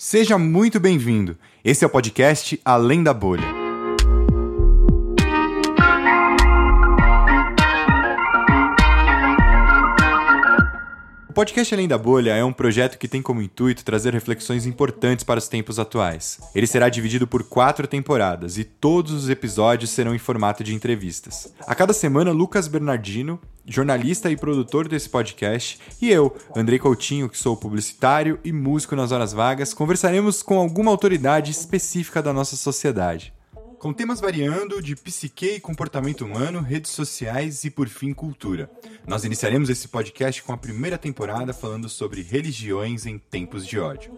[0.00, 1.36] Seja muito bem-vindo.
[1.64, 3.57] Esse é o podcast Além da Bolha.
[11.38, 15.38] Podcast Além da Bolha é um projeto que tem como intuito trazer reflexões importantes para
[15.38, 16.40] os tempos atuais.
[16.52, 21.54] Ele será dividido por quatro temporadas e todos os episódios serão em formato de entrevistas.
[21.64, 27.38] A cada semana, Lucas Bernardino jornalista e produtor desse podcast, e eu, Andrei Coutinho, que
[27.38, 33.32] sou publicitário e músico nas horas vagas, conversaremos com alguma autoridade específica da nossa sociedade.
[33.78, 38.68] Com temas variando de psique e comportamento humano, redes sociais e, por fim, cultura.
[39.06, 44.10] Nós iniciaremos esse podcast com a primeira temporada falando sobre religiões em tempos de ódio.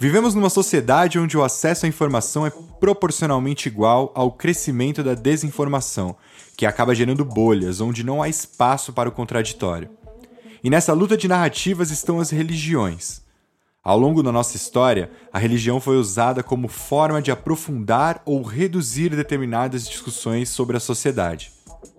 [0.00, 6.14] Vivemos numa sociedade onde o acesso à informação é proporcionalmente igual ao crescimento da desinformação,
[6.56, 9.90] que acaba gerando bolhas onde não há espaço para o contraditório.
[10.62, 13.26] E nessa luta de narrativas estão as religiões.
[13.82, 19.10] Ao longo da nossa história, a religião foi usada como forma de aprofundar ou reduzir
[19.10, 21.52] determinadas discussões sobre a sociedade.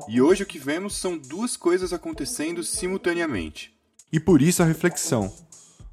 [0.08, 3.74] E hoje o que vemos são duas coisas acontecendo simultaneamente.
[4.12, 5.34] E por isso a reflexão: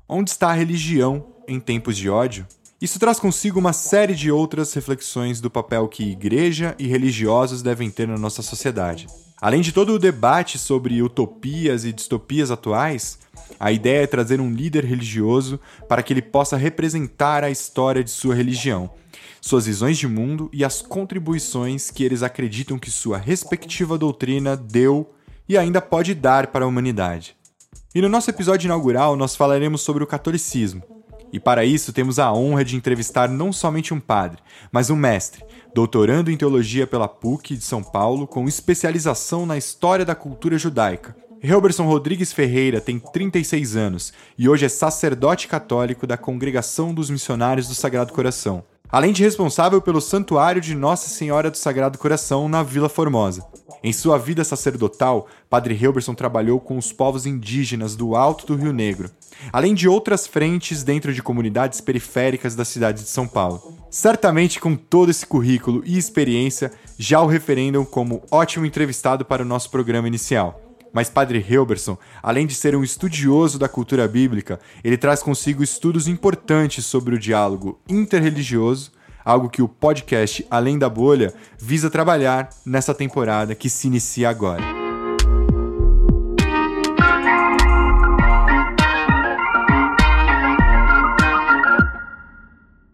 [0.08, 2.46] onde está a religião em tempos de ódio,
[2.80, 7.90] isso traz consigo uma série de outras reflexões do papel que igreja e religiosos devem
[7.90, 9.06] ter na nossa sociedade.
[9.40, 13.18] Além de todo o debate sobre utopias e distopias atuais,
[13.58, 15.58] a ideia é trazer um líder religioso
[15.88, 18.90] para que ele possa representar a história de sua religião,
[19.40, 25.14] suas visões de mundo e as contribuições que eles acreditam que sua respectiva doutrina deu
[25.48, 27.36] e ainda pode dar para a humanidade.
[27.94, 30.82] E no nosso episódio inaugural, nós falaremos sobre o catolicismo,
[31.32, 35.44] e para isso temos a honra de entrevistar não somente um padre, mas um mestre,
[35.74, 41.16] doutorando em teologia pela PUC de São Paulo, com especialização na história da cultura judaica.
[41.42, 47.68] Helberson Rodrigues Ferreira tem 36 anos e hoje é sacerdote católico da Congregação dos Missionários
[47.68, 52.62] do Sagrado Coração, além de responsável pelo Santuário de Nossa Senhora do Sagrado Coração na
[52.62, 53.44] Vila Formosa.
[53.84, 58.72] Em sua vida sacerdotal, Padre Helberson trabalhou com os povos indígenas do Alto do Rio
[58.72, 59.10] Negro,
[59.52, 63.76] além de outras frentes dentro de comunidades periféricas da cidade de São Paulo.
[63.90, 69.46] Certamente, com todo esse currículo e experiência, já o referendam como ótimo entrevistado para o
[69.46, 70.65] nosso programa inicial.
[70.96, 76.08] Mas Padre Helberson, além de ser um estudioso da cultura bíblica, ele traz consigo estudos
[76.08, 78.92] importantes sobre o diálogo interreligioso,
[79.22, 84.62] algo que o podcast Além da Bolha visa trabalhar nessa temporada que se inicia agora.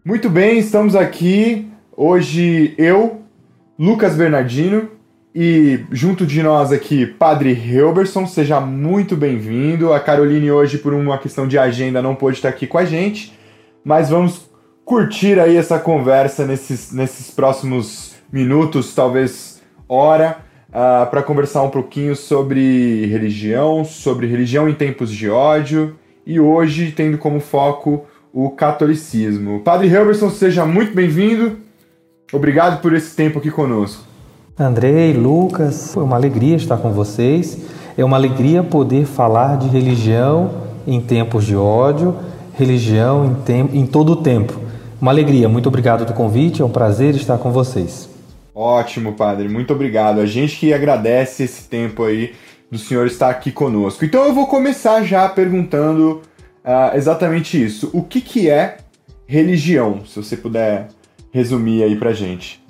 [0.03, 3.21] Muito bem, estamos aqui hoje eu,
[3.79, 4.89] Lucas Bernardino
[5.35, 9.91] e junto de nós aqui Padre Helberson, seja muito bem-vindo.
[9.91, 13.33] A Caroline hoje por uma questão de agenda não pôde estar aqui com a gente,
[13.83, 14.47] mas vamos
[14.85, 20.37] curtir aí essa conversa nesses, nesses próximos minutos, talvez hora,
[20.69, 25.95] uh, para conversar um pouquinho sobre religião, sobre religião em tempos de ódio
[26.27, 29.61] e hoje tendo como foco o catolicismo.
[29.61, 31.57] Padre Helberson, seja muito bem-vindo.
[32.31, 34.12] Obrigado por esse tempo aqui conosco.
[34.57, 37.57] Andrei, Lucas, é uma alegria estar com vocês.
[37.97, 42.15] É uma alegria poder falar de religião em tempos de ódio,
[42.53, 44.59] religião em, em todo o tempo.
[45.01, 48.07] Uma alegria, muito obrigado do convite, é um prazer estar com vocês.
[48.53, 50.19] Ótimo, padre, muito obrigado.
[50.19, 52.33] A gente que agradece esse tempo aí
[52.71, 54.05] do senhor estar aqui conosco.
[54.05, 56.21] Então eu vou começar já perguntando
[56.63, 57.89] uh, exatamente isso.
[57.91, 58.77] O que, que é
[59.25, 60.05] religião?
[60.05, 60.89] Se você puder
[61.31, 62.62] resumir aí pra gente.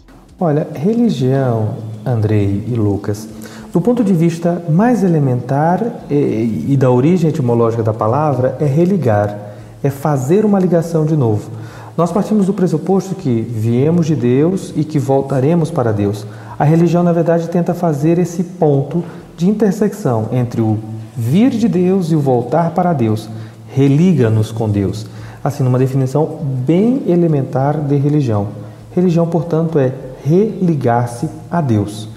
[0.46, 1.70] Olha, religião,
[2.06, 3.30] Andrei e Lucas,
[3.72, 5.82] do ponto de vista mais elementar
[6.12, 9.34] e, e da origem etimológica da palavra, é religar,
[9.82, 11.50] é fazer uma ligação de novo.
[11.96, 16.26] Nós partimos do pressuposto que viemos de Deus e que voltaremos para Deus.
[16.60, 19.02] A religião, na verdade, tenta fazer esse ponto
[19.38, 20.78] de intersecção entre o
[21.16, 23.30] vir de Deus e o voltar para Deus
[23.74, 25.06] religa-nos com Deus.
[25.42, 28.50] Assim, numa definição bem elementar de religião.
[28.94, 32.08] Religião, portanto, é religar-se a Deus.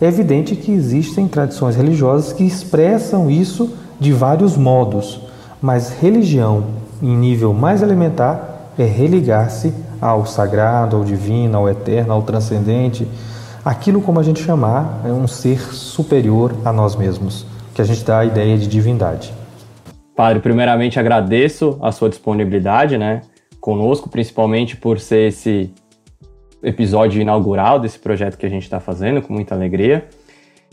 [0.00, 5.20] É evidente que existem tradições religiosas que expressam isso de vários modos,
[5.60, 6.64] mas religião,
[7.02, 13.08] em nível mais elementar, é religar-se ao sagrado, ao divino, ao eterno, ao transcendente,
[13.64, 18.04] aquilo como a gente chamar é um ser superior a nós mesmos, que a gente
[18.04, 19.32] dá a ideia de divindade.
[20.14, 23.22] Padre, primeiramente agradeço a sua disponibilidade, né,
[23.60, 25.72] conosco, principalmente por ser esse
[26.62, 30.06] episódio inaugural desse projeto que a gente está fazendo, com muita alegria.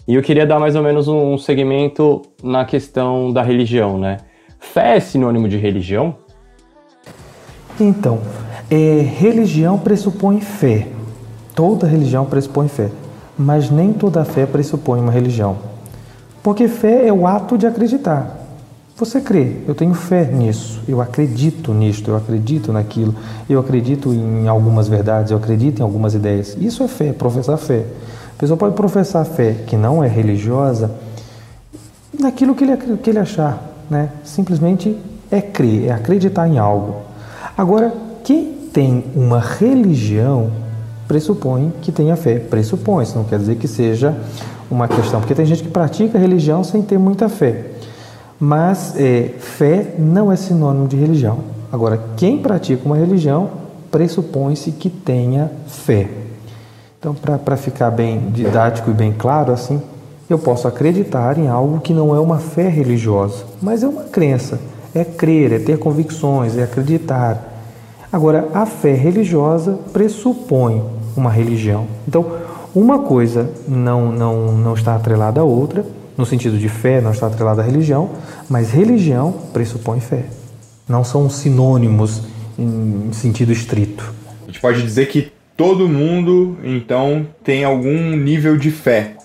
[0.07, 4.17] E eu queria dar mais ou menos um segmento na questão da religião, né?
[4.59, 6.15] Fé é sinônimo de religião?
[7.79, 8.19] Então,
[8.69, 10.87] é, religião pressupõe fé.
[11.55, 12.89] Toda religião pressupõe fé.
[13.37, 15.57] Mas nem toda fé pressupõe uma religião.
[16.41, 18.42] Porque fé é o ato de acreditar.
[18.95, 23.15] Você crê, eu tenho fé nisso, eu acredito nisto, eu acredito naquilo,
[23.49, 26.55] eu acredito em algumas verdades, eu acredito em algumas ideias.
[26.59, 27.85] Isso é fé, professar fé.
[28.35, 30.91] A pessoa pode professar fé que não é religiosa
[32.19, 34.09] naquilo que ele, que ele achar, né?
[34.23, 34.95] Simplesmente
[35.31, 36.97] é crer, é acreditar em algo.
[37.57, 37.91] Agora,
[38.23, 40.51] quem tem uma religião
[41.07, 42.39] pressupõe que tenha fé.
[42.39, 44.15] Pressupõe, isso não quer dizer que seja
[44.69, 47.72] uma questão, porque tem gente que pratica religião sem ter muita fé.
[48.45, 51.39] Mas é, fé não é sinônimo de religião.
[51.71, 53.49] Agora, quem pratica uma religião
[53.89, 56.09] pressupõe-se que tenha fé.
[56.99, 59.81] Então, para ficar bem didático e bem claro, assim,
[60.29, 64.59] eu posso acreditar em algo que não é uma fé religiosa, mas é uma crença.
[64.93, 67.41] É crer, é ter convicções, é acreditar.
[68.11, 70.83] Agora, a fé religiosa pressupõe
[71.15, 71.85] uma religião.
[72.05, 72.25] Então,
[72.75, 75.85] uma coisa não, não, não está atrelada à outra,
[76.17, 78.09] no sentido de fé, não está atrelada à religião,
[78.49, 80.25] mas religião pressupõe fé.
[80.87, 82.21] Não são sinônimos
[82.57, 84.13] em sentido estrito.
[84.43, 89.15] A gente pode dizer que todo mundo, então, tem algum nível de fé,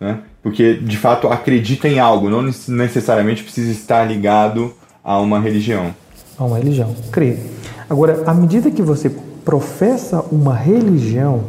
[0.00, 0.20] né?
[0.42, 5.94] Porque, de fato, acredita em algo, não necessariamente precisa estar ligado a uma religião.
[6.36, 7.38] A uma religião, crê.
[7.88, 9.10] Agora, à medida que você
[9.44, 11.44] professa uma religião,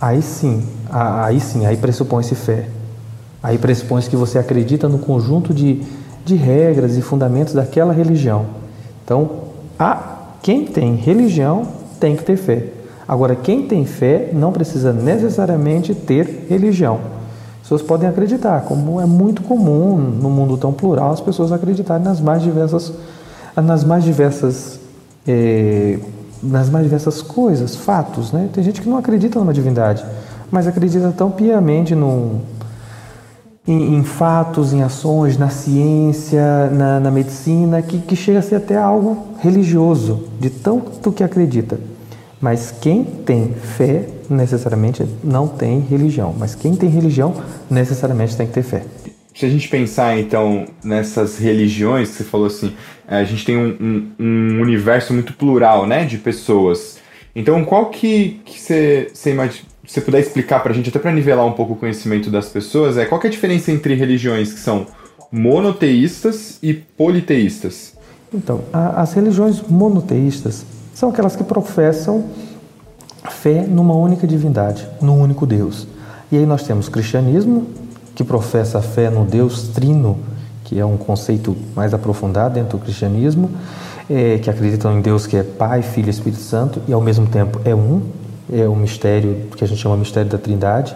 [0.00, 2.68] aí sim, aí sim, aí pressupõe-se fé.
[3.42, 5.82] Aí pressupõe que você acredita no conjunto de,
[6.24, 8.46] de regras e fundamentos daquela religião.
[9.04, 9.30] Então,
[9.78, 11.66] a, quem tem religião
[11.98, 12.66] tem que ter fé.
[13.08, 17.00] Agora, quem tem fé não precisa necessariamente ter religião.
[17.56, 22.04] As pessoas podem acreditar, como é muito comum no mundo tão plural, as pessoas acreditarem
[22.04, 22.92] nas mais diversas,
[23.56, 24.78] nas mais diversas,
[25.26, 25.98] é,
[26.42, 28.32] nas mais diversas coisas, fatos.
[28.32, 28.48] Né?
[28.52, 30.04] Tem gente que não acredita numa divindade,
[30.50, 32.40] mas acredita tão piamente num,
[33.66, 38.56] em, em, fatos, em ações, na ciência, na, na medicina, que, que chega a ser
[38.56, 41.78] até algo religioso, de tanto que acredita.
[42.40, 46.34] Mas quem tem fé, necessariamente não tem religião.
[46.36, 47.34] Mas quem tem religião,
[47.70, 48.82] necessariamente tem que ter fé.
[49.34, 52.74] Se a gente pensar, então, nessas religiões, você falou assim,
[53.06, 56.98] é, a gente tem um, um, um universo muito plural, né, de pessoas.
[57.34, 61.12] Então, qual que, que você, você imagina você puder explicar para a gente, até para
[61.12, 64.60] nivelar um pouco o conhecimento das pessoas, é qual é a diferença entre religiões que
[64.60, 64.86] são
[65.32, 67.94] monoteístas e politeístas?
[68.32, 72.26] Então, a, as religiões monoteístas são aquelas que professam
[73.28, 75.86] fé numa única divindade, num único Deus.
[76.30, 77.66] E aí nós temos o cristianismo,
[78.14, 80.18] que professa a fé no Deus trino,
[80.64, 83.50] que é um conceito mais aprofundado dentro do cristianismo,
[84.08, 87.26] é, que acreditam em Deus que é Pai, Filho e Espírito Santo, e ao mesmo
[87.26, 88.02] tempo é um,
[88.52, 90.94] é o mistério que a gente chama mistério da Trindade.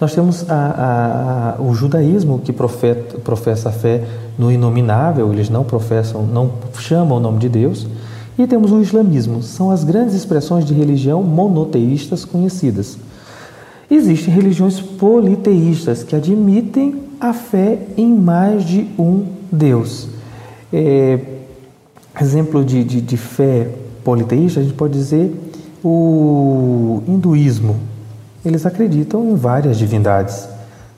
[0.00, 4.04] Nós temos a, a, o judaísmo que profeta, professa a fé
[4.38, 7.86] no inominável, eles não professam, não chamam o nome de Deus.
[8.38, 12.98] E temos o islamismo, são as grandes expressões de religião monoteístas conhecidas.
[13.90, 20.08] Existem religiões politeístas que admitem a fé em mais de um Deus.
[20.70, 21.18] É,
[22.20, 23.70] exemplo de, de, de fé
[24.04, 25.32] politeísta, a gente pode dizer
[25.84, 27.76] o hinduísmo,
[28.44, 30.48] eles acreditam em várias divindades,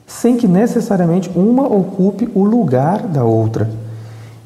[0.05, 3.69] sem que necessariamente uma ocupe o lugar da outra.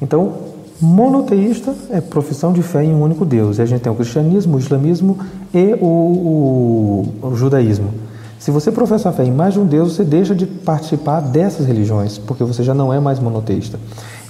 [0.00, 0.32] Então,
[0.80, 3.58] monoteísta é profissão de fé em um único Deus.
[3.58, 5.18] E a gente tem o cristianismo, o islamismo
[5.52, 5.86] e o,
[7.22, 7.90] o, o judaísmo.
[8.38, 11.66] Se você professa a fé em mais de um Deus, você deixa de participar dessas
[11.66, 13.78] religiões, porque você já não é mais monoteísta.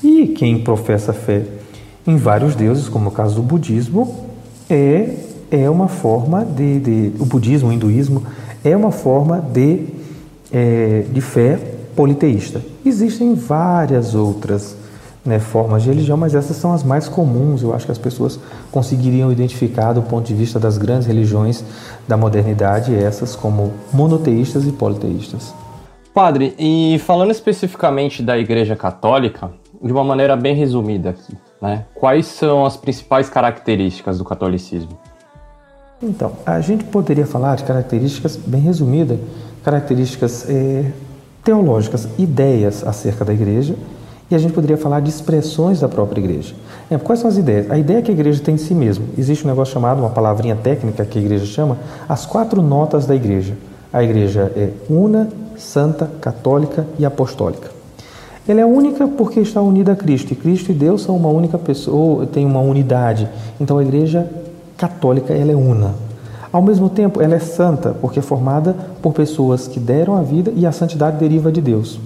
[0.02, 1.42] E quem professa fé
[2.06, 4.14] em vários deuses, como no caso do budismo,
[4.70, 5.16] é
[5.54, 8.22] é uma forma de, de o budismo, o hinduísmo
[8.64, 9.86] é uma forma de,
[10.52, 11.58] é, de fé
[11.94, 12.62] politeísta.
[12.84, 14.76] Existem várias outras
[15.24, 17.62] né, formas de religião, mas essas são as mais comuns.
[17.62, 18.38] Eu acho que as pessoas
[18.70, 21.64] conseguiriam identificar do ponto de vista das grandes religiões
[22.06, 25.54] da modernidade essas como monoteístas e politeístas.
[26.12, 29.50] Padre, e falando especificamente da Igreja Católica,
[29.82, 31.86] de uma maneira bem resumida aqui, né?
[31.94, 34.96] Quais são as principais características do catolicismo?
[36.04, 39.18] Então, a gente poderia falar de características bem resumidas,
[39.64, 40.84] características é,
[41.42, 43.74] teológicas, ideias acerca da igreja,
[44.30, 46.54] e a gente poderia falar de expressões da própria igreja.
[46.90, 47.70] É, quais são as ideias?
[47.70, 49.04] A ideia que a igreja tem em si mesma.
[49.16, 53.14] Existe um negócio chamado, uma palavrinha técnica que a igreja chama, as quatro notas da
[53.14, 53.54] igreja.
[53.90, 57.70] A igreja é una, santa, católica e apostólica.
[58.46, 61.56] Ela é única porque está unida a Cristo, e Cristo e Deus são uma única
[61.56, 63.26] pessoa, tem uma unidade.
[63.58, 64.28] Então a igreja
[64.84, 65.94] católica ela é una.
[66.52, 70.52] Ao mesmo tempo, ela é santa, porque é formada por pessoas que deram a vida
[70.54, 71.98] e a santidade deriva de Deus.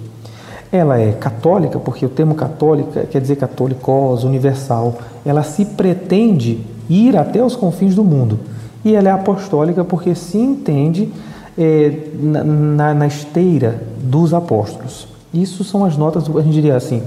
[0.71, 4.95] Ela é católica, porque o termo católica quer dizer católicos, universal.
[5.25, 8.39] Ela se pretende ir até os confins do mundo.
[8.85, 11.11] E ela é apostólica porque se entende
[11.57, 15.07] é, na, na, na, esteira dos apóstolos.
[15.33, 17.03] Isso são as notas, a gente diria assim,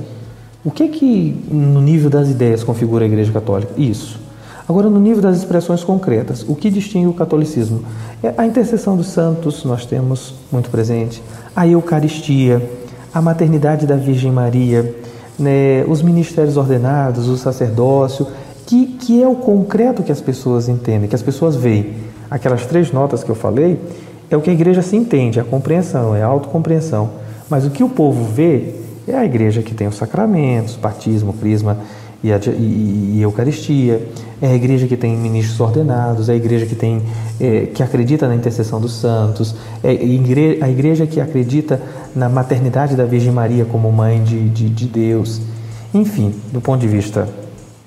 [0.63, 3.73] o que que no nível das ideias configura a Igreja Católica?
[3.77, 4.22] Isso.
[4.69, 7.83] Agora, no nível das expressões concretas, o que distingue o catolicismo?
[8.23, 11.23] É a intercessão dos santos, nós temos muito presente,
[11.55, 12.63] a Eucaristia,
[13.13, 14.95] a maternidade da Virgem Maria,
[15.39, 18.27] né, os ministérios ordenados, o sacerdócio,
[18.67, 21.95] que, que é o concreto que as pessoas entendem, que as pessoas veem.
[22.31, 23.79] Aquelas três notas que eu falei
[24.31, 27.11] é o que a igreja se entende, a compreensão, é a autocompreensão.
[27.51, 28.77] Mas o que o povo vê
[29.07, 31.79] é a igreja que tem os sacramentos, batismo, crisma
[32.23, 34.01] e, a, e, e Eucaristia,
[34.41, 37.03] é a igreja que tem ministros ordenados, é a igreja que, tem,
[37.41, 41.81] é, que acredita na intercessão dos santos, é a igreja, a igreja que acredita
[42.15, 45.41] na maternidade da Virgem Maria como mãe de, de, de Deus.
[45.95, 47.29] Enfim, do ponto de vista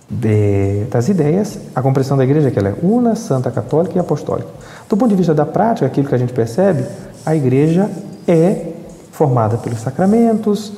[0.09, 3.99] de, das ideias, a compreensão da igreja é que ela é una, santa, católica e
[3.99, 4.49] apostólica.
[4.87, 6.85] Do ponto de vista da prática, aquilo que a gente percebe,
[7.25, 7.89] a igreja
[8.27, 8.73] é
[9.11, 10.73] formada pelos sacramentos,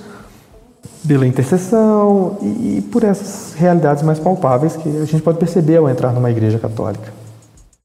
[1.08, 5.90] pela intercessão e, e por essas realidades mais palpáveis que a gente pode perceber ao
[5.90, 7.14] entrar numa igreja católica.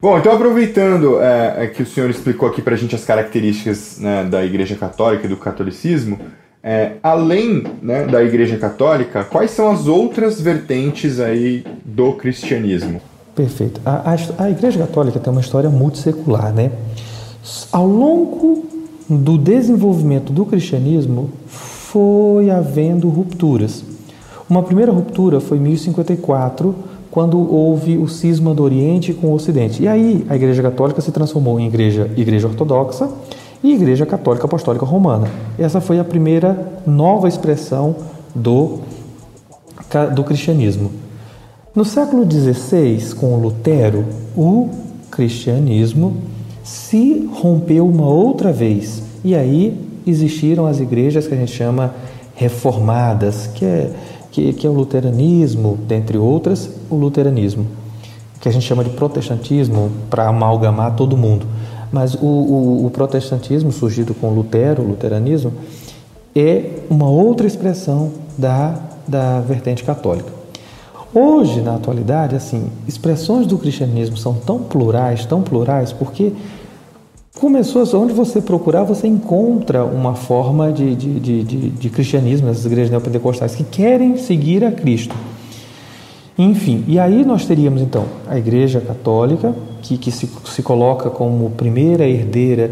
[0.01, 3.99] Bom, então aproveitando é, é que o senhor explicou aqui para a gente as características
[4.01, 6.19] né, da Igreja Católica e do catolicismo,
[6.61, 13.01] é, além né, da Igreja Católica, quais são as outras vertentes aí do cristianismo?
[13.35, 13.81] Perfeito.
[13.85, 16.73] A, a, a Igreja Católica tem uma história muito secular, né?
[17.71, 18.67] Ao longo
[19.09, 21.31] do desenvolvimento do cristianismo,
[21.93, 23.85] foi havendo rupturas.
[24.49, 26.75] Uma primeira ruptura foi em 1054,
[27.11, 29.83] quando houve o cisma do Oriente com o Ocidente.
[29.83, 33.11] E aí a Igreja Católica se transformou em igreja, igreja ortodoxa
[33.63, 35.29] e Igreja Católica Apostólica Romana.
[35.59, 37.95] Essa foi a primeira nova expressão
[38.35, 38.79] do,
[40.15, 40.91] do cristianismo.
[41.75, 44.71] No século XVI, com Lutero, o
[45.11, 46.17] cristianismo
[46.65, 49.03] se rompeu uma outra vez.
[49.23, 51.95] E aí existiram as igrejas que a gente chama
[52.35, 53.91] reformadas, que é,
[54.31, 57.67] que, que é o luteranismo, dentre outras, o luteranismo,
[58.41, 61.47] que a gente chama de protestantismo para amalgamar todo mundo.
[61.93, 65.53] Mas o, o, o protestantismo, surgido com Lutero, o luteranismo,
[66.35, 68.75] é uma outra expressão da,
[69.07, 70.33] da vertente católica.
[71.15, 76.33] Hoje, na atualidade, assim, expressões do cristianismo são tão plurais, tão plurais, porque
[77.35, 82.67] começou, onde você procurar, você encontra uma forma de, de, de, de, de cristianismo nessas
[82.67, 85.15] igrejas neopentecostais que querem seguir a Cristo.
[86.39, 91.51] Enfim, e aí nós teríamos então a Igreja Católica, que, que se, se coloca como
[91.51, 92.71] primeira herdeira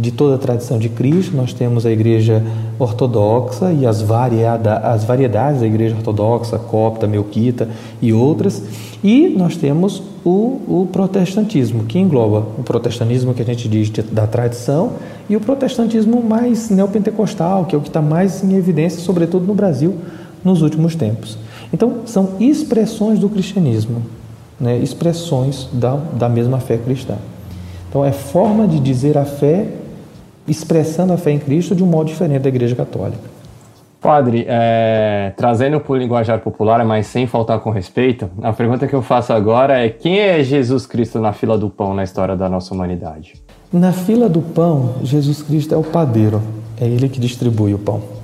[0.00, 2.42] de toda a tradição de Cristo, nós temos a Igreja
[2.78, 7.68] Ortodoxa e as, variada, as variedades da Igreja Ortodoxa, copta, melquita
[8.00, 8.62] e outras,
[9.04, 14.02] e nós temos o, o protestantismo, que engloba o protestantismo que a gente diz de,
[14.02, 14.92] da tradição
[15.28, 19.54] e o protestantismo mais neopentecostal, que é o que está mais em evidência, sobretudo no
[19.54, 19.96] Brasil,
[20.42, 21.36] nos últimos tempos.
[21.72, 24.02] Então, são expressões do cristianismo,
[24.58, 24.78] né?
[24.78, 27.16] expressões da, da mesma fé cristã.
[27.88, 29.66] Então, é forma de dizer a fé
[30.50, 33.40] expressando a fé em Cristo de um modo diferente da Igreja Católica.
[34.00, 38.94] Padre, é, trazendo para o linguajar popular, mas sem faltar com respeito, a pergunta que
[38.94, 42.48] eu faço agora é: quem é Jesus Cristo na fila do pão na história da
[42.48, 43.34] nossa humanidade?
[43.70, 46.40] Na fila do pão, Jesus Cristo é o padeiro,
[46.80, 48.19] é ele que distribui o pão.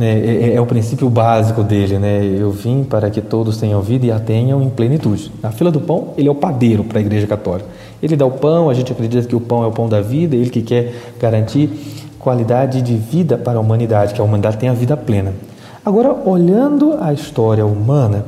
[0.00, 2.24] É, é, é, o princípio básico dele, né?
[2.24, 5.32] Eu vim para que todos tenham vida e a tenham em plenitude.
[5.42, 7.68] Na fila do pão, ele é o padeiro para a Igreja Católica.
[8.00, 10.36] Ele dá o pão, a gente acredita que o pão é o pão da vida,
[10.36, 11.68] ele que quer garantir
[12.16, 15.34] qualidade de vida para a humanidade, que a humanidade tenha vida plena.
[15.84, 18.24] Agora, olhando a história humana,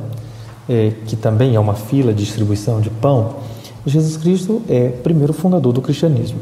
[0.67, 3.35] é, que também é uma fila de distribuição de pão,
[3.85, 6.39] Jesus Cristo é primeiro fundador do cristianismo,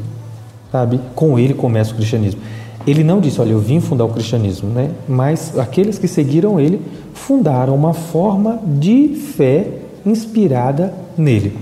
[0.72, 1.00] sabe?
[1.14, 2.40] Com ele começa o cristianismo.
[2.86, 4.90] Ele não disse, olha, eu vim fundar o cristianismo, né?
[5.08, 6.80] Mas aqueles que seguiram ele
[7.12, 9.66] fundaram uma forma de fé
[10.04, 11.56] inspirada nele.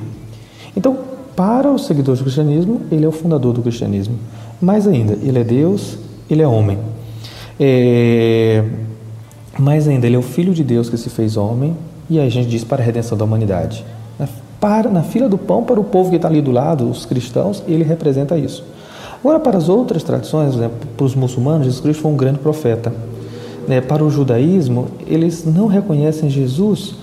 [0.77, 0.97] Então,
[1.35, 4.17] para os seguidores do cristianismo, ele é o fundador do cristianismo.
[4.61, 5.99] Mais ainda, ele é Deus,
[6.31, 6.79] ele é homem.
[7.59, 8.65] É...
[9.59, 11.77] Mais ainda, ele é o Filho de Deus que se fez homem,
[12.09, 13.85] e aí a gente diz para a redenção da humanidade.
[14.61, 17.63] Para, na fila do pão, para o povo que está ali do lado, os cristãos,
[17.69, 18.65] ele representa isso.
[19.21, 22.93] Agora, para as outras tradições, exemplo, para os muçulmanos, Jesus Cristo foi um grande profeta.
[23.67, 26.95] né, para o judaísmo, eles não reconhecem Jesus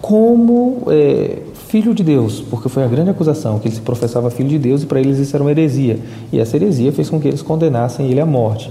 [0.00, 1.38] como é,
[1.68, 4.82] filho de Deus, porque foi a grande acusação, que ele se professava filho de Deus
[4.82, 5.98] e para eles isso era uma heresia.
[6.30, 8.70] E essa heresia fez com que eles condenassem ele à morte.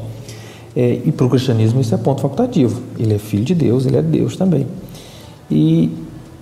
[0.76, 2.82] É, e para o cristianismo isso é ponto facultativo.
[2.98, 4.66] Ele é filho de Deus, ele é Deus também.
[5.50, 5.90] E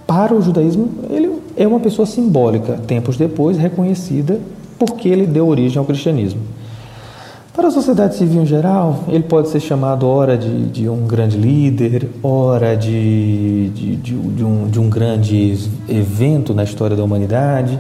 [0.06, 4.40] para o judaísmo, ele é uma pessoa simbólica, tempos depois reconhecida
[4.80, 6.42] porque ele deu origem ao cristianismo.
[7.54, 11.38] Para a sociedade civil em geral, ele pode ser chamado ora de, de um grande
[11.38, 15.60] líder, ora de, de, de, um, de um grande
[15.90, 17.78] evento na história da humanidade.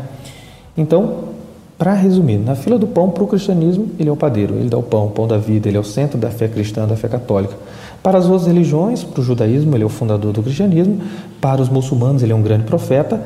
[0.75, 1.29] Então,
[1.77, 4.77] para resumir, na fila do pão para o cristianismo, ele é o padeiro, ele dá
[4.77, 7.07] o pão, o pão da vida, ele é o centro da fé cristã, da fé
[7.07, 7.55] católica.
[8.03, 10.99] Para as outras religiões, para o judaísmo, ele é o fundador do cristianismo,
[11.39, 13.21] para os muçulmanos, ele é um grande profeta,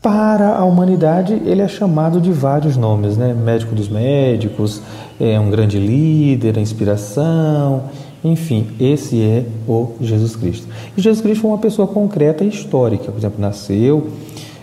[0.00, 3.34] para a humanidade, ele é chamado de vários nomes, né?
[3.34, 4.80] Médico dos médicos,
[5.18, 7.84] é um grande líder, a inspiração,
[8.22, 10.66] enfim, esse é o Jesus Cristo.
[10.96, 14.08] E Jesus Cristo foi uma pessoa concreta e histórica, por exemplo, nasceu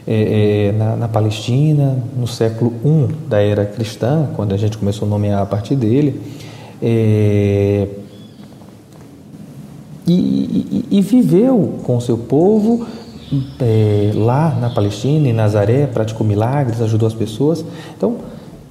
[0.08, 5.08] é, é, na, na, Palestina, no século I da era cristã, quando a gente começou
[5.08, 6.22] a nomear a partir dele,
[6.82, 7.88] é,
[10.08, 12.86] e, e, e, viveu com o seu povo
[13.60, 17.66] é, lá na Palestina, em Nazaré, praticou milagres, ajudou as pessoas.
[17.98, 18.18] Então,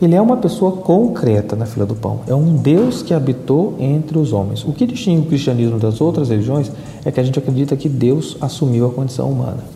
[0.01, 2.21] ele é uma pessoa concreta na fila do pão.
[2.27, 4.65] É um Deus que habitou entre os homens.
[4.65, 6.71] O que distingue o cristianismo das outras religiões
[7.05, 9.75] é que a gente acredita que Deus assumiu a condição humana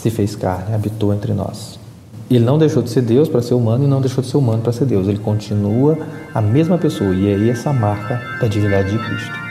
[0.00, 1.78] se fez carne, habitou entre nós.
[2.30, 4.62] Ele não deixou de ser Deus para ser humano e não deixou de ser humano
[4.62, 5.08] para ser Deus.
[5.08, 5.98] Ele continua
[6.32, 9.49] a mesma pessoa e é essa marca da divindade de Cristo.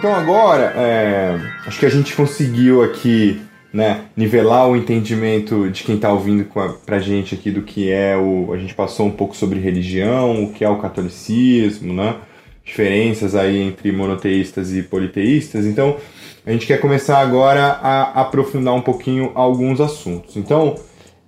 [0.00, 3.38] Então agora, é, acho que a gente conseguiu aqui
[3.70, 7.90] né, nivelar o entendimento de quem está ouvindo com a, pra gente aqui do que
[7.90, 8.50] é o.
[8.50, 12.16] A gente passou um pouco sobre religião, o que é o catolicismo, né?
[12.64, 15.66] Diferenças aí entre monoteístas e politeístas.
[15.66, 15.98] Então,
[16.46, 20.34] a gente quer começar agora a aprofundar um pouquinho alguns assuntos.
[20.34, 20.76] Então,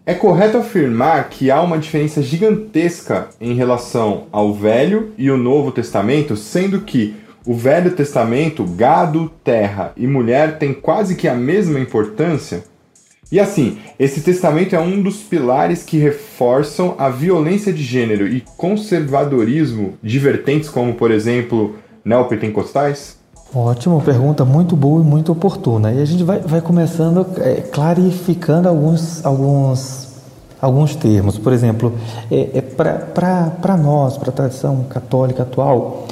[0.06, 5.70] é correto afirmar que há uma diferença gigantesca em relação ao Velho e o Novo
[5.70, 11.80] Testamento, sendo que o Velho Testamento, gado, terra e mulher têm quase que a mesma
[11.80, 12.64] importância?
[13.32, 18.42] E assim, esse testamento é um dos pilares que reforçam a violência de gênero e
[18.58, 23.16] conservadorismo de vertentes como, por exemplo, neopentecostais?
[23.54, 25.92] Ótimo, pergunta muito boa e muito oportuna.
[25.92, 30.08] E a gente vai, vai começando é, clarificando alguns, alguns,
[30.60, 31.38] alguns termos.
[31.38, 31.94] Por exemplo,
[32.30, 36.06] é, é para nós, para a tradição católica atual,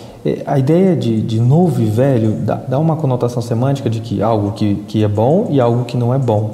[0.44, 4.52] a ideia de, de novo e velho dá, dá, uma conotação semântica de que algo
[4.52, 6.50] que, que é bom e algo que não é bom.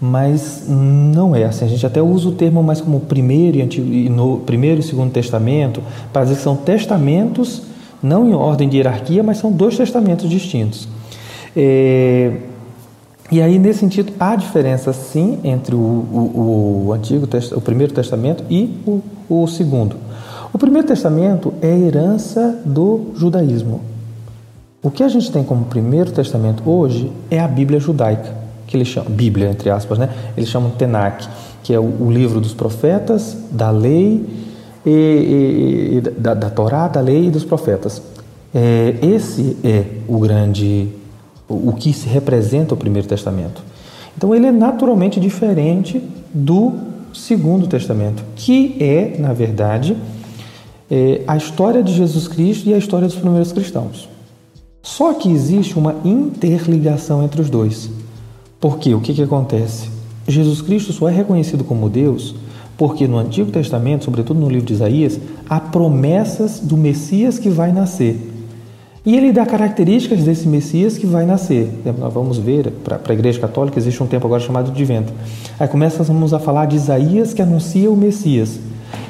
[0.00, 1.64] Mas não é assim.
[1.64, 4.82] A gente até usa o termo mais como primeiro e, antigo, e no, primeiro e
[4.82, 7.62] segundo testamento, para dizer que são testamentos,
[8.02, 10.88] não em ordem de hierarquia, mas são dois testamentos distintos.
[11.54, 12.32] É,
[13.30, 18.42] e aí, nesse sentido, há diferença sim entre o, o, o antigo o primeiro testamento
[18.50, 19.96] e o, o segundo.
[20.52, 23.80] O Primeiro Testamento é a herança do judaísmo.
[24.82, 28.34] O que a gente tem como Primeiro Testamento hoje é a Bíblia judaica,
[28.66, 30.08] que eles chamam, Bíblia entre aspas, né?
[30.36, 31.28] Eles chamam Tenach,
[31.62, 34.26] que é o, o livro dos profetas, da lei
[34.84, 38.02] e, e, e da, da, Torá, da lei e dos profetas.
[38.52, 40.88] É, esse é o grande,
[41.48, 43.62] o, o que se representa o Primeiro Testamento.
[44.16, 46.02] Então ele é naturalmente diferente
[46.34, 46.72] do
[47.14, 49.96] Segundo Testamento, que é, na verdade,
[50.90, 54.08] é, a história de Jesus Cristo e a história dos primeiros cristãos.
[54.82, 57.90] Só que existe uma interligação entre os dois.
[58.58, 59.88] Porque o que, que acontece?
[60.26, 62.34] Jesus Cristo só é reconhecido como Deus
[62.80, 67.72] porque no Antigo Testamento, sobretudo no livro de Isaías, há promessas do Messias que vai
[67.72, 68.18] nascer.
[69.04, 71.70] E ele dá características desse Messias que vai nascer.
[71.98, 75.12] Nós vamos ver, para a Igreja Católica existe um tempo agora chamado de vento.
[75.58, 78.58] Aí começamos a falar de Isaías que anuncia o Messias.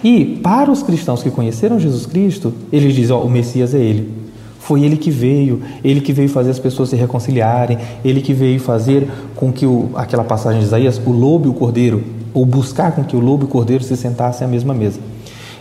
[0.02, 4.20] E para os cristãos que conheceram Jesus Cristo, eles dizem: ó, o Messias é ele.
[4.58, 8.60] Foi ele que veio, ele que veio fazer as pessoas se reconciliarem, ele que veio
[8.60, 12.92] fazer com que o, aquela passagem de Isaías, o lobo e o cordeiro, ou buscar
[12.92, 15.00] com que o lobo e o cordeiro se sentassem à mesma mesa.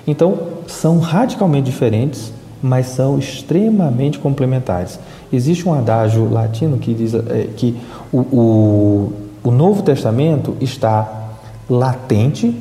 [0.05, 4.99] Então, são radicalmente diferentes, mas são extremamente complementares.
[5.31, 7.75] Existe um adágio latino que diz é, que
[8.11, 11.31] o, o, o Novo Testamento está
[11.69, 12.55] latente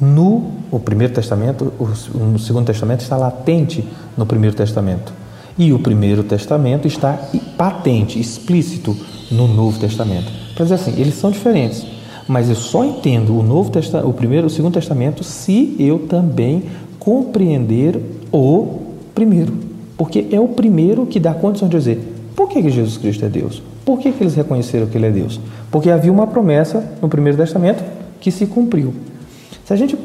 [0.00, 1.84] no o Primeiro Testamento, o,
[2.34, 3.84] o Segundo Testamento está latente
[4.16, 5.12] no Primeiro Testamento.
[5.58, 7.18] E o Primeiro Testamento está
[7.56, 8.96] patente, explícito
[9.30, 10.30] no Novo Testamento.
[10.54, 11.84] para dizer assim, eles são diferentes,
[12.28, 16.64] mas eu só entendo o Novo Testamento, o primeiro, o Segundo Testamento, se eu também
[16.98, 17.98] compreender
[18.32, 18.80] o
[19.14, 19.52] primeiro,
[19.96, 23.28] porque é o primeiro que dá condição de dizer por que, que Jesus Cristo é
[23.28, 27.08] Deus, por que, que eles reconheceram que Ele é Deus, porque havia uma promessa no
[27.08, 27.82] Primeiro Testamento
[28.20, 28.92] que se cumpriu.
[29.66, 29.98] Se a gente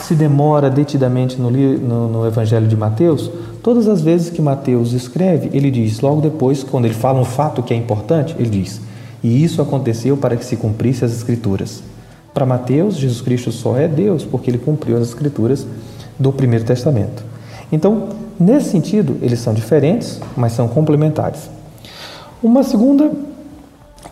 [0.00, 3.30] se demora detidamente no, no, no, Evangelho de Mateus,
[3.62, 7.62] todas as vezes que Mateus escreve, ele diz, logo depois, quando ele fala um fato
[7.62, 8.82] que é importante, ele diz:
[9.22, 11.82] E isso aconteceu para que se cumprisse as Escrituras.
[12.34, 15.66] Para Mateus, Jesus Cristo só é Deus porque ele cumpriu as Escrituras
[16.18, 17.24] do Primeiro Testamento.
[17.72, 21.48] Então, nesse sentido, eles são diferentes, mas são complementares.
[22.42, 23.10] Uma segunda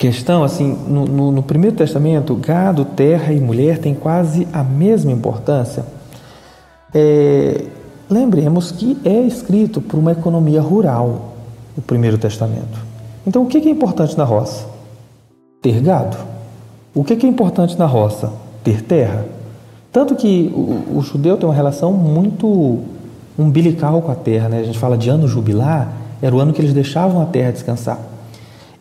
[0.04, 5.10] questão, assim, no, no, no, Primeiro Testamento, gado, terra e mulher têm quase a mesma
[5.10, 5.82] importância.
[6.92, 7.64] É,
[8.10, 11.32] lembremos que é escrito por uma economia rural,
[11.74, 12.78] o Primeiro Testamento.
[13.26, 14.66] Então, o que é importante na roça?
[15.62, 16.18] Ter gado.
[16.94, 18.30] O que é importante na roça?
[18.62, 19.24] Ter terra.
[19.90, 22.80] Tanto que o, o judeu tem uma relação muito
[23.38, 24.58] umbilical com a terra, né?
[24.58, 25.90] A gente fala de ano jubilar,
[26.20, 28.13] era o ano que eles deixavam a terra descansar.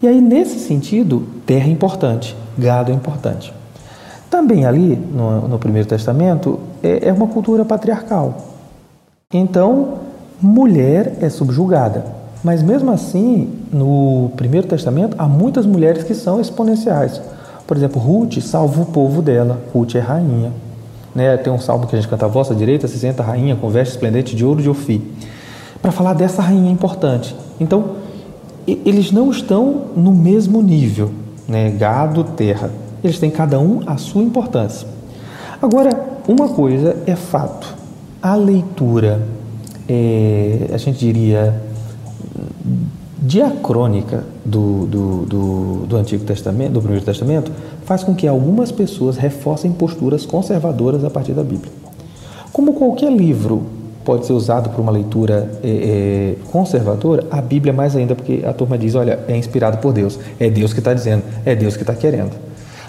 [0.03, 3.53] E aí, nesse sentido, terra é importante, gado é importante.
[4.29, 8.35] Também ali, no, no Primeiro Testamento, é, é uma cultura patriarcal.
[9.33, 9.99] Então,
[10.41, 12.03] mulher é subjugada.
[12.43, 17.21] Mas mesmo assim, no Primeiro Testamento, há muitas mulheres que são exponenciais.
[17.65, 19.61] Por exemplo, Ruth salva o povo dela.
[19.73, 20.51] Ruth é rainha.
[21.15, 21.37] Né?
[21.37, 23.93] Tem um salmo que a gente canta, a vossa direita se senta rainha com veste
[23.93, 24.99] esplendente de ouro de Ofir.
[25.81, 27.33] Para falar dessa rainha importante.
[27.57, 28.02] Então,
[28.67, 31.11] eles não estão no mesmo nível,
[31.47, 31.69] né?
[31.71, 32.71] gado, terra.
[33.03, 34.87] Eles têm cada um a sua importância.
[35.61, 35.89] Agora,
[36.27, 37.75] uma coisa é fato:
[38.21, 39.27] a leitura,
[39.87, 41.61] é, a gente diria,
[43.17, 47.51] diacrônica do, do, do, do Antigo Testamento, do Primeiro Testamento,
[47.85, 51.71] faz com que algumas pessoas reforcem posturas conservadoras a partir da Bíblia.
[52.51, 53.63] Como qualquer livro
[54.03, 58.53] pode ser usado para uma leitura é, é, conservadora, a Bíblia mais ainda, porque a
[58.53, 61.83] turma diz, olha, é inspirado por Deus, é Deus que está dizendo, é Deus que
[61.83, 62.31] está querendo.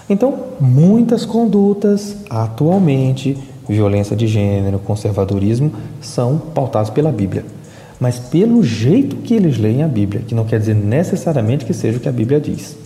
[0.09, 7.45] Então, muitas condutas atualmente, violência de gênero, conservadorismo, são pautadas pela Bíblia.
[7.99, 11.97] Mas pelo jeito que eles leem a Bíblia, que não quer dizer necessariamente que seja
[11.97, 12.84] o que a Bíblia diz.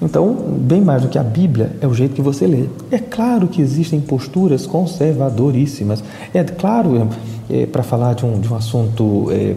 [0.00, 2.66] Então, bem mais do que a Bíblia, é o jeito que você lê.
[2.90, 6.04] É claro que existem posturas conservadoríssimas.
[6.34, 7.08] É claro,
[7.48, 9.56] é, para falar de um, de um assunto é,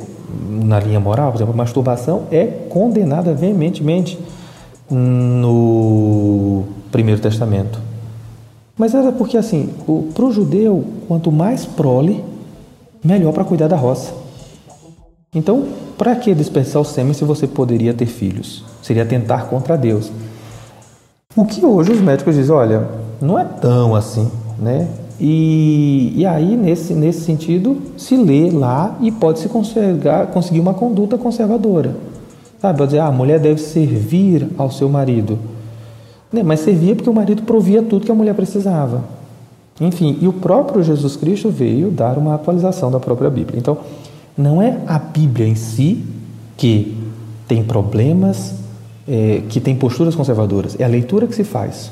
[0.49, 4.17] na linha moral, por exemplo, a masturbação é condenada veementemente
[4.89, 7.80] no Primeiro Testamento.
[8.78, 9.69] Mas era porque, assim,
[10.13, 12.23] para o judeu, quanto mais prole,
[13.04, 14.13] melhor para cuidar da roça.
[15.36, 18.63] Então, para que desperdiçar o sêmen se você poderia ter filhos?
[18.82, 20.10] Seria tentar contra Deus.
[21.36, 22.88] O que hoje os médicos dizem, olha,
[23.22, 24.88] não é tão assim, né?
[25.20, 31.20] E, e aí, nesse, nesse sentido, se lê lá e pode se conseguir uma conduta
[31.20, 31.96] conservadora.
[32.60, 32.80] Sabe?
[32.80, 35.38] Pode dizer, ah, a mulher deve servir ao seu marido.
[36.34, 36.42] Né?
[36.42, 39.04] Mas servia porque o marido provia tudo que a mulher precisava.
[39.80, 43.60] Enfim, e o próprio Jesus Cristo veio dar uma atualização da própria Bíblia.
[43.60, 43.78] Então,
[44.36, 46.04] não é a Bíblia em si
[46.58, 46.98] que
[47.48, 48.56] tem problemas,
[49.10, 51.91] é, que tem posturas conservadoras, é a leitura que se faz.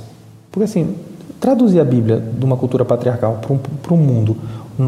[0.51, 0.95] Porque assim,
[1.39, 3.41] traduzir a Bíblia de uma cultura patriarcal
[3.81, 4.37] para um, mundo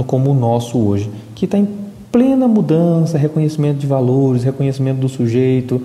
[0.06, 1.68] como o nosso hoje, que está em
[2.12, 5.82] plena mudança, reconhecimento de valores, reconhecimento do sujeito,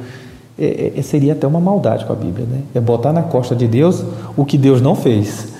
[0.58, 2.62] é, é, seria até uma maldade com a Bíblia, né?
[2.74, 4.04] É botar na costa de Deus
[4.36, 5.52] o que Deus não fez.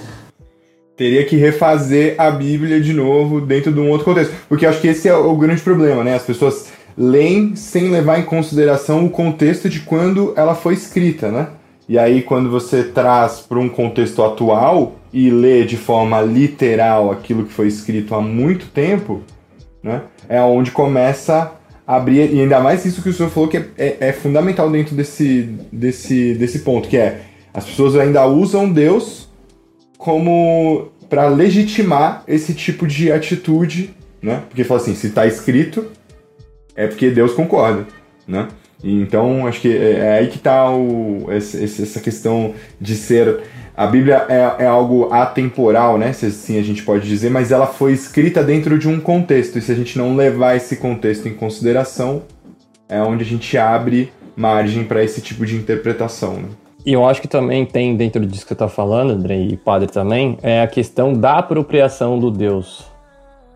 [0.97, 4.33] Teria que refazer a Bíblia de novo dentro de um outro contexto.
[4.49, 6.15] Porque acho que esse é o grande problema, né?
[6.15, 11.49] As pessoas leem sem levar em consideração o contexto de quando ela foi escrita, né?
[11.89, 17.45] E aí, quando você traz para um contexto atual e lê de forma literal aquilo
[17.45, 19.23] que foi escrito há muito tempo,
[19.83, 20.03] né?
[20.29, 21.53] É onde começa
[21.87, 24.71] a abrir, e ainda mais isso que o senhor falou que é, é, é fundamental
[24.71, 27.21] dentro desse, desse, desse ponto, que é
[27.53, 29.29] as pessoas ainda usam Deus
[29.99, 34.43] como para legitimar esse tipo de atitude, né?
[34.49, 35.87] Porque fala assim, se está escrito,
[36.77, 37.87] é porque Deus concorda,
[38.27, 38.49] né?
[38.83, 40.67] Então, acho que é, é aí que está
[41.31, 43.41] essa questão de ser.
[43.77, 46.13] A Bíblia é, é, algo atemporal, né?
[46.13, 49.59] Se assim a gente pode dizer, mas ela foi escrita dentro de um contexto.
[49.59, 52.23] E se a gente não levar esse contexto em consideração,
[52.89, 56.35] é onde a gente abre margem para esse tipo de interpretação.
[56.35, 56.49] Né?
[56.85, 59.89] E eu acho que também tem dentro disso que você está falando, André, e Padre
[59.89, 62.85] também, é a questão da apropriação do Deus.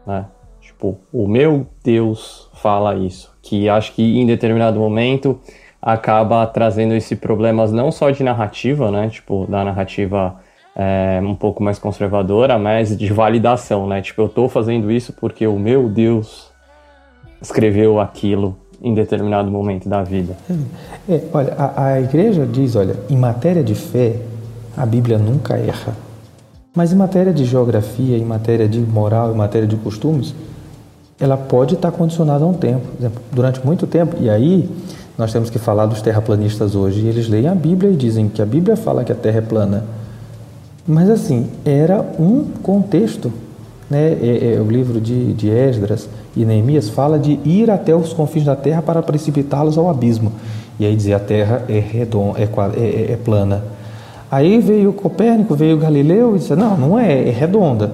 [0.07, 0.25] Né?
[0.61, 3.31] Tipo, o meu Deus fala isso.
[3.43, 5.39] Que acho que em determinado momento
[5.81, 9.09] acaba trazendo esse problemas não só de narrativa, né?
[9.09, 10.37] Tipo, da narrativa
[10.75, 14.01] é, um pouco mais conservadora, mas de validação, né?
[14.03, 16.51] Tipo, eu tô fazendo isso porque o meu Deus
[17.41, 20.37] escreveu aquilo em determinado momento da vida.
[21.09, 24.17] É, olha, a, a igreja diz, olha, em matéria de fé,
[24.77, 25.97] a Bíblia nunca erra.
[26.77, 30.35] Mas em matéria de geografia, em matéria de moral, em matéria de costumes,
[31.21, 32.87] ela pode estar condicionada a um tempo.
[33.33, 34.69] Durante muito tempo, e aí
[35.17, 37.05] nós temos que falar dos terraplanistas hoje.
[37.07, 39.85] Eles leem a Bíblia e dizem que a Bíblia fala que a Terra é plana.
[40.87, 43.33] Mas assim, era um contexto.
[43.91, 44.13] Né?
[44.13, 48.45] É, é, o livro de, de Esdras e Neemias fala de ir até os confins
[48.45, 50.33] da Terra para precipitá-los ao abismo.
[50.79, 52.45] E aí dizer a Terra é, redonda, é,
[52.77, 53.65] é, é plana.
[54.31, 57.91] Aí veio Copérnico, veio Galileu e disse: não, não é, é redonda.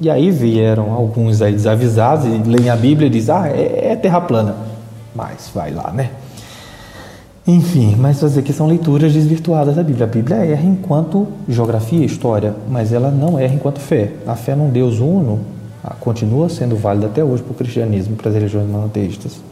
[0.00, 3.96] E aí vieram alguns aí desavisados e leem a Bíblia e dizem: ah, é, é
[3.96, 4.56] terra plana.
[5.14, 6.10] Mas vai lá, né?
[7.46, 10.06] Enfim, mas fazer que são leituras desvirtuadas da Bíblia.
[10.06, 14.12] A Bíblia erra enquanto geografia e história, mas ela não erra enquanto fé.
[14.26, 15.40] A fé num Deus uno
[15.98, 19.49] continua sendo válida até hoje para o cristianismo para as religiões monoteístas.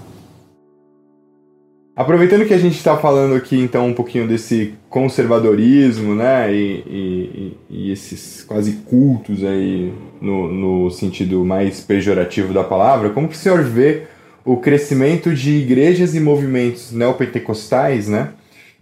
[1.98, 7.56] Aproveitando que a gente está falando aqui então um pouquinho desse conservadorismo, né, e, e,
[7.68, 13.36] e esses quase cultos aí no, no, sentido mais pejorativo da palavra, como que o
[13.36, 14.04] senhor vê
[14.44, 18.28] o crescimento de igrejas e movimentos neopentecostais, né,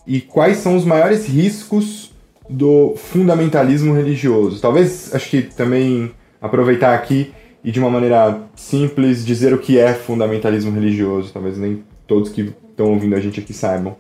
[0.06, 2.14] e quais são os maiores riscos
[2.50, 4.60] do fundamentalismo religioso?
[4.60, 7.32] Talvez, acho que também aproveitar aqui
[7.64, 12.52] e de uma maneira simples dizer o que é fundamentalismo religioso, talvez nem todos que
[12.76, 13.96] estão ouvindo a gente aqui saibam.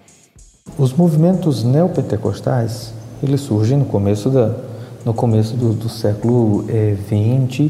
[0.78, 4.54] Os movimentos neopentecostais, eles surgem no começo, da,
[5.02, 7.68] no começo do, do século XX eh,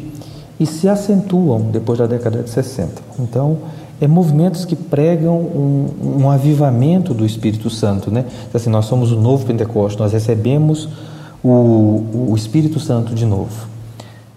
[0.58, 3.00] e se acentuam depois da década de 60.
[3.20, 3.58] Então,
[4.00, 8.24] é movimentos que pregam um, um avivamento do Espírito Santo, né?
[8.52, 10.88] Assim, nós somos o novo Pentecoste, nós recebemos
[11.42, 13.68] o, o Espírito Santo de novo.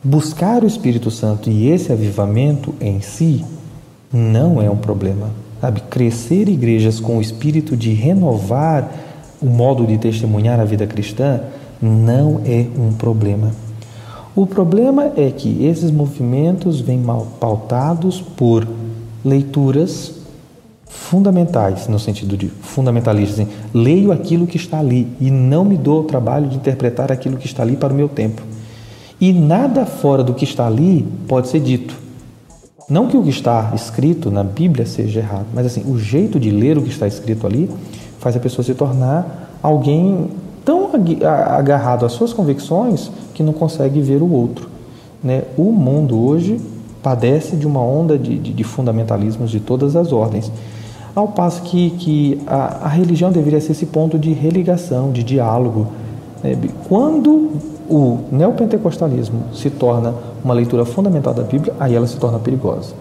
[0.03, 3.43] Buscar o Espírito Santo e esse avivamento em si
[4.13, 5.29] não é um problema.
[5.61, 8.89] Sabe, crescer igrejas com o espírito de renovar
[9.41, 11.41] o modo de testemunhar a vida cristã
[11.81, 13.51] não é um problema.
[14.35, 18.67] O problema é que esses movimentos vêm mal pautados por
[19.23, 20.13] leituras
[20.85, 23.47] fundamentais, no sentido de fundamentalistas.
[23.73, 27.45] Leio aquilo que está ali e não me dou o trabalho de interpretar aquilo que
[27.45, 28.41] está ali para o meu tempo.
[29.19, 32.08] E nada fora do que está ali pode ser dito.
[32.89, 36.49] Não que o que está escrito na Bíblia seja errado, mas assim, o jeito de
[36.49, 37.69] ler o que está escrito ali
[38.19, 40.29] faz a pessoa se tornar alguém
[40.65, 40.89] tão
[41.55, 44.69] agarrado às suas convicções que não consegue ver o outro.
[45.23, 45.43] Né?
[45.57, 46.59] O mundo hoje
[47.01, 50.51] padece de uma onda de, de, de fundamentalismos de todas as ordens,
[51.15, 55.87] ao passo que, que a, a, religião deveria ser esse ponto de religação, de diálogo.
[56.87, 57.51] Quando
[57.89, 62.93] o neopentecostalismo se torna uma leitura fundamental da Bíblia, aí ela se torna perigosa.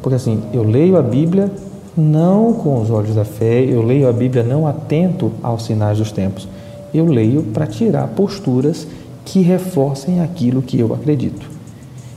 [0.00, 1.50] Porque assim, eu leio a Bíblia
[1.96, 6.12] não com os olhos da fé, eu leio a Bíblia não atento aos sinais dos
[6.12, 6.48] tempos.
[6.94, 8.86] Eu leio para tirar posturas
[9.24, 11.48] que reforcem aquilo que eu acredito.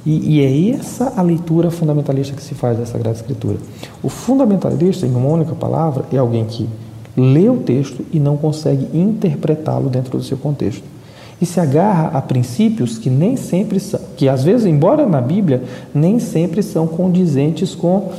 [0.05, 3.57] E, e, é essa a leitura fundamentalista que se faz da Sagrada Escritura.
[4.01, 6.67] O fundamentalista, em uma única palavra, é alguém que
[7.15, 10.93] lê o texto e não consegue interpretá-lo dentro do seu contexto
[11.43, 15.61] e se agarra a princípios que nem sempre são, que às vezes, embora na Bíblia,
[15.93, 18.11] nem sempre são condizentes com,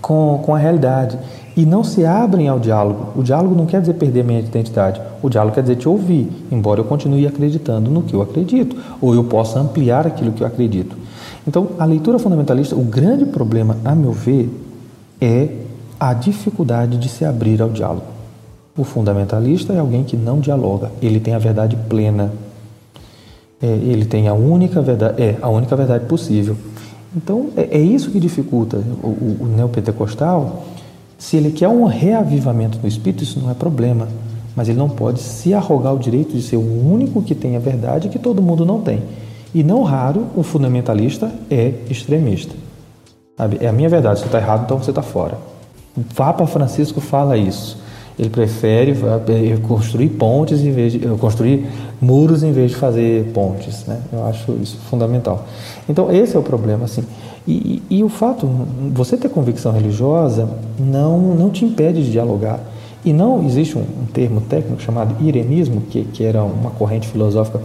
[0.00, 1.18] com, com a realidade.
[1.54, 3.12] E não se abrem ao diálogo.
[3.14, 5.00] O diálogo não quer dizer perder minha identidade.
[5.22, 9.14] O diálogo quer dizer te ouvir, embora eu continue acreditando no que eu acredito, ou
[9.14, 10.96] eu possa ampliar aquilo que eu acredito.
[11.46, 14.50] Então, a leitura fundamentalista, o grande problema, a meu ver,
[15.20, 15.48] é
[16.08, 18.04] a dificuldade de se abrir ao diálogo.
[18.76, 22.30] O fundamentalista é alguém que não dialoga, ele tem a verdade plena,
[23.62, 26.58] é, ele tem a única verdade, é a única verdade possível.
[27.16, 30.64] Então é, é isso que dificulta o, o, o neopentecostal.
[31.16, 34.06] Se ele quer um reavivamento do espírito, isso não é problema,
[34.54, 37.60] mas ele não pode se arrogar o direito de ser o único que tem a
[37.60, 39.02] verdade que todo mundo não tem.
[39.54, 42.54] E não raro o fundamentalista é extremista.
[43.58, 45.53] É a minha verdade, você está errado, então você está fora.
[45.96, 47.78] O Papa Francisco fala isso.
[48.18, 51.66] Ele prefere eh, construir pontes em vez de construir
[52.00, 54.00] muros em vez de fazer pontes, né?
[54.12, 55.44] Eu acho isso fundamental.
[55.88, 57.02] Então esse é o problema, assim.
[57.46, 58.48] E, e, e o fato,
[58.92, 62.60] você ter convicção religiosa não não te impede de dialogar.
[63.04, 67.60] E não existe um, um termo técnico chamado irenismo, que, que era uma corrente filosófica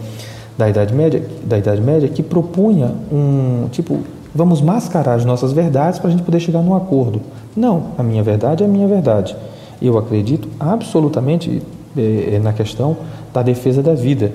[0.57, 3.99] da Idade Média, da Idade Média, que propunha um tipo,
[4.33, 7.21] vamos mascarar as nossas verdades para a gente poder chegar num acordo.
[7.55, 9.35] Não, a minha verdade é a minha verdade.
[9.81, 11.61] Eu acredito absolutamente
[11.97, 12.97] é, na questão
[13.33, 14.31] da defesa da vida.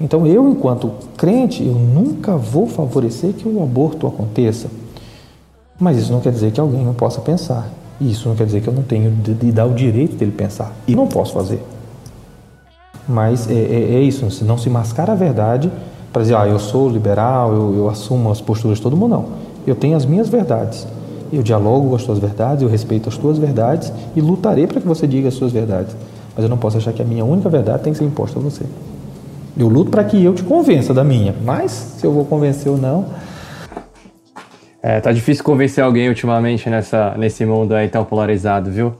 [0.00, 4.68] Então, eu, enquanto crente, eu nunca vou favorecer que o aborto aconteça.
[5.78, 7.68] Mas isso não quer dizer que alguém não possa pensar.
[8.00, 10.72] Isso não quer dizer que eu não tenho de, de dar o direito dele pensar.
[10.88, 11.62] E não posso fazer.
[13.08, 15.70] Mas é, é, é isso, não se mascara a verdade
[16.12, 19.10] para dizer, ah, eu sou liberal, eu, eu assumo as posturas de todo mundo.
[19.10, 19.24] Não.
[19.66, 20.86] Eu tenho as minhas verdades.
[21.32, 24.86] Eu dialogo com as tuas verdades, eu respeito as tuas verdades e lutarei para que
[24.86, 25.96] você diga as suas verdades.
[26.34, 28.42] Mas eu não posso achar que a minha única verdade tem que ser imposta a
[28.42, 28.64] você.
[29.56, 32.76] Eu luto para que eu te convença da minha, mas se eu vou convencer ou
[32.76, 33.06] não.
[34.82, 38.94] É, tá difícil convencer alguém ultimamente nessa, nesse mundo aí tão polarizado, viu?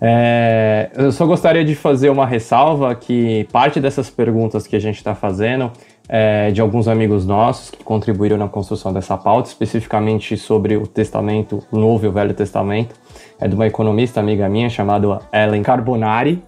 [0.00, 4.96] É, eu só gostaria de fazer uma ressalva que parte dessas perguntas que a gente
[4.96, 5.70] está fazendo
[6.08, 11.62] é de alguns amigos nossos que contribuíram na construção dessa pauta, especificamente sobre o Testamento,
[11.70, 12.94] o Novo e o Velho Testamento,
[13.40, 16.42] é de uma economista amiga minha chamada Ellen Carbonari.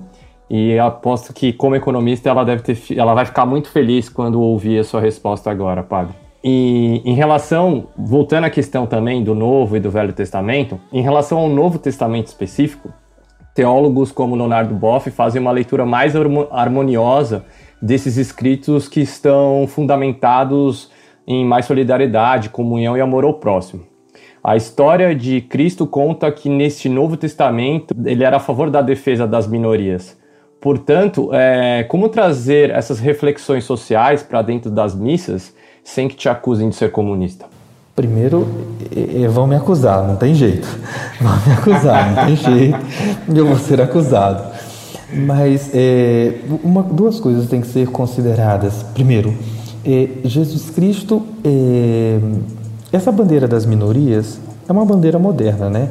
[0.51, 4.79] E aposto que, como economista, ela, deve ter, ela vai ficar muito feliz quando ouvir
[4.79, 6.15] a sua resposta agora, Padre.
[6.43, 11.39] E em relação, voltando à questão também do Novo e do Velho Testamento, em relação
[11.39, 12.91] ao Novo Testamento específico,
[13.55, 16.15] teólogos como Leonardo Boff fazem uma leitura mais
[16.51, 17.45] harmoniosa
[17.81, 20.91] desses escritos que estão fundamentados
[21.27, 23.83] em mais solidariedade, comunhão e amor ao próximo.
[24.43, 29.27] A história de Cristo conta que neste Novo Testamento ele era a favor da defesa
[29.27, 30.17] das minorias.
[30.61, 36.69] Portanto, é, como trazer essas reflexões sociais para dentro das missas sem que te acusem
[36.69, 37.47] de ser comunista?
[37.95, 38.47] Primeiro,
[39.31, 40.69] vão me acusar, não tem jeito.
[41.21, 42.79] Vão me acusar, não tem jeito.
[43.35, 44.45] Eu vou ser acusado.
[45.13, 48.83] Mas é, uma, duas coisas têm que ser consideradas.
[48.95, 49.35] Primeiro,
[49.85, 52.19] é, Jesus Cristo, é,
[52.93, 55.89] essa bandeira das minorias é uma bandeira moderna, né?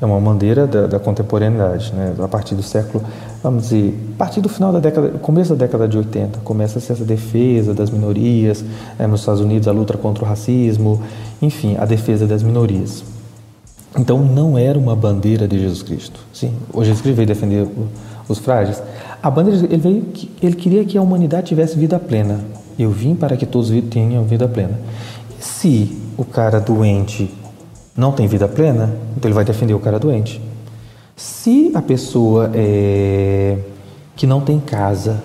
[0.00, 2.14] É uma bandeira da, da contemporaneidade, né?
[2.18, 3.02] A partir do século,
[3.42, 7.04] vamos dizer, a partir do final da década, começo da década de 80, começa essa
[7.04, 8.64] defesa das minorias,
[8.98, 11.00] é, nos Estados Unidos a luta contra o racismo,
[11.40, 13.04] enfim, a defesa das minorias.
[13.98, 16.20] Então não era uma bandeira de Jesus Cristo.
[16.32, 17.66] Sim, o Jesus Cristo veio defender
[18.28, 18.82] os frágeis.
[19.22, 20.06] A bandeira ele veio,
[20.42, 22.40] ele queria que a humanidade tivesse vida plena.
[22.78, 24.78] Eu vim para que todos tenham vida plena.
[25.40, 27.30] Se o cara doente
[27.96, 30.40] não tem vida plena, então ele vai defender o cara doente.
[31.14, 33.58] Se a pessoa é,
[34.14, 35.22] que não tem casa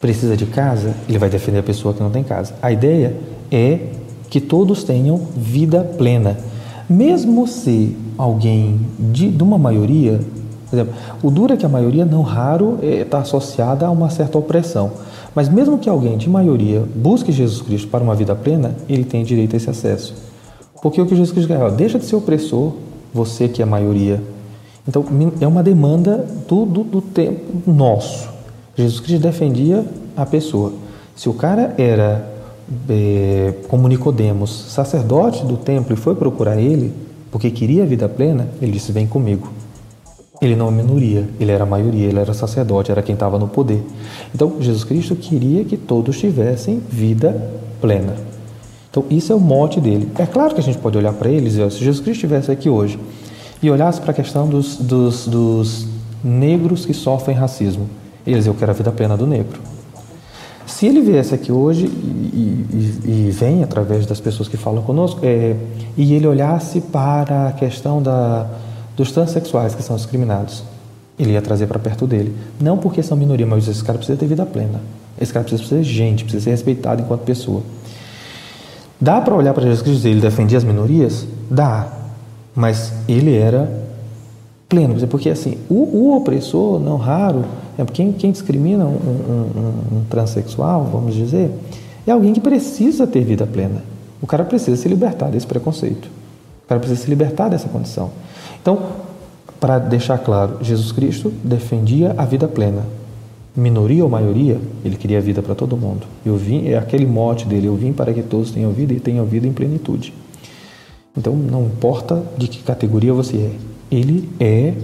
[0.00, 2.54] precisa de casa, ele vai defender a pessoa que não tem casa.
[2.62, 3.16] A ideia
[3.50, 3.80] é
[4.30, 6.38] que todos tenham vida plena.
[6.88, 10.20] Mesmo se alguém de, de uma maioria,
[10.76, 14.38] exemplo, o duro é que a maioria não raro está é, associada a uma certa
[14.38, 14.92] opressão.
[15.34, 19.24] Mas mesmo que alguém de maioria busque Jesus Cristo para uma vida plena, ele tem
[19.24, 20.14] direito a esse acesso.
[20.82, 22.72] Porque o que Jesus Cristo quer, deixa de ser opressor,
[23.12, 24.22] você que é a maioria.
[24.86, 25.04] Então,
[25.40, 28.28] é uma demanda do, do, do tempo nosso.
[28.76, 29.84] Jesus Cristo defendia
[30.16, 30.72] a pessoa.
[31.14, 32.30] Se o cara era
[32.88, 36.92] é, como Nicodemos, sacerdote do templo, e foi procurar ele
[37.30, 39.50] porque queria a vida plena, ele disse: Vem comigo.
[40.40, 43.46] Ele não é minoria, ele era a maioria, ele era sacerdote, era quem estava no
[43.46, 43.82] poder.
[44.34, 47.50] Então, Jesus Cristo queria que todos tivessem vida
[47.80, 48.16] plena.
[48.90, 50.08] Então, isso é o mote dele.
[50.18, 52.70] É claro que a gente pode olhar para eles e se Jesus Cristo estivesse aqui
[52.70, 52.98] hoje
[53.62, 55.86] e olhasse para a questão dos, dos, dos
[56.24, 57.88] negros que sofrem racismo,
[58.26, 59.60] eles eu quero a vida plena do negro.
[60.66, 65.20] Se ele viesse aqui hoje e, e, e vem através das pessoas que falam conosco,
[65.22, 65.54] é,
[65.96, 68.48] e ele olhasse para a questão da,
[69.00, 70.62] dos transexuais que são discriminados,
[71.18, 72.36] ele ia trazer para perto dele.
[72.60, 74.78] Não porque são minoria, mas esse cara precisa ter vida plena.
[75.18, 77.62] Esse cara precisa ser gente, precisa ser respeitado enquanto pessoa.
[79.00, 81.26] Dá para olhar para Jesus Cristo e dizer ele defendia as minorias?
[81.50, 81.90] Dá.
[82.54, 83.72] Mas ele era
[84.68, 84.94] pleno.
[85.06, 87.46] Porque assim, o, o opressor, não raro,
[87.78, 91.50] é quem, quem discrimina um, um, um, transexual, vamos dizer,
[92.06, 93.82] é alguém que precisa ter vida plena.
[94.20, 96.10] O cara precisa se libertar desse preconceito.
[96.64, 98.10] O cara precisa se libertar dessa condição.
[98.60, 98.78] Então,
[99.58, 102.82] para deixar claro, Jesus Cristo defendia a vida plena.
[103.54, 106.06] Minoria ou maioria, ele queria vida para todo mundo.
[106.24, 109.26] Eu vim, é aquele mote dele, eu vim para que todos tenham vida e tenham
[109.26, 110.14] vida em plenitude.
[111.16, 113.50] Então, não importa de que categoria você é,
[113.90, 114.74] ele é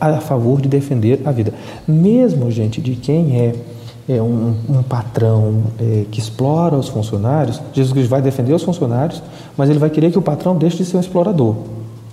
[0.00, 1.52] a favor de defender a vida.
[1.86, 3.54] Mesmo, gente, de quem é,
[4.08, 9.22] é um, um, patrão é, que explora os funcionários, Jesus Cristo vai defender os funcionários,
[9.56, 11.56] mas ele vai querer que o patrão deixe de ser um explorador.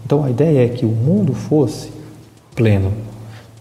[0.06, 1.92] Então a ideia é que o mundo fosse
[2.56, 2.92] pleno,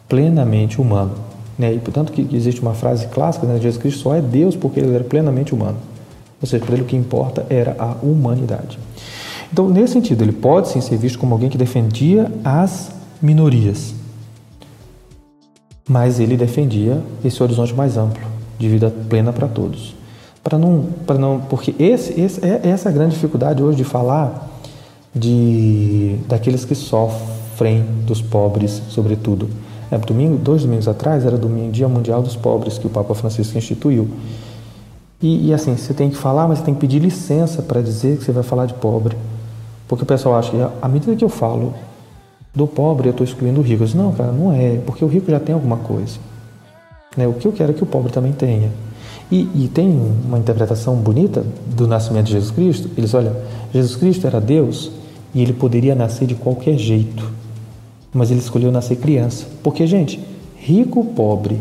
[0.09, 1.12] plenamente humano.
[1.59, 1.74] Né?
[1.74, 3.59] E portanto que existe uma frase clássica, né?
[3.61, 5.76] Jesus Cristo só é Deus porque ele era plenamente humano.
[6.40, 8.78] Ou seja, para ele o que importa era a humanidade.
[9.53, 12.90] Então, nesse sentido, ele pode sim ser visto como alguém que defendia as
[13.20, 13.95] minorias.
[15.88, 18.26] Mas ele defendia esse horizonte mais amplo,
[18.59, 19.95] de vida plena para todos.
[20.43, 23.84] Para não, para não, porque esse, esse é essa é a grande dificuldade hoje de
[23.84, 24.49] falar
[25.14, 29.48] de daqueles que sofrem, dos pobres, sobretudo.
[29.90, 33.58] É, domingo, dois domingos atrás era domingo, Dia Mundial dos Pobres que o Papa Francisco
[33.58, 34.08] instituiu.
[35.20, 38.16] E, e assim, você tem que falar, mas você tem que pedir licença para dizer
[38.16, 39.16] que você vai falar de pobre.
[39.86, 41.74] Porque o pessoal acha que à medida que eu falo
[42.54, 43.84] do pobre, eu estou excluindo o rico.
[43.84, 46.18] Eu não, cara, não é, porque o rico já tem alguma coisa.
[47.16, 47.28] Né?
[47.28, 48.70] O que eu quero é que o pobre também tenha.
[49.30, 49.88] E, e, tem
[50.24, 52.90] uma interpretação bonita do nascimento de Jesus Cristo.
[52.96, 53.34] Eles olham,
[53.72, 54.90] Jesus Cristo era Deus
[55.35, 57.30] e ele poderia nascer de qualquer jeito,
[58.12, 59.47] mas ele escolheu nascer criança.
[59.62, 60.20] Porque, gente,
[60.57, 61.59] rico, pobre,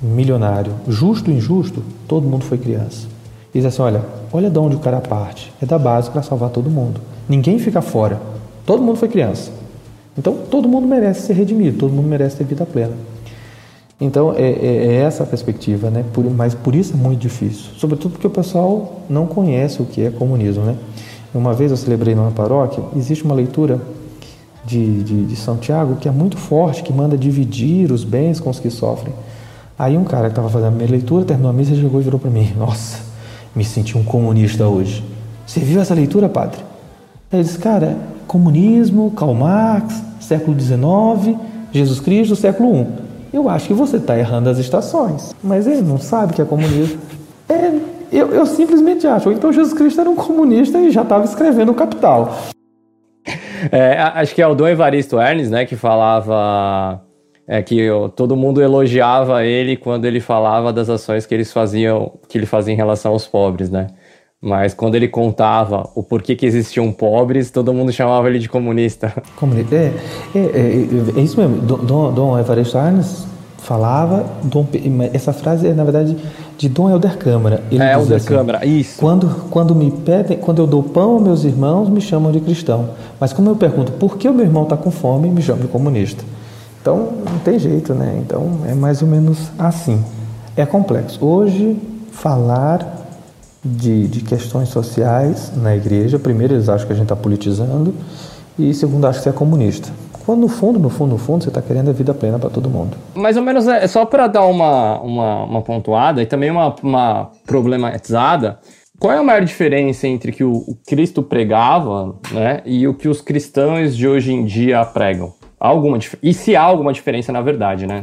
[0.00, 3.08] milionário, justo, injusto, todo mundo foi criança.
[3.52, 5.52] Diz assim: olha, olha de onde o cara parte.
[5.60, 7.00] É da base para salvar todo mundo.
[7.28, 8.20] Ninguém fica fora.
[8.64, 9.50] Todo mundo foi criança.
[10.18, 12.94] Então, todo mundo merece ser redimido, todo mundo merece ter vida plena.
[14.00, 16.04] Então, é, é, é essa a perspectiva, né?
[16.12, 17.70] Por, mas por isso é muito difícil.
[17.76, 20.76] Sobretudo porque o pessoal não conhece o que é comunismo, né?
[21.36, 23.78] Uma vez eu celebrei numa paróquia, existe uma leitura
[24.64, 28.48] de, de, de São Tiago que é muito forte, que manda dividir os bens com
[28.48, 29.12] os que sofrem.
[29.78, 32.04] Aí um cara que estava fazendo a minha leitura, terminou a missa e chegou e
[32.04, 33.00] virou para mim: Nossa,
[33.54, 35.04] me senti um comunista hoje.
[35.46, 36.58] Você viu essa leitura, padre?
[37.30, 41.36] Aí ele disse: Cara, comunismo, Karl Marx, século XIX,
[41.70, 42.86] Jesus Cristo, século I.
[43.34, 45.34] Eu acho que você está errando as estações.
[45.44, 46.98] Mas ele não sabe que é comunismo.
[47.48, 47.72] É,
[48.12, 49.28] eu, eu simplesmente acho.
[49.28, 52.36] Ou então Jesus Cristo era um comunista e já estava escrevendo o Capital.
[53.72, 57.02] É, acho que é o Dom Evaristo Ernest, né, que falava
[57.48, 62.12] é que eu, todo mundo elogiava ele quando ele falava das ações que eles faziam,
[62.28, 63.86] que ele fazia em relação aos pobres, né?
[64.42, 69.12] Mas quando ele contava o porquê que existiam pobres, todo mundo chamava ele de comunista.
[69.36, 69.92] Comunista, é,
[70.34, 71.56] é, é, é isso mesmo.
[71.58, 73.26] Dom, Dom Evaristo Arnes
[73.66, 74.64] falava, Dom,
[75.12, 76.16] essa frase é na verdade
[76.56, 77.64] de Dom Helder Câmara.
[77.68, 78.96] Ele é Helder assim, Câmara, isso.
[78.96, 82.90] Quando, quando me pedem, quando eu dou pão aos meus irmãos, me chamam de cristão.
[83.18, 85.68] Mas como eu pergunto por que o meu irmão está com fome, me chamam de
[85.68, 86.22] comunista.
[86.80, 88.16] Então, não tem jeito, né?
[88.24, 90.00] Então, é mais ou menos assim.
[90.56, 91.18] É complexo.
[91.24, 91.76] Hoje,
[92.12, 93.04] falar
[93.64, 97.92] de, de questões sociais na igreja, primeiro, eles acham que a gente está politizando,
[98.56, 99.88] e segundo, acham que você é comunista.
[100.26, 102.68] Quando no fundo, no fundo, no fundo, você está querendo a vida plena para todo
[102.68, 102.96] mundo.
[103.14, 107.30] Mais ou menos, é só para dar uma, uma, uma, pontuada e também uma, uma
[107.46, 108.58] problematizada.
[108.98, 113.08] Qual é a maior diferença entre o que o Cristo pregava né, e o que
[113.08, 115.32] os cristãos de hoje em dia pregam?
[115.58, 118.02] alguma e se há alguma diferença na verdade, né?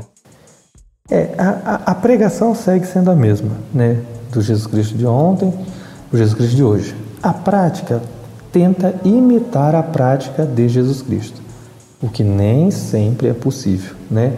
[1.10, 4.02] É, a, a, pregação segue sendo a mesma, né?
[4.32, 5.54] Do Jesus Cristo de ontem,
[6.10, 6.96] do Jesus Cristo de hoje.
[7.22, 8.02] A prática
[8.52, 11.42] tenta imitar a prática de Jesus Cristo,
[12.04, 14.34] o que nem sempre é possível, né?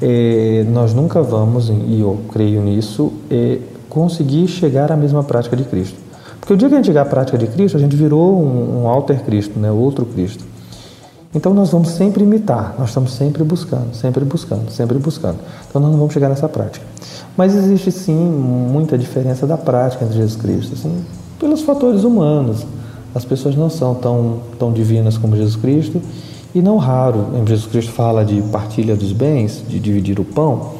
[0.00, 3.58] É, nós nunca vamos, e eu creio nisso, é,
[3.88, 5.98] conseguir chegar à mesma prática de Cristo.
[6.38, 8.82] Porque o dia que a gente chegar à prática de Cristo, a gente virou um,
[8.82, 9.68] um alter Cristo, né?
[9.72, 10.44] outro Cristo.
[11.34, 15.38] Então nós vamos sempre imitar, nós estamos sempre buscando, sempre buscando, sempre buscando.
[15.68, 16.86] Então nós não vamos chegar nessa prática.
[17.36, 21.04] Mas existe sim muita diferença da prática entre Jesus Cristo, assim,
[21.38, 22.64] pelos fatores humanos.
[23.14, 26.00] As pessoas não são tão, tão divinas como Jesus Cristo
[26.54, 30.72] e não raro, Jesus Cristo fala de partilha dos bens, de dividir o pão,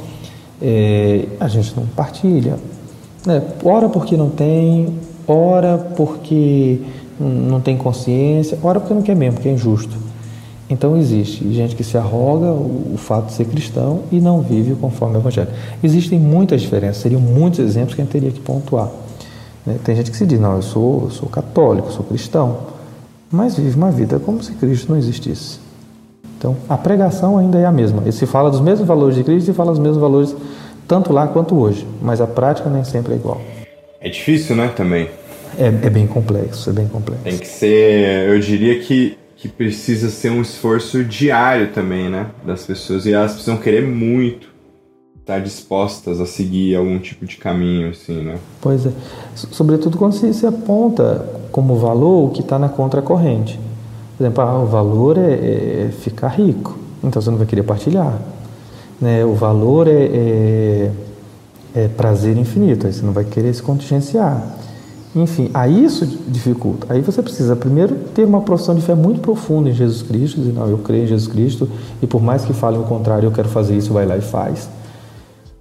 [0.60, 2.58] é, a gente não partilha.
[3.26, 3.42] Né?
[3.62, 4.88] Ora porque não tem,
[5.26, 6.80] ora porque
[7.20, 9.96] não tem consciência, ora porque não quer mesmo, porque é injusto.
[10.70, 15.16] Então existe gente que se arroga o, fato de ser cristão e não vive conforme
[15.16, 15.48] o Evangelho.
[15.82, 18.90] Existem muitas diferenças, seriam muitos exemplos que a gente teria que pontuar.
[19.64, 19.78] Né?
[19.82, 22.58] Tem gente que se diz, não, eu sou, eu sou católico, sou cristão,
[23.30, 25.58] mas vive uma vida como se Cristo não existisse.
[26.36, 28.02] Então a pregação ainda é a mesma.
[28.06, 30.34] E se fala dos mesmos valores de Cristo e fala dos mesmos valores
[30.86, 33.40] tanto lá quanto hoje, mas a prática nem sempre é igual.
[34.00, 35.10] É difícil, né, também?
[35.58, 37.24] É, é bem complexo, é bem complexo.
[37.24, 42.26] Tem que ser, eu diria que que precisa ser um esforço diário também, né?
[42.44, 43.06] Das pessoas.
[43.06, 44.48] E elas precisam querer muito
[45.28, 48.38] estar dispostas a seguir algum tipo de caminho, assim, né?
[48.62, 48.92] Pois é.
[49.34, 53.60] Sobretudo quando se, se aponta como valor o que está na contracorrente.
[54.16, 56.78] Por exemplo, ah, o valor é, é, ficar rico.
[57.04, 58.18] Então você não vai querer partilhar.
[58.98, 59.22] Né?
[59.22, 60.90] O valor é, é,
[61.74, 62.86] é prazer infinito.
[62.86, 64.56] Aí você não vai querer se contingenciar.
[65.14, 66.86] Enfim, aí isso dificulta.
[66.92, 70.52] Aí você precisa primeiro ter uma profissão de fé muito profunda em Jesus Cristo, dizer,
[70.52, 71.68] não, eu creio em Jesus Cristo
[72.00, 74.68] e por mais que falem o contrário, eu quero fazer isso, vai lá e faz.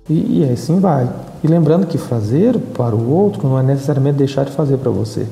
[0.09, 1.09] E, e assim vai.
[1.43, 5.27] E lembrando que fazer para o outro não é necessariamente deixar de fazer para você.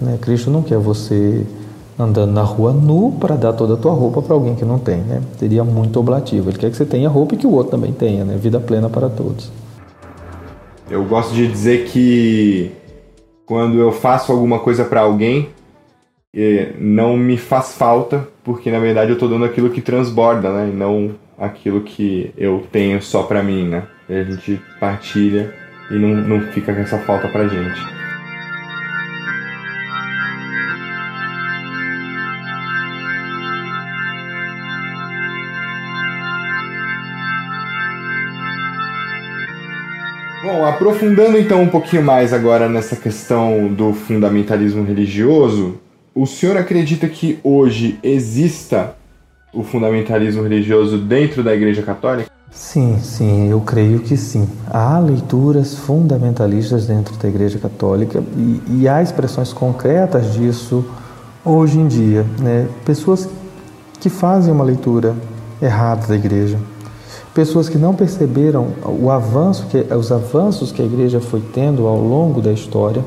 [0.00, 0.18] Né?
[0.20, 1.46] Cristo não quer você
[1.98, 4.98] andando na rua nu para dar toda a tua roupa para alguém que não tem,
[4.98, 5.20] né?
[5.38, 6.48] Seria muito oblativo.
[6.48, 8.36] Ele quer que você tenha roupa e que o outro também tenha, né?
[8.36, 9.52] Vida plena para todos.
[10.88, 12.72] Eu gosto de dizer que
[13.44, 15.50] quando eu faço alguma coisa para alguém,
[16.78, 20.70] não me faz falta, porque na verdade eu estou dando aquilo que transborda, né?
[20.72, 21.10] E não
[21.40, 23.84] aquilo que eu tenho só para mim, né?
[24.08, 25.54] E a gente partilha
[25.90, 27.80] e não, não fica com essa falta pra gente.
[40.42, 45.78] Bom, aprofundando então um pouquinho mais agora nessa questão do fundamentalismo religioso,
[46.14, 48.96] o senhor acredita que hoje exista
[49.52, 52.30] o fundamentalismo religioso dentro da Igreja Católica?
[52.50, 54.48] Sim, sim, eu creio que sim.
[54.68, 60.84] Há leituras fundamentalistas dentro da Igreja Católica e, e há expressões concretas disso
[61.44, 62.26] hoje em dia.
[62.40, 62.66] Né?
[62.84, 63.28] Pessoas
[64.00, 65.14] que fazem uma leitura
[65.62, 66.58] errada da Igreja,
[67.34, 71.98] pessoas que não perceberam o avanço que, os avanços que a Igreja foi tendo ao
[72.00, 73.04] longo da história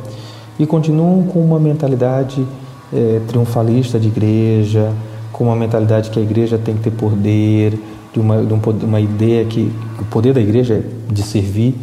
[0.57, 2.45] e continuam com uma mentalidade
[2.93, 4.93] é, triunfalista de Igreja,
[5.33, 7.77] com uma mentalidade que a Igreja tem que ter poder
[8.13, 11.75] de uma, de uma ideia que o poder da igreja é de servir.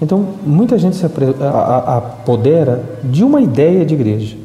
[0.00, 4.36] Então, muita gente se apodera de uma ideia de igreja.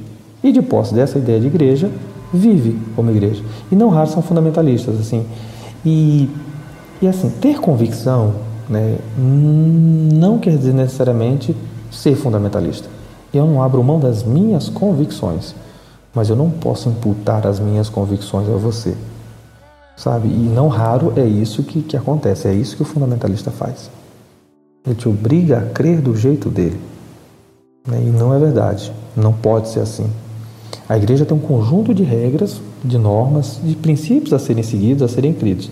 [0.43, 1.91] E de posse dessa ideia de igreja,
[2.33, 3.43] vive como igreja.
[3.71, 5.25] E não raros são fundamentalistas, assim.
[5.85, 6.29] E,
[7.01, 8.33] e assim, ter convicção
[8.69, 11.55] né, não quer dizer necessariamente
[11.91, 12.87] ser fundamentalista.
[13.33, 15.53] Eu não abro mão das minhas convicções,
[16.14, 18.95] mas eu não posso imputar as minhas convicções a você
[19.99, 20.30] sabe?
[20.30, 23.91] E não raro é isso que, que acontece, é isso que o fundamentalista faz.
[24.86, 26.80] Ele te obriga a crer do jeito dele.
[27.86, 28.01] Né?
[28.05, 30.10] E não é verdade, não pode ser assim.
[30.88, 35.07] A igreja tem um conjunto de regras, de normas, de princípios a serem seguidos, a
[35.14, 35.70] serem cridos.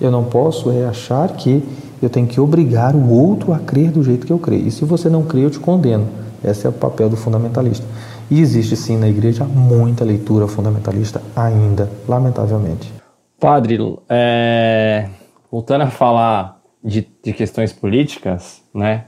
[0.00, 1.62] Eu não posso é achar que
[2.02, 4.66] eu tenho que obrigar o outro a crer do jeito que eu creio.
[4.66, 6.06] E se você não crê, eu te condeno.
[6.44, 7.86] Esse é o papel do fundamentalista.
[8.30, 12.92] E existe sim na igreja muita leitura fundamentalista ainda, lamentavelmente.
[13.40, 15.08] Padre, é,
[15.50, 19.04] voltando a falar de, de questões políticas, né?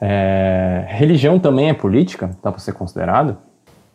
[0.00, 2.30] É, religião também é política?
[2.42, 3.38] Dá para ser considerado?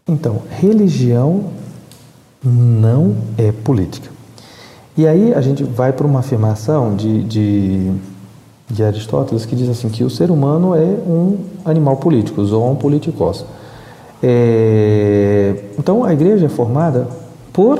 [0.08, 1.52] Então, religião
[2.44, 4.10] não é política.
[4.98, 7.92] E aí a gente vai para uma afirmação de, de,
[8.70, 13.46] de, Aristóteles que diz assim que o ser humano é um animal político, zoon politikos.
[14.24, 17.08] É, então a igreja é formada
[17.52, 17.80] por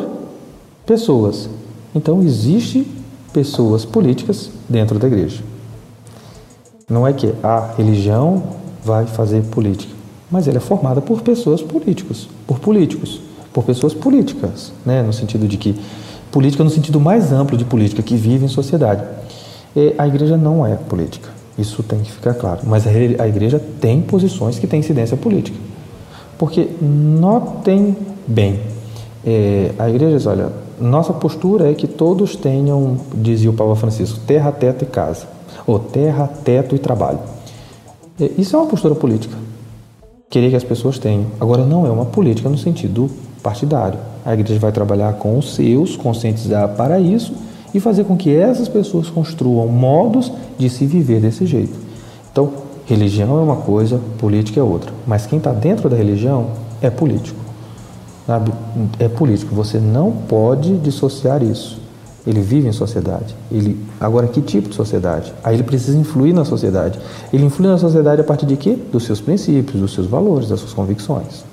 [0.86, 1.50] pessoas
[1.94, 2.88] então, existe
[3.34, 5.44] pessoas políticas dentro da igreja.
[6.90, 8.44] Não é que a religião
[8.84, 9.94] vai fazer política,
[10.30, 13.22] mas ela é formada por pessoas políticos, por políticos,
[13.54, 15.02] por pessoas políticas, né?
[15.02, 15.76] no sentido de que
[16.32, 19.04] política no sentido mais amplo de política que vive em sociedade.
[19.76, 22.62] E a igreja não é política, isso tem que ficar claro.
[22.66, 25.58] Mas a igreja tem posições que têm incidência política,
[26.42, 28.62] porque notem bem,
[29.24, 34.20] é, a igreja diz, olha, nossa postura é que todos tenham, dizia o Papa Francisco,
[34.26, 35.28] terra, teto e casa.
[35.68, 37.20] Ou terra, teto e trabalho.
[38.40, 39.38] Isso é uma postura política.
[40.32, 41.28] Querer que as pessoas tenham.
[41.40, 43.08] Agora, não é uma política no sentido
[43.44, 44.00] partidário.
[44.26, 47.36] A igreja vai trabalhar com os seus, conscientizar para isso
[47.72, 51.78] e fazer com que essas pessoas construam modos de se viver desse jeito.
[52.32, 54.92] Então, religião é uma coisa, política é outra.
[55.08, 57.40] Mas quem está dentro da religião é político.
[58.28, 58.52] Sabe?
[59.00, 61.80] É político, você não pode dissociar isso.
[62.28, 63.36] Ele vive em sociedade.
[63.52, 65.34] Ele agora que tipo de sociedade?
[65.44, 67.00] Aí ele precisa influir na sociedade.
[67.34, 68.78] Ele influi na sociedade a partir de quê?
[68.92, 71.44] Dos seus princípios, dos seus valores, das suas convicções.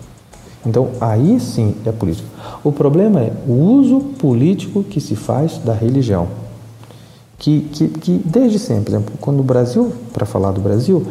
[0.67, 2.29] Então, aí sim é político.
[2.63, 6.29] O problema é o uso político que se faz da religião.
[7.39, 11.07] Que, que, que desde sempre, por exemplo, quando o Brasil, para falar do Brasil,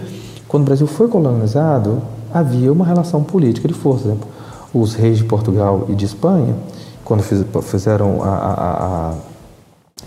[0.47, 2.01] quando o Brasil foi colonizado,
[2.33, 4.03] havia uma relação política de força.
[4.03, 4.27] Por exemplo,
[4.73, 6.55] os reis de Portugal e de Espanha,
[7.03, 9.13] quando fizeram a, a, a,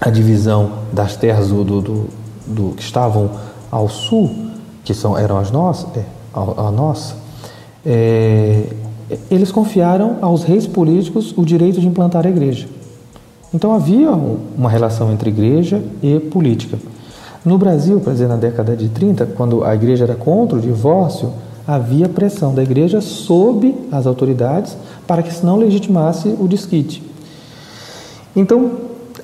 [0.01, 2.09] a divisão das terras do, do, do,
[2.47, 3.31] do, que estavam
[3.71, 4.31] ao sul,
[4.85, 6.05] que são, eram as nossas, é,
[6.35, 7.16] a, a nossa,
[7.85, 8.66] é,
[9.31, 12.68] eles confiaram aos reis políticos o direito de implantar a igreja.
[13.53, 16.79] Então havia uma relação entre igreja e política.
[17.45, 21.33] No Brasil, por exemplo, na década de 30, quando a igreja era contra o divórcio,
[21.67, 24.77] havia pressão da igreja sob as autoridades
[25.07, 27.03] para que se não legitimasse o desquite.
[28.37, 28.73] Então,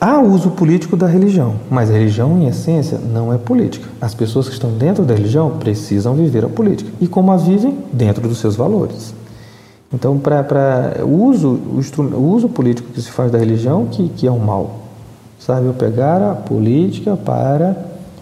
[0.00, 3.88] há uso político da religião, mas a religião, em essência, não é política.
[4.00, 6.90] As pessoas que estão dentro da religião precisam viver a política.
[7.00, 7.76] E como a vivem?
[7.92, 9.14] Dentro dos seus valores.
[9.92, 14.30] Então, para o uso, o, uso político que se faz da religião que, que é
[14.30, 14.80] um mal.
[15.38, 17.76] Sabe, eu pegar a política para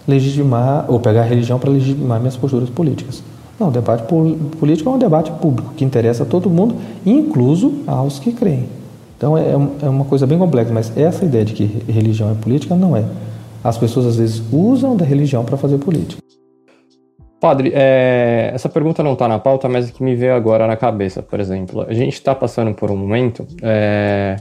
[0.07, 3.23] legitimar, ou pegar a religião para legitimar minhas posturas políticas.
[3.59, 4.03] Não, o debate
[4.59, 8.67] político é um debate público que interessa a todo mundo, incluso aos que creem.
[9.17, 12.75] Então é, é uma coisa bem complexa, mas essa ideia de que religião é política
[12.75, 13.05] não é.
[13.63, 16.21] As pessoas às vezes usam da religião para fazer política.
[17.45, 20.75] Padre, é, essa pergunta não está na pauta, mas é que me veio agora na
[20.75, 21.85] cabeça, por exemplo.
[21.87, 24.37] A gente está passando por um momento é,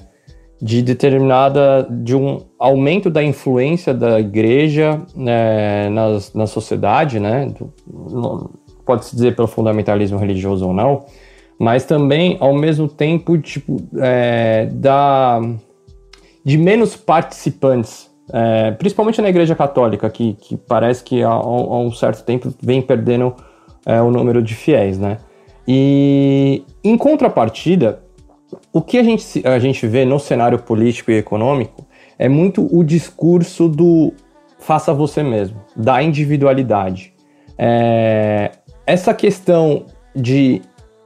[0.58, 7.52] de determinada, de um aumento da influência da igreja é, nas, na sociedade, né?
[8.86, 11.04] Pode-se dizer pelo fundamentalismo religioso ou não,
[11.58, 15.42] mas também, ao mesmo tempo, tipo, é, da,
[16.42, 21.92] de menos participantes é, principalmente na Igreja Católica, que, que parece que há, há um
[21.92, 23.34] certo tempo vem perdendo
[23.84, 25.18] é, o número de fiéis, né?
[25.66, 28.02] E em contrapartida,
[28.72, 31.86] o que a gente, a gente vê no cenário político e econômico
[32.18, 34.12] é muito o discurso do
[34.58, 37.12] faça você mesmo, da individualidade.
[37.58, 38.52] É,
[38.86, 40.62] essa questão de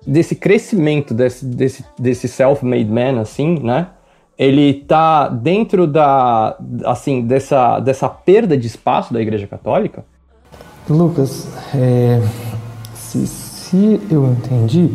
[0.06, 3.88] desse crescimento desse, desse, desse self-made man, assim, né?
[4.38, 10.04] Ele está dentro da assim dessa, dessa perda de espaço da Igreja Católica?
[10.88, 12.22] Lucas, é,
[12.94, 14.90] se, se, eu entendi,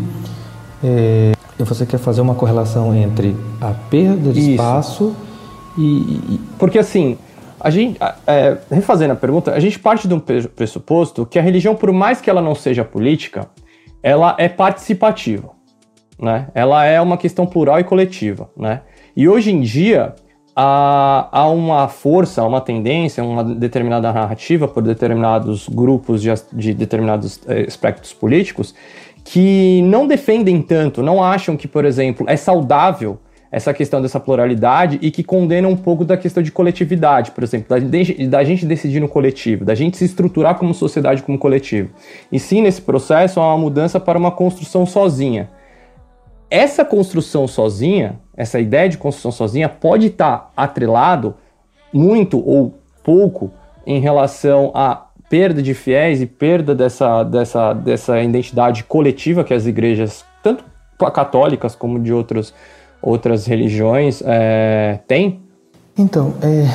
[0.83, 4.51] é, você quer fazer uma correlação entre a perda de Isso.
[4.51, 5.15] espaço
[5.77, 7.17] e, e, Porque assim,
[7.59, 11.75] a gente, é, refazendo a pergunta, a gente parte de um pressuposto que a religião,
[11.75, 13.47] por mais que ela não seja política,
[14.01, 15.51] ela é participativa,
[16.19, 16.47] né?
[16.55, 18.81] Ela é uma questão plural e coletiva, né?
[19.15, 20.15] E hoje em dia,
[20.55, 27.39] há, há uma força, uma tendência, uma determinada narrativa por determinados grupos de, de determinados
[27.47, 28.73] eh, aspectos políticos
[29.23, 33.17] que não defendem tanto, não acham que, por exemplo, é saudável
[33.49, 37.69] essa questão dessa pluralidade e que condenam um pouco da questão de coletividade, por exemplo,
[37.69, 37.77] da,
[38.27, 41.91] da, gente decidir no coletivo, da gente se estruturar como sociedade, como coletivo.
[42.31, 45.51] E sim, nesse processo, há uma mudança para uma construção sozinha.
[46.53, 51.33] Essa construção sozinha, essa ideia de construção sozinha, pode estar atrelado
[51.91, 53.49] muito ou pouco
[53.87, 59.65] em relação à perda de fiéis e perda dessa, dessa, dessa identidade coletiva que as
[59.65, 60.63] igrejas, tanto
[61.11, 62.53] católicas como de outros,
[63.01, 65.41] outras religiões, é, têm?
[65.97, 66.67] Então, é,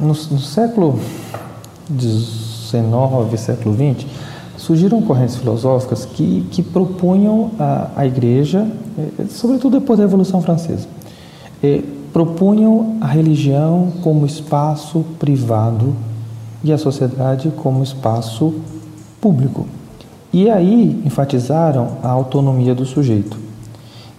[0.00, 0.98] no, no século
[1.88, 4.31] XIX, século XX,
[4.62, 8.64] surgiram correntes filosóficas que, que propunham a, a Igreja,
[8.96, 10.86] eh, sobretudo depois da Revolução Francesa,
[11.60, 11.82] eh,
[12.12, 15.96] propunham a religião como espaço privado
[16.62, 18.54] e a sociedade como espaço
[19.20, 19.66] público.
[20.32, 23.36] E aí enfatizaram a autonomia do sujeito.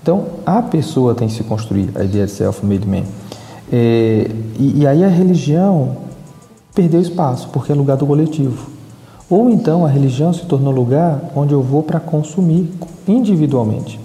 [0.02, 3.04] Então, a pessoa tem que se construir, a ideia de self-made man.
[3.72, 4.30] É,
[4.60, 5.96] e, e aí a religião
[6.76, 8.73] perdeu espaço, porque é lugar do coletivo.
[9.34, 12.70] Ou então a religião se tornou lugar onde eu vou para consumir
[13.08, 14.00] individualmente.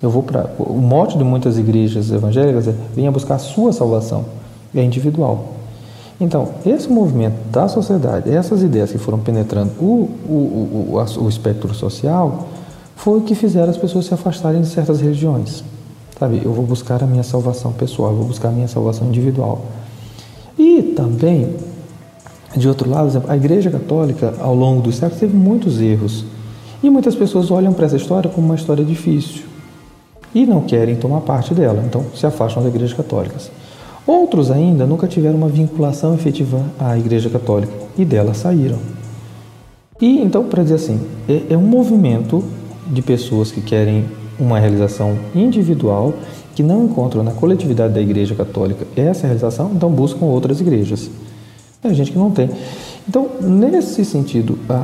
[0.00, 4.24] Eu vou para o mote de muitas igrejas evangélicas é venha buscar a sua salvação,
[4.74, 5.48] é individual.
[6.18, 11.74] Então, esse movimento da sociedade, essas ideias que foram penetrando o, o, o, o espectro
[11.74, 12.48] social,
[12.96, 15.62] foi o que fizeram as pessoas se afastarem de certas religiões.
[16.18, 19.60] Sabe, eu vou buscar a minha salvação pessoal, eu vou buscar a minha salvação individual.
[20.58, 21.54] E também
[22.56, 26.24] de outro lado, a Igreja Católica, ao longo dos séculos, teve muitos erros.
[26.82, 29.50] E muitas pessoas olham para essa história como uma história difícil
[30.34, 33.36] e não querem tomar parte dela, então se afastam da Igreja Católica.
[34.06, 38.78] Outros ainda nunca tiveram uma vinculação efetiva à Igreja Católica e dela saíram.
[40.00, 42.42] E então, para dizer assim, é, é um movimento
[42.86, 44.04] de pessoas que querem
[44.38, 46.14] uma realização individual,
[46.54, 51.10] que não encontram na coletividade da Igreja Católica essa realização, então buscam outras igrejas.
[51.82, 52.50] Tem gente que não tem.
[53.08, 54.74] Então, nesse sentido, a,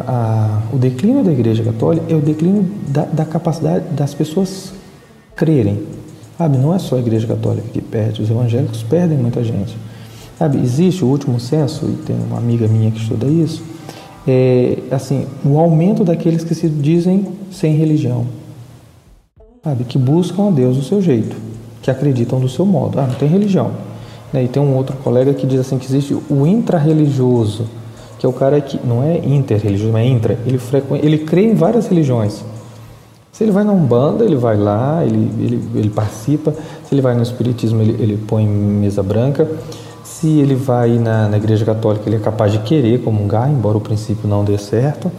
[0.71, 4.73] a, o declínio da Igreja Católica é o declínio da, da, capacidade das pessoas
[5.35, 5.83] crerem.
[6.39, 9.77] Sabe, não é só a Igreja Católica que perde, os evangélicos perdem muita gente.
[10.39, 13.63] Sabe, existe o último censo, e tem uma amiga minha que estuda isso,
[14.27, 18.27] é, assim, o aumento daqueles que se dizem sem religião.
[19.63, 21.37] Sabe, que buscam a Deus do seu jeito,
[21.83, 22.99] que acreditam do seu modo.
[22.99, 23.73] Ah, não tem religião.
[24.33, 24.45] Né?
[24.45, 27.67] E tem um outro colega que diz assim que existe o intrarreligioso,
[28.19, 30.39] que é o cara que não é interreligioso, mas é intra.
[30.47, 30.95] Ele, frequ...
[30.97, 32.45] ele crê em várias religiões.
[33.33, 36.53] Se ele vai na Umbanda, ele vai lá, ele, ele, ele participa.
[36.53, 39.47] Se ele vai no Espiritismo, ele, ele põe mesa branca.
[40.03, 43.81] Se ele vai na, na Igreja Católica, ele é capaz de querer comungar, embora o
[43.81, 45.13] princípio não dê certo.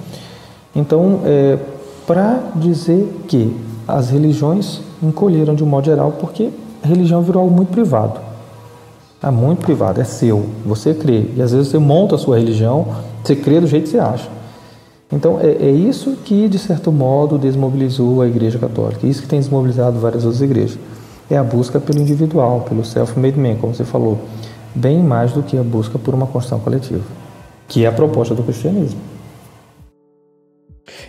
[0.75, 1.59] Então, é,
[2.07, 3.55] para dizer que
[3.87, 6.49] as religiões encolheram de um modo geral porque
[6.83, 8.26] a religião virou algo muito privado.
[9.21, 11.25] É muito privado, é seu, você crê.
[11.35, 12.87] E às vezes você monta a sua religião,
[13.23, 14.29] você crê do jeito que você acha.
[15.11, 19.07] Então é, é isso que, de certo modo, desmobilizou a Igreja Católica.
[19.07, 20.77] Isso que tem desmobilizado várias outras igrejas.
[21.29, 24.19] É a busca pelo individual, pelo self-made man, como você falou.
[24.75, 27.03] Bem mais do que a busca por uma construção coletiva,
[27.67, 28.99] que é a proposta do cristianismo.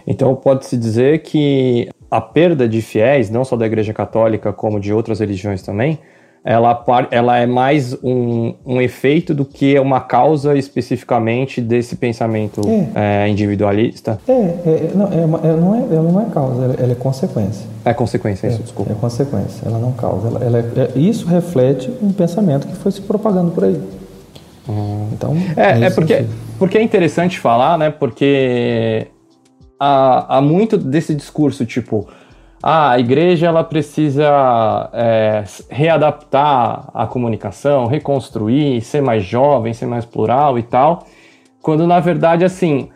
[0.06, 4.92] Então pode-se dizer que a perda de fiéis, não só da Igreja Católica, como de
[4.92, 5.98] outras religiões também,
[6.44, 12.62] ela, ela é mais um, um efeito do que uma causa especificamente desse pensamento
[12.94, 13.24] é.
[13.24, 14.18] É, individualista?
[14.26, 16.94] É, é não, é, uma, é, não é, ela não é causa, ela, ela, é
[16.94, 17.66] consequência.
[17.84, 18.92] É consequência, isso, desculpa.
[18.92, 20.28] É consequência, ela não causa.
[20.28, 23.80] Ela, ela isso reflete um pensamento que foi se propagando por aí.
[24.68, 25.08] Hum.
[25.12, 26.26] Então, é, é porque,
[26.58, 27.90] porque é interessante falar, né?
[27.90, 29.08] Porque
[29.78, 32.06] há, há muito desse discurso, tipo,
[32.62, 40.04] ah, a igreja ela precisa é, readaptar a comunicação, reconstruir, ser mais jovem, ser mais
[40.04, 41.06] plural e tal,
[41.62, 42.88] quando na verdade, assim,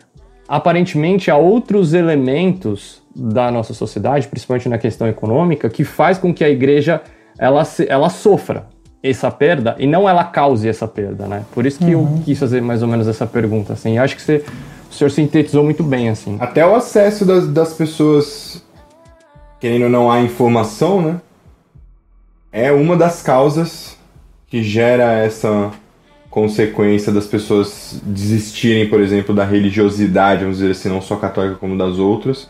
[0.47, 6.43] aparentemente há outros elementos da nossa sociedade, principalmente na questão econômica, que faz com que
[6.43, 7.01] a igreja
[7.37, 8.65] ela, ela sofra
[9.01, 11.43] essa perda e não ela cause essa perda, né?
[11.53, 12.15] Por isso que uhum.
[12.17, 13.97] eu quis fazer mais ou menos essa pergunta, assim.
[13.97, 14.43] Acho que você,
[14.89, 16.37] o senhor sintetizou muito bem, assim.
[16.39, 18.62] Até o acesso das, das pessoas
[19.63, 21.21] querendo ou não há informação, né?
[22.51, 23.97] É uma das causas
[24.45, 25.71] que gera essa
[26.29, 31.77] consequência das pessoas desistirem, por exemplo, da religiosidade, vamos dizer assim, não só católica como
[31.77, 32.49] das outras,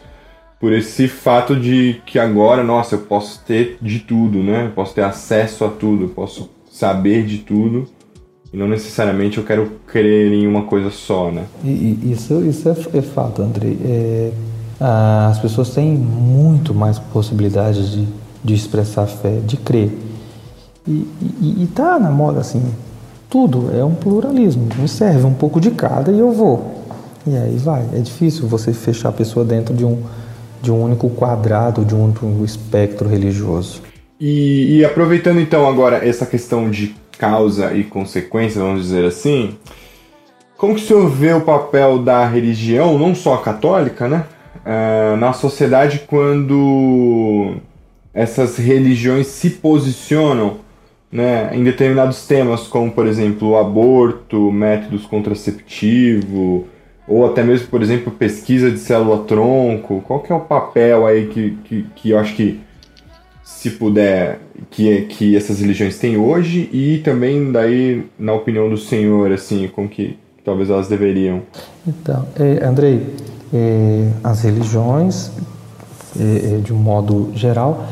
[0.60, 4.66] por esse fato de que agora, nossa, eu posso ter de tudo, né?
[4.66, 7.88] Eu posso ter acesso a tudo, eu posso saber de tudo.
[8.52, 11.46] E não necessariamente eu quero crer em uma coisa só, né?
[11.64, 13.78] Isso, isso é, é fato, Andrei.
[13.86, 14.32] É,
[14.80, 18.08] ah, as pessoas têm muito mais possibilidades de,
[18.44, 19.92] de expressar fé, de crer.
[20.88, 22.62] E está na moda assim,
[23.30, 26.84] tudo é um pluralismo, me serve um pouco de cada e eu vou.
[27.26, 30.04] E aí vai, é difícil você fechar a pessoa dentro de um,
[30.62, 33.82] de um único quadrado, de um único espectro religioso.
[34.20, 39.56] E, e aproveitando então agora essa questão de causa e consequência, vamos dizer assim,
[40.58, 44.26] como que o senhor vê o papel da religião, não só a católica, né?
[44.66, 47.56] Uh, na sociedade quando
[48.14, 50.58] essas religiões se posicionam
[51.12, 56.64] né, em determinados temas, como por exemplo o aborto, métodos contraceptivos,
[57.08, 60.02] ou até mesmo, por exemplo, pesquisa de célula-tronco.
[60.02, 62.60] Qual que é o papel aí que, que, que eu acho que,
[63.44, 64.40] se puder,
[64.72, 69.88] que, que essas religiões têm hoje e também daí, na opinião do senhor, assim, como
[69.88, 71.42] que talvez elas deveriam?
[71.86, 73.06] Então, é, Andrei,
[73.54, 75.32] é, as religiões,
[76.20, 77.86] é, de um modo geral,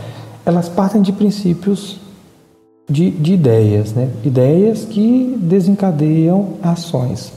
[0.46, 2.00] elas partem de princípios
[2.90, 4.10] de, de ideias, né?
[4.24, 7.32] ideias que desencadeiam ações.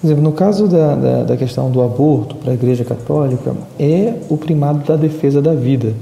[0.00, 4.14] Por exemplo, no caso da, da, da questão do aborto para a Igreja Católica, é
[4.28, 5.94] o primado da defesa da vida.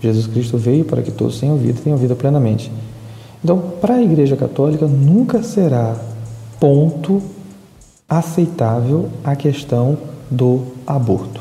[0.00, 2.70] Jesus Cristo veio para que todos tenham vida tenham vida plenamente.
[3.42, 5.96] Então, para a Igreja Católica, nunca será
[6.60, 7.22] ponto
[8.08, 9.96] aceitável a questão
[10.30, 11.40] do aborto.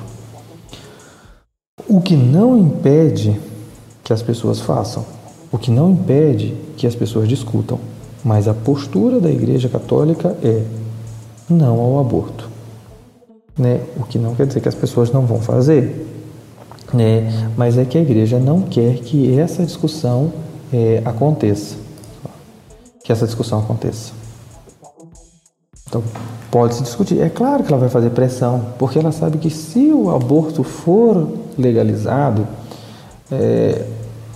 [1.87, 3.39] O que não impede
[4.03, 5.05] que as pessoas façam,
[5.51, 7.79] o que não impede que as pessoas discutam,
[8.23, 10.63] mas a postura da Igreja Católica é
[11.49, 12.49] não ao aborto.
[13.57, 13.81] Né?
[13.97, 16.05] O que não quer dizer que as pessoas não vão fazer,
[16.93, 17.51] né?
[17.55, 20.31] mas é que a Igreja não quer que essa discussão
[20.71, 21.75] é, aconteça.
[23.03, 24.11] Que essa discussão aconteça.
[25.87, 26.03] Então,
[26.51, 27.19] pode se discutir.
[27.21, 31.27] É claro que ela vai fazer pressão, porque ela sabe que se o aborto for
[31.57, 32.47] legalizado,
[33.31, 33.85] é,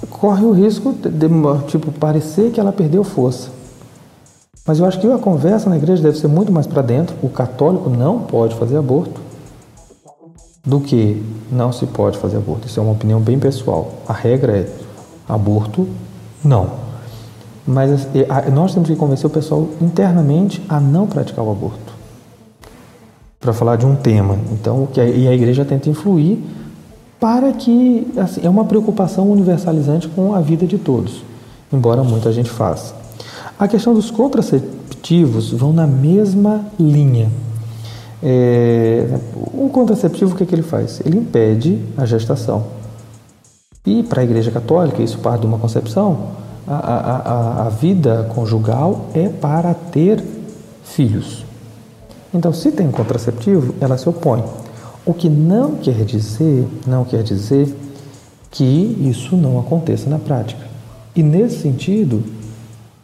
[0.09, 1.27] corre o risco de, de,
[1.67, 3.49] tipo parecer que ela perdeu força.
[4.65, 7.15] Mas eu acho que a conversa na igreja deve ser muito mais para dentro.
[7.23, 9.19] O católico não pode fazer aborto
[10.63, 12.67] do que não se pode fazer aborto.
[12.67, 13.91] Isso é uma opinião bem pessoal.
[14.07, 14.69] A regra é
[15.27, 15.87] aborto
[16.43, 16.90] não.
[17.71, 18.07] Mas
[18.53, 21.93] nós temos que convencer o pessoal internamente a não praticar o aborto.
[23.39, 24.37] Para falar de um tema.
[24.51, 26.43] Então, a, e a igreja tenta influir
[27.19, 31.23] para que assim, é uma preocupação universalizante com a vida de todos,
[31.71, 32.93] embora muita gente faça.
[33.57, 37.29] A questão dos contraceptivos vão na mesma linha.
[38.21, 39.07] É,
[39.53, 40.99] o contraceptivo, o que, é que ele faz?
[41.05, 42.65] Ele impede a gestação.
[43.85, 49.07] E para a Igreja Católica, isso parte de uma concepção a, a, a vida conjugal
[49.13, 50.23] é para ter
[50.83, 51.43] filhos.
[52.33, 54.43] Então, se tem contraceptivo, ela se opõe.
[55.05, 57.75] O que não quer dizer, não quer dizer
[58.49, 60.61] que isso não aconteça na prática.
[61.15, 62.23] E nesse sentido,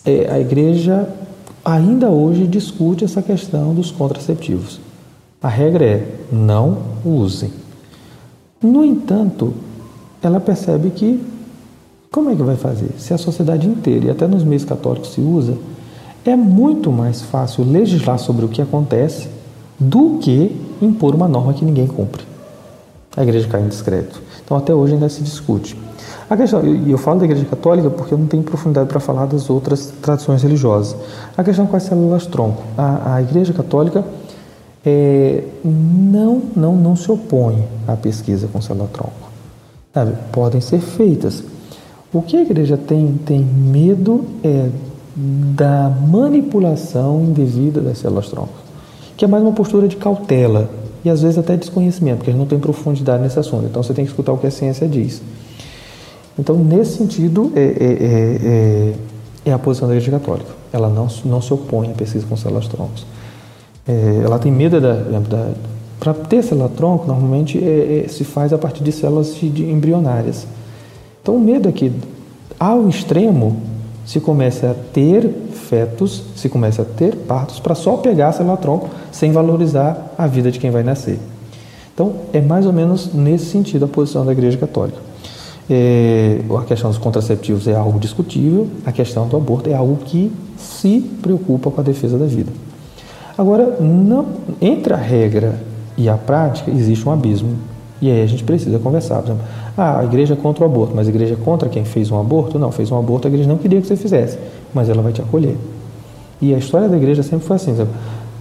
[0.05, 1.09] é, a igreja
[1.63, 4.79] ainda hoje discute essa questão dos contraceptivos.
[5.41, 7.51] A regra é não usem.
[8.61, 9.53] No entanto,
[10.21, 11.21] ela percebe que
[12.17, 12.89] como é que vai fazer?
[12.97, 15.55] Se a sociedade inteira e até nos meios católicos se usa,
[16.25, 19.29] é muito mais fácil legislar sobre o que acontece
[19.79, 22.23] do que impor uma norma que ninguém cumpre.
[23.15, 24.19] A igreja cai em discreto.
[24.43, 25.77] Então, até hoje ainda se discute.
[26.27, 29.27] A questão, e eu falo da igreja católica porque eu não tenho profundidade para falar
[29.27, 30.95] das outras tradições religiosas.
[31.37, 32.63] A questão com as células tronco.
[32.75, 34.03] A, a igreja católica
[34.83, 39.13] é, não, não, não se opõe à pesquisa com célula tronco.
[40.31, 41.43] Podem ser feitas.
[42.13, 44.69] O que a igreja tem, tem medo é
[45.15, 48.53] da manipulação indevida das células tronco,
[49.17, 50.69] que é mais uma postura de cautela
[51.03, 53.65] e às vezes até desconhecimento, porque a gente não tem profundidade nesse assunto.
[53.65, 55.21] Então você tem que escutar o que a ciência diz.
[56.39, 58.93] Então, nesse sentido, é, é, é,
[59.45, 60.51] é, é a posição da Igreja Católica.
[60.71, 63.05] Ela não, não se opõe à pesquisa com células troncos.
[63.87, 64.93] É, ela tem medo da.
[64.93, 65.51] da
[65.99, 70.45] para ter célula tronco, normalmente é, se faz a partir de células de, de embrionárias.
[71.27, 71.91] Então, o medo é que,
[72.57, 73.57] ao extremo,
[74.05, 78.55] se comece a ter fetos, se comece a ter partos para só pegar a célula
[78.55, 81.19] tronco sem valorizar a vida de quem vai nascer.
[81.93, 84.99] Então, é mais ou menos nesse sentido a posição da Igreja Católica.
[85.69, 90.31] É, a questão dos contraceptivos é algo discutível, a questão do aborto é algo que
[90.55, 92.53] se preocupa com a defesa da vida.
[93.37, 94.27] Agora, não,
[94.61, 95.59] entre a regra
[95.97, 97.76] e a prática existe um abismo.
[98.01, 99.21] E aí a gente precisa conversar.
[99.21, 99.45] Por exemplo,
[99.77, 102.19] ah, a igreja é contra o aborto, mas a igreja é contra quem fez um
[102.19, 102.59] aborto?
[102.59, 104.37] Não, fez um aborto, a igreja não queria que você fizesse,
[104.73, 105.57] mas ela vai te acolher.
[106.41, 107.75] E a história da igreja sempre foi assim.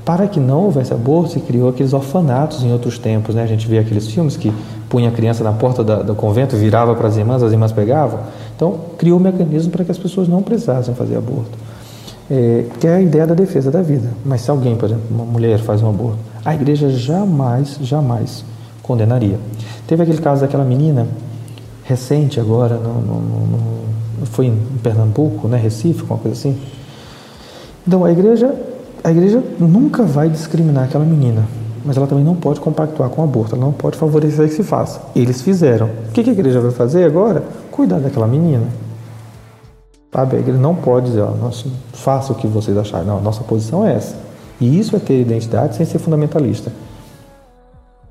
[0.04, 3.34] Para que não houvesse aborto, se criou aqueles orfanatos em outros tempos.
[3.34, 3.42] Né?
[3.42, 4.52] A gente vê aqueles filmes que
[4.88, 8.20] punha a criança na porta da, do convento, virava para as irmãs, as irmãs pegavam.
[8.54, 11.50] Então, criou um mecanismo para que as pessoas não precisassem fazer aborto.
[12.30, 14.08] É, que é a ideia da defesa da vida.
[14.24, 18.44] Mas se alguém, por exemplo, uma mulher faz um aborto, a igreja jamais, jamais
[18.86, 19.38] condenaria.
[19.86, 21.06] Teve aquele caso daquela menina
[21.84, 26.58] recente agora, no, no, no, foi em Pernambuco, né, Recife, uma coisa assim.
[27.86, 28.54] Então a igreja,
[29.04, 31.44] a igreja nunca vai discriminar aquela menina,
[31.84, 34.64] mas ela também não pode compactuar com o aborto, ela não pode favorecer que se
[34.64, 35.00] faça.
[35.14, 35.88] Eles fizeram.
[36.08, 37.44] O que a igreja vai fazer agora?
[37.70, 38.66] Cuidar daquela menina.
[40.12, 43.06] A igreja não pode dizer, nossa, faça o que vocês acharem.
[43.06, 44.16] Não, nossa posição é essa.
[44.60, 46.72] E isso é ter identidade sem ser fundamentalista.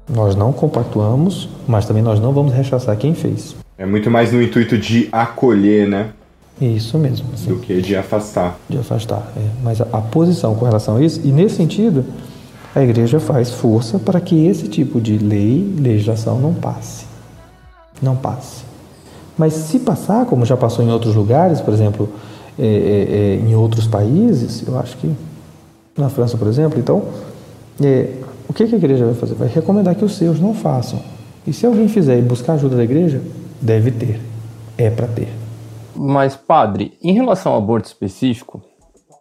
[0.08, 3.56] Nós não compactuamos, mas também nós não vamos rechaçar quem fez.
[3.78, 6.10] É muito mais no intuito de acolher, né?
[6.62, 7.26] Isso mesmo.
[7.36, 7.50] Sim.
[7.50, 8.58] Do que de afastar.
[8.70, 9.42] De afastar, é.
[9.62, 12.06] Mas a, a, posição com relação a isso, e nesse sentido,
[12.74, 17.06] a igreja faz força para que esse tipo de lei, legislação, não passe.
[18.02, 18.64] Não passe.
[19.38, 22.10] Mas se passar, como já passou em outros lugares, por exemplo,
[22.58, 25.12] é, é, é em outros países, eu acho que
[25.98, 27.04] na França, por exemplo, então,
[27.84, 28.14] é,
[28.48, 29.36] o que a igreja vai fazer?
[29.36, 31.00] Vai recomendar que os seus não façam.
[31.46, 33.22] E se alguém fizer e buscar ajuda da igreja,
[33.62, 34.20] deve ter.
[34.78, 35.30] É para ter.
[35.96, 38.62] Mas, padre, em relação ao aborto específico,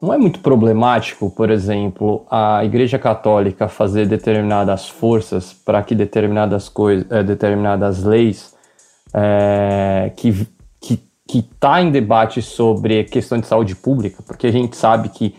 [0.03, 6.69] não é muito problemático, por exemplo, a Igreja Católica fazer determinadas forças para que determinadas
[6.69, 8.53] coisas, é, determinadas leis
[9.15, 10.47] é, que
[11.27, 15.35] que está em debate sobre questão de saúde pública, porque a gente sabe que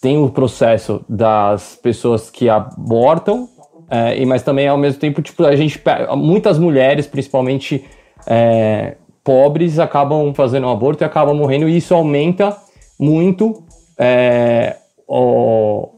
[0.00, 3.48] tem o processo das pessoas que abortam,
[3.90, 5.80] é, mas também ao mesmo tempo, tipo, a gente
[6.16, 7.84] muitas mulheres, principalmente
[8.26, 12.56] é, pobres acabam fazendo um aborto e acabam morrendo, e isso aumenta
[12.98, 13.64] muito
[13.98, 14.76] é,
[15.08, 15.88] o,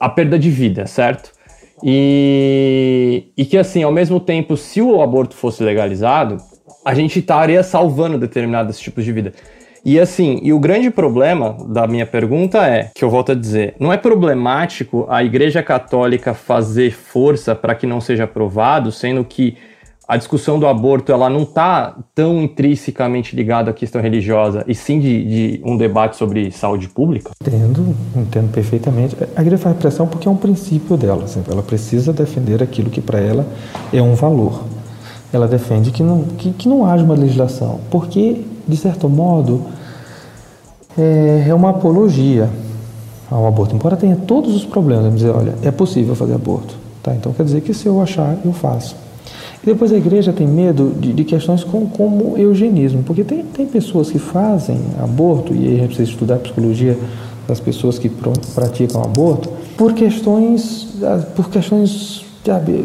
[0.00, 1.32] a perda de vida, certo?
[1.82, 6.38] E, e que, assim, ao mesmo tempo, se o aborto fosse legalizado,
[6.84, 9.32] a gente estaria salvando determinados tipos de vida.
[9.84, 13.74] E assim, e o grande problema da minha pergunta é, que eu volto a dizer,
[13.78, 19.58] não é problemático a Igreja Católica fazer força para que não seja aprovado, sendo que
[20.06, 25.00] a discussão do aborto ela não está tão intrinsecamente ligada à questão religiosa, e sim
[25.00, 27.30] de, de, um debate sobre saúde pública?
[27.42, 29.16] Entendo, entendo perfeitamente.
[29.34, 31.24] A igreja faz pressão porque é um princípio dela.
[31.24, 33.46] Assim, ela precisa defender aquilo que para ela
[33.92, 34.64] é um valor.
[35.32, 39.62] Ela defende que não, que, que não haja uma legislação, porque, de certo modo,
[40.96, 42.48] é, é uma apologia
[43.30, 43.74] ao aborto.
[43.74, 46.76] Embora tenha todos os problemas, dizer, olha, é possível fazer aborto.
[47.02, 47.14] Tá?
[47.14, 48.96] Então quer dizer que se eu achar, eu faço.
[49.62, 53.66] E depois a igreja tem medo de, de questões como, como eugenismo, porque tem, tem
[53.66, 56.98] pessoas que fazem aborto, e aí a gente precisa estudar a psicologia
[57.48, 58.10] das pessoas que
[58.54, 62.84] praticam aborto, por questões, ah, por questões sabe,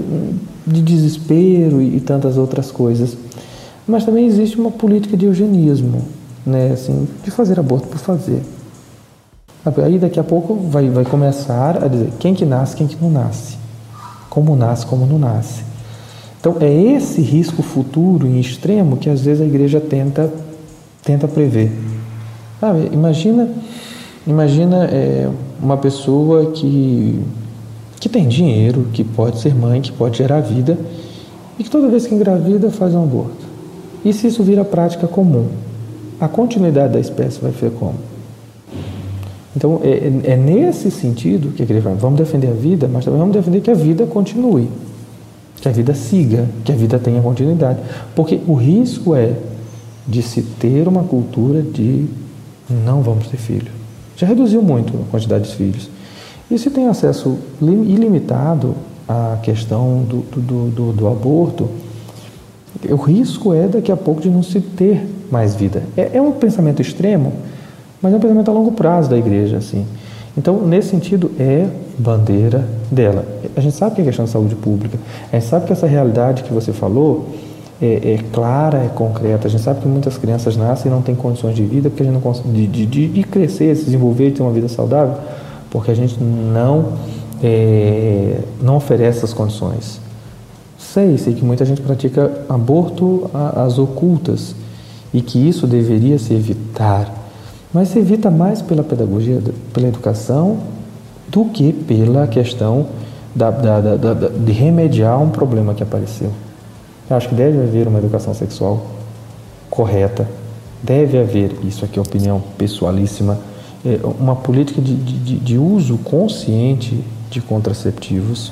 [0.65, 3.17] de desespero e, e tantas outras coisas.
[3.89, 6.01] Mas também existe uma política de eugenismo,
[6.45, 8.41] né, assim, de fazer aborto por fazer.
[9.83, 13.11] Aí daqui a pouco vai, vai começar a dizer quem que nasce, quem que não
[13.11, 13.57] nasce,
[14.29, 15.63] como nasce, como não nasce.
[16.39, 20.31] Então é esse risco futuro em extremo que às vezes a igreja tenta
[21.03, 21.71] tenta prever.
[22.93, 23.49] Imagina
[24.25, 25.29] imagina é,
[25.61, 27.21] uma pessoa que
[27.99, 30.77] que tem dinheiro, que pode ser mãe, que pode gerar vida
[31.57, 33.48] e que toda vez que engravida faz um aborto.
[34.03, 35.47] E se isso vira prática comum,
[36.19, 37.95] a continuidade da espécie vai ser como?
[39.55, 43.19] Então, é, é, é nesse sentido que igreja fala, vamos defender a vida, mas também
[43.19, 44.69] vamos defender que a vida continue,
[45.57, 47.79] que a vida siga, que a vida tenha continuidade.
[48.15, 49.33] Porque o risco é
[50.07, 52.05] de se ter uma cultura de
[52.85, 53.71] não vamos ter filho.
[54.15, 55.89] Já reduziu muito a quantidade de filhos.
[56.49, 58.75] E se tem acesso ilimitado
[59.07, 61.69] à questão do, do, do, do aborto,
[62.89, 65.83] o risco é daqui a pouco de não se ter mais vida.
[65.97, 67.33] É, é, um pensamento extremo,
[68.01, 69.85] mas é um pensamento a longo prazo da igreja, assim.
[70.37, 71.67] Então, nesse sentido, é
[71.97, 73.25] bandeira dela.
[73.55, 74.97] A gente sabe que é questão de saúde pública.
[75.31, 77.27] A gente sabe que essa realidade que você falou
[77.81, 79.47] é, é clara, é concreta.
[79.47, 82.05] A gente sabe que muitas crianças nascem e não têm condições de vida porque a
[82.05, 85.15] gente não consegue de, de, de crescer, se desenvolver, ter uma vida saudável,
[85.69, 86.93] porque a gente não
[87.43, 89.99] é, não oferece essas condições.
[90.99, 94.53] Sei, sei que muita gente pratica aborto às ocultas
[95.13, 97.09] e que isso deveria se evitar,
[97.73, 99.41] mas se evita mais pela pedagogia,
[99.71, 100.57] pela educação,
[101.29, 102.87] do que pela questão
[103.33, 106.31] da, da, da, de remediar um problema que apareceu.
[107.09, 108.85] Eu acho que deve haver uma educação sexual
[109.69, 110.27] correta,
[110.83, 113.39] deve haver, isso aqui é opinião pessoalíssima,
[113.85, 118.51] é, uma política de, de, de uso consciente de contraceptivos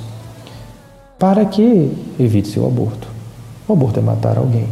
[1.18, 3.07] para que evite-se o aborto.
[3.68, 4.68] O aborto é matar alguém.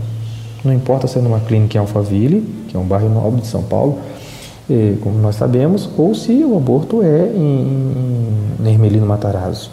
[0.64, 3.64] Não importa se é numa clínica em Alphaville, que é um bairro nobre de São
[3.64, 4.00] Paulo,
[5.02, 9.70] como nós sabemos, ou se o aborto é em, em Hermelino Matarazzo,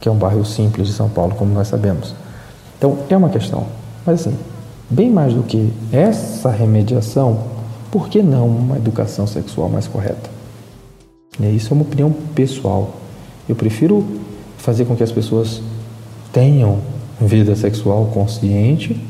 [0.00, 2.14] que é um bairro simples de São Paulo, como nós sabemos.
[2.76, 3.64] Então, é uma questão.
[4.04, 4.36] Mas, assim,
[4.90, 7.38] bem mais do que essa remediação,
[7.90, 10.30] por que não uma educação sexual mais correta?
[11.38, 12.94] E isso é uma opinião pessoal.
[13.48, 14.04] Eu prefiro
[14.58, 15.62] fazer com que as pessoas
[16.34, 16.80] tenham
[17.20, 19.00] vida sexual consciente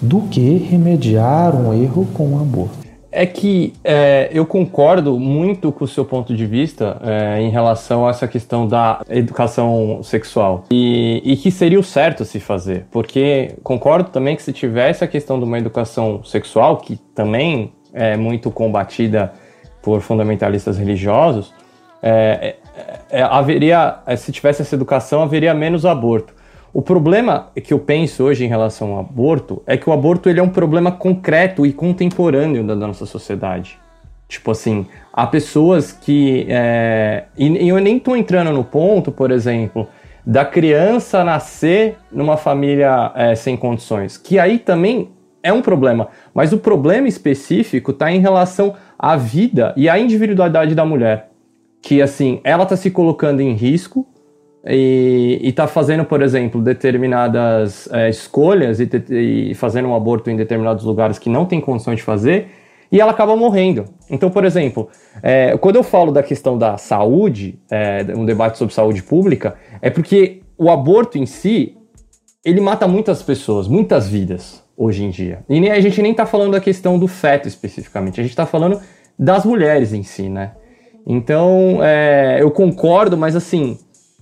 [0.00, 2.88] do que remediar um erro com um aborto.
[3.12, 8.06] É que é, eu concordo muito com o seu ponto de vista é, em relação
[8.06, 13.54] a essa questão da educação sexual e, e, que seria o certo se fazer, porque
[13.62, 18.50] concordo também que se tivesse a questão de uma educação sexual, que também é muito
[18.50, 19.32] combatida
[19.82, 21.52] por fundamentalistas religiosos,
[22.02, 22.56] é,
[23.10, 26.37] é, é, haveria, se tivesse essa educação, haveria menos aborto.
[26.72, 30.38] O problema que eu penso hoje em relação ao aborto é que o aborto ele
[30.38, 33.78] é um problema concreto e contemporâneo da, nossa sociedade.
[34.28, 36.46] Tipo assim, há pessoas que.
[36.48, 39.88] É, e, e eu nem estou entrando no ponto, por exemplo,
[40.26, 45.10] da criança nascer numa família é, sem condições, que aí também
[45.42, 46.08] é um problema.
[46.34, 51.30] Mas o problema específico está em relação à vida e à individualidade da mulher.
[51.80, 54.06] Que assim, ela está se colocando em risco
[54.64, 58.88] e está fazendo, por exemplo, determinadas é, escolhas e,
[59.50, 62.48] e, fazendo um aborto em determinados lugares que não tem condição de fazer,
[62.90, 63.84] e ela acaba morrendo.
[64.10, 64.88] Então, por exemplo,
[65.22, 69.90] é, quando eu falo da questão da saúde, é, um debate sobre saúde pública, é
[69.90, 71.76] porque o aborto em si,
[72.44, 75.44] ele mata muitas pessoas, muitas vidas hoje em dia.
[75.48, 78.46] E nem, a gente nem está falando da questão do feto especificamente, a gente está
[78.46, 78.80] falando
[79.18, 80.52] das mulheres em si, né?
[81.06, 81.78] Então,
[82.38, 83.78] eu concordo, mas assim,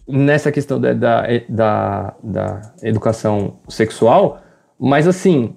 [0.06, 4.40] nessa questão da, da, da, da educação sexual,
[4.78, 5.54] mas assim,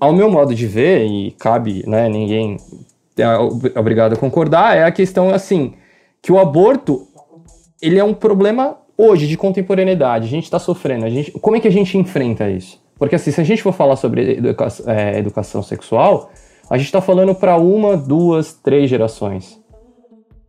[0.00, 2.56] ao meu modo de ver, e cabe, né, ninguém
[3.16, 5.74] é obrigado a concordar, é a questão assim,
[6.20, 7.06] que o aborto,
[7.80, 11.60] ele é um problema hoje de contemporaneidade, a gente está sofrendo, a gente, como é
[11.60, 12.80] que a gente enfrenta isso?
[12.98, 16.30] Porque assim, se a gente for falar sobre educa é, educação sexual,
[16.68, 19.60] a gente está falando para uma, duas, três gerações.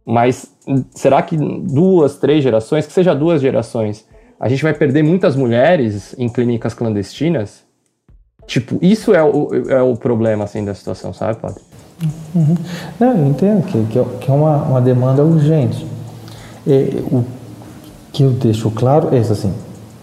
[0.05, 0.56] Mas
[0.91, 4.05] será que duas, três gerações, que seja duas gerações,
[4.39, 7.63] a gente vai perder muitas mulheres em clínicas clandestinas?
[8.45, 11.61] Tipo, isso é o, é o problema, assim, da situação, sabe, padre?
[12.35, 12.55] Uhum.
[12.99, 15.85] Não, eu entendo que, que, é, é uma, uma demanda urgente.
[17.11, 17.23] O
[18.11, 19.53] que eu deixo claro é isso, assim,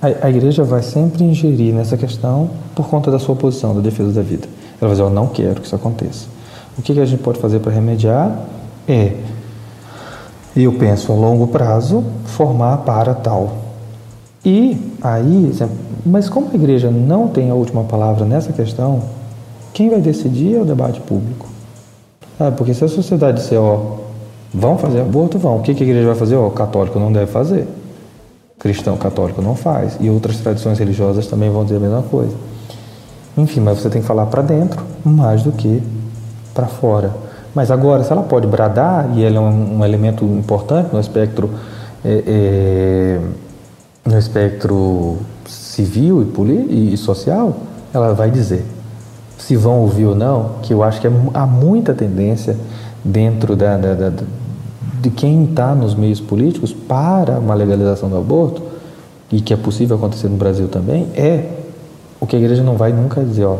[0.00, 4.12] a, a, igreja vai sempre ingerir nessa questão por conta da sua posição, da defesa
[4.12, 4.46] da vida.
[4.80, 6.26] Ela vai dizer, eu não quero que isso aconteça.
[6.76, 8.36] O que, que a gente pode fazer para remediar
[8.88, 9.12] é
[10.62, 13.52] eu penso a longo prazo formar para tal.
[14.44, 15.52] E aí,
[16.04, 19.02] mas como a igreja não tem a última palavra nessa questão,
[19.72, 21.46] quem vai decidir é o debate público.
[22.38, 23.96] Ah, porque se a sociedade disser, ó,
[24.52, 25.56] vão fazer aborto, vão.
[25.56, 26.36] O que, a igreja vai fazer?
[26.36, 27.66] Ó, católico não deve fazer.
[28.58, 29.96] Cristão católico não faz.
[30.00, 32.34] E outras tradições religiosas também vão dizer a mesma coisa.
[33.36, 35.82] Enfim, mas você tem que falar para dentro mais do que
[36.54, 37.12] para fora.
[37.54, 41.50] Mas agora, se ela pode bradar, e ela é um, um elemento importante no espectro,
[42.04, 43.20] é, é,
[44.04, 46.26] no espectro civil
[46.68, 47.56] e, e, social,
[47.92, 48.64] ela vai dizer.
[49.38, 52.56] Se vão ouvir ou não, que eu acho que é, há muita tendência
[53.04, 54.24] dentro da, da, da
[55.00, 58.62] de quem está nos meios políticos para uma legalização do aborto,
[59.30, 61.50] e que é possível acontecer no Brasil também, é
[62.18, 63.58] o que a igreja não vai nunca dizer, ó,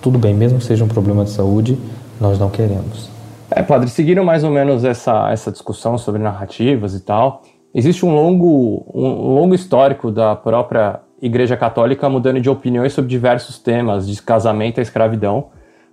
[0.00, 1.78] tudo bem, mesmo que seja um problema de saúde,
[2.20, 3.13] nós não queremos.
[3.56, 7.42] É, padre, seguindo mais ou menos essa, essa discussão sobre narrativas e tal,
[7.72, 13.56] existe um longo, um longo histórico da própria Igreja Católica mudando de opiniões sobre diversos
[13.56, 15.50] temas, de casamento à escravidão,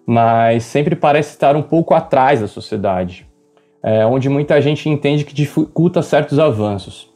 [0.08, 3.28] mas sempre parece estar um pouco atrás da sociedade,
[3.84, 7.11] é, onde muita gente entende que dificulta certos avanços.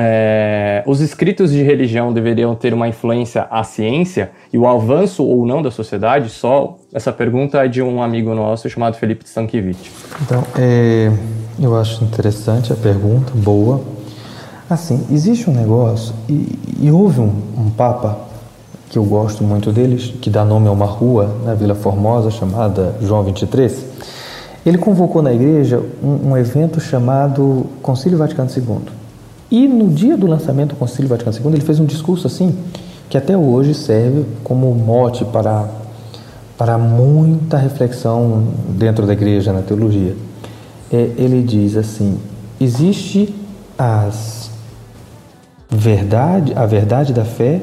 [0.00, 5.44] É, os escritos de religião deveriam ter uma influência à ciência e o avanço ou
[5.44, 6.30] não da sociedade?
[6.30, 9.90] Só essa pergunta é de um amigo nosso chamado Felipe Stankiewicz.
[10.22, 11.10] Então, é,
[11.60, 13.80] eu acho interessante a pergunta, boa.
[14.70, 18.20] Assim, existe um negócio, e, e houve um, um, Papa,
[18.88, 22.94] que eu gosto muito deles, que dá nome a uma rua na Vila Formosa chamada
[23.02, 23.84] João 23.
[24.64, 28.97] Ele convocou na igreja um, um evento chamado Concílio Vaticano II.
[29.50, 32.54] E no dia do lançamento do Concílio Vaticano II, ele fez um discurso assim,
[33.08, 35.66] que até hoje serve como mote para,
[36.56, 40.14] para muita reflexão dentro da igreja, na teologia.
[40.92, 42.18] É, ele diz assim:
[42.60, 43.34] existe
[43.78, 44.50] as
[45.70, 47.60] verdade, a verdade da fé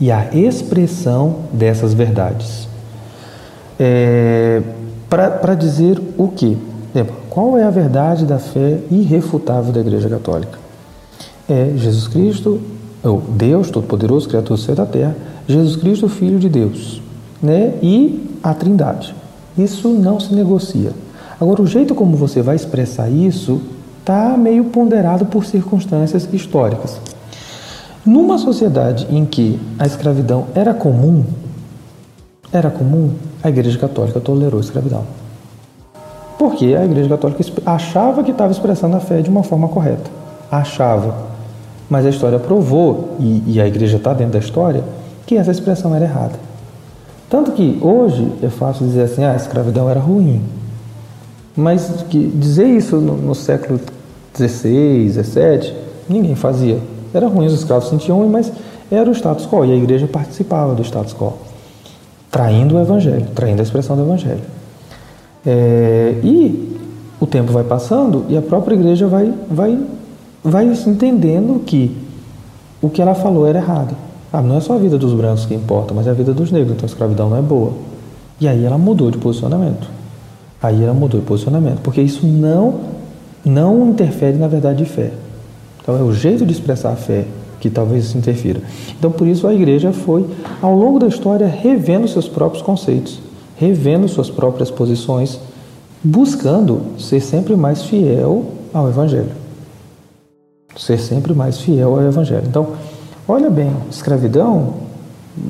[0.00, 2.68] e a expressão dessas verdades.
[3.78, 4.62] É,
[5.08, 6.56] para dizer o que?
[7.30, 10.67] Qual é a verdade da fé irrefutável da Igreja Católica?
[11.48, 12.60] É Jesus Cristo,
[13.02, 15.16] ou Deus Todo-Poderoso, Criador do céu e da terra,
[15.48, 17.00] Jesus Cristo, Filho de Deus,
[17.42, 17.74] né?
[17.82, 19.14] e a Trindade.
[19.56, 20.92] Isso não se negocia.
[21.40, 23.60] Agora, o jeito como você vai expressar isso
[24.00, 27.00] está meio ponderado por circunstâncias históricas.
[28.04, 31.24] Numa sociedade em que a escravidão era comum,
[32.52, 33.10] era comum,
[33.42, 35.04] a Igreja Católica tolerou a escravidão.
[36.38, 40.10] Porque a Igreja Católica achava que estava expressando a fé de uma forma correta.
[40.50, 41.28] Achava.
[41.88, 44.84] Mas a história provou, e, e a igreja está dentro da história,
[45.26, 46.34] que essa expressão era errada.
[47.30, 50.42] Tanto que hoje é fácil dizer assim, ah, a escravidão era ruim.
[51.56, 53.80] Mas que dizer isso no, no século
[54.34, 55.74] XVI, XVII,
[56.08, 56.78] ninguém fazia.
[57.12, 58.52] Era ruim, os escravos sentiam, mas
[58.90, 61.34] era o status quo, e a igreja participava do status quo,
[62.30, 64.40] traindo o evangelho, traindo a expressão do evangelho.
[65.44, 66.76] É, e
[67.20, 69.78] o tempo vai passando e a própria igreja vai, vai
[70.42, 71.96] vai entendendo que
[72.80, 73.94] o que ela falou era errado.
[74.32, 76.50] Ah, não é só a vida dos brancos que importa, mas é a vida dos
[76.50, 77.72] negros, então a escravidão não é boa.
[78.40, 79.88] E aí ela mudou de posicionamento.
[80.62, 82.98] Aí ela mudou de posicionamento, porque isso não
[83.44, 85.12] não interfere na verdade de fé.
[85.80, 87.24] Então é o jeito de expressar a fé
[87.60, 88.60] que talvez isso interfira.
[88.98, 90.26] Então por isso a igreja foi
[90.60, 93.20] ao longo da história revendo seus próprios conceitos,
[93.56, 95.40] revendo suas próprias posições,
[96.04, 98.44] buscando ser sempre mais fiel
[98.74, 99.47] ao evangelho
[100.78, 102.44] ser sempre mais fiel ao Evangelho.
[102.46, 102.68] Então,
[103.26, 104.74] olha bem, escravidão,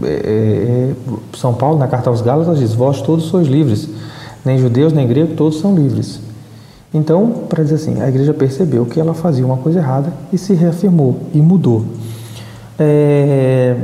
[0.03, 0.95] é, é,
[1.37, 3.89] São Paulo, na carta aos Gálatas, diz: Vós todos sois livres,
[4.45, 6.21] nem judeus nem gregos, todos são livres.
[6.93, 10.55] Então, para dizer assim, a igreja percebeu que ela fazia uma coisa errada e se
[10.55, 11.85] reafirmou e mudou.
[12.79, 13.77] É,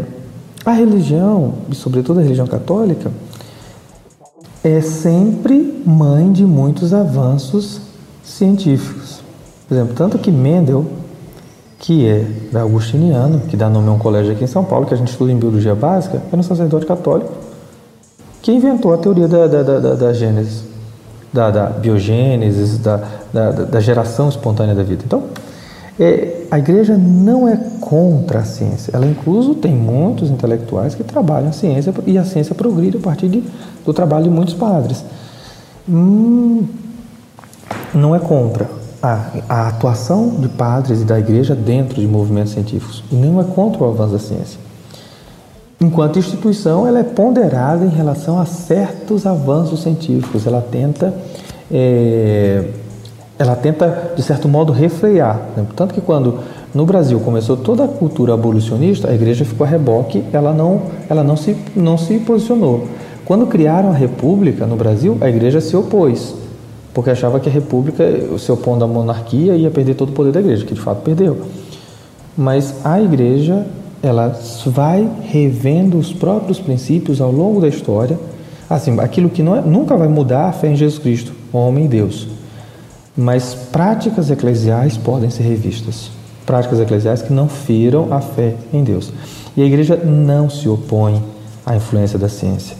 [0.65, 3.11] a religião, e sobretudo a religião católica,
[4.63, 7.83] é sempre mãe de muitos avanços
[8.23, 9.21] científicos.
[9.69, 10.87] Por exemplo, tanto que Mendel
[11.79, 14.95] que é da Augustiniano, que dá nome a um colégio aqui em São Paulo, que
[14.95, 17.33] a gente estuda em biologia básica, é um sacerdote católico
[18.45, 20.65] que inventou a teoria da, da, da, da gênese,
[21.33, 23.01] da, da biogênese, da,
[23.33, 25.03] da, da, geração espontânea da vida.
[25.07, 25.25] Então,
[25.99, 31.49] é, a igreja não é contra a ciência, ela incluso tem muitos intelectuais que trabalham
[31.49, 33.43] a ciência e a ciência progride a partir de,
[33.85, 35.03] do trabalho de muitos padres.
[35.89, 36.65] Hum,
[37.95, 38.69] não é contra,
[39.05, 43.45] a, a atuação de padres e da igreja dentro de movimentos científicos e não é
[43.45, 44.59] contra o avanço da ciência.
[45.79, 50.47] Enquanto instituição, ela é ponderada em relação a certos avanços científicos.
[50.47, 51.13] Ela tenta,
[51.71, 52.71] é,
[53.39, 55.39] ela tenta de certo modo refrear.
[55.55, 55.67] Né?
[55.77, 56.39] Tanto que quando
[56.73, 61.23] no Brasil começou toda a cultura abolicionista, a igreja ficou a reboque, ela não, ela
[61.23, 62.89] não, se, não se posicionou.
[63.27, 66.35] Quando criaram a república no Brasil, a igreja se opôs,
[66.95, 68.05] porque achava que a república,
[68.39, 71.43] se opondo à monarquia, ia perder todo o poder da igreja, que de fato perdeu.
[72.37, 73.67] Mas a igreja,
[74.03, 78.19] ela vai revendo os próprios princípios ao longo da história,
[78.71, 82.29] assim, aquilo que é, nunca vai mudar a fé em Jesus Cristo, homem e Deus.
[83.17, 86.11] Mas práticas eclesiais podem ser revistas
[86.45, 89.13] práticas eclesiais que não firam a fé em Deus.
[89.57, 91.23] E a igreja não se opõe
[91.65, 92.77] à influência da ciência.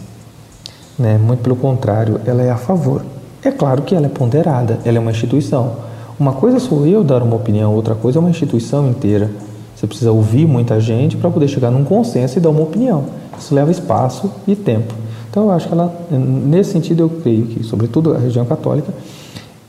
[0.97, 1.17] Né?
[1.17, 3.03] Muito pelo contrário, ela é a favor.
[3.45, 5.73] É claro que ela é ponderada, ela é uma instituição.
[6.19, 9.29] Uma coisa sou eu dar uma opinião, outra coisa é uma instituição inteira.
[9.75, 13.03] Você precisa ouvir muita gente para poder chegar num consenso e dar uma opinião.
[13.37, 14.91] Isso leva espaço e tempo.
[15.29, 18.91] Então, eu acho que ela, nesse sentido, eu creio que, sobretudo a região católica,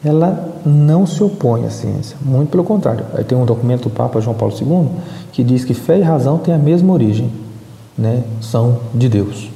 [0.02, 3.04] ela não se opõe à ciência, muito pelo contrário.
[3.12, 4.88] Aí tem um documento do Papa João Paulo II
[5.32, 7.30] que diz que fé e razão têm a mesma origem,
[7.98, 8.24] né?
[8.40, 9.50] são de Deus.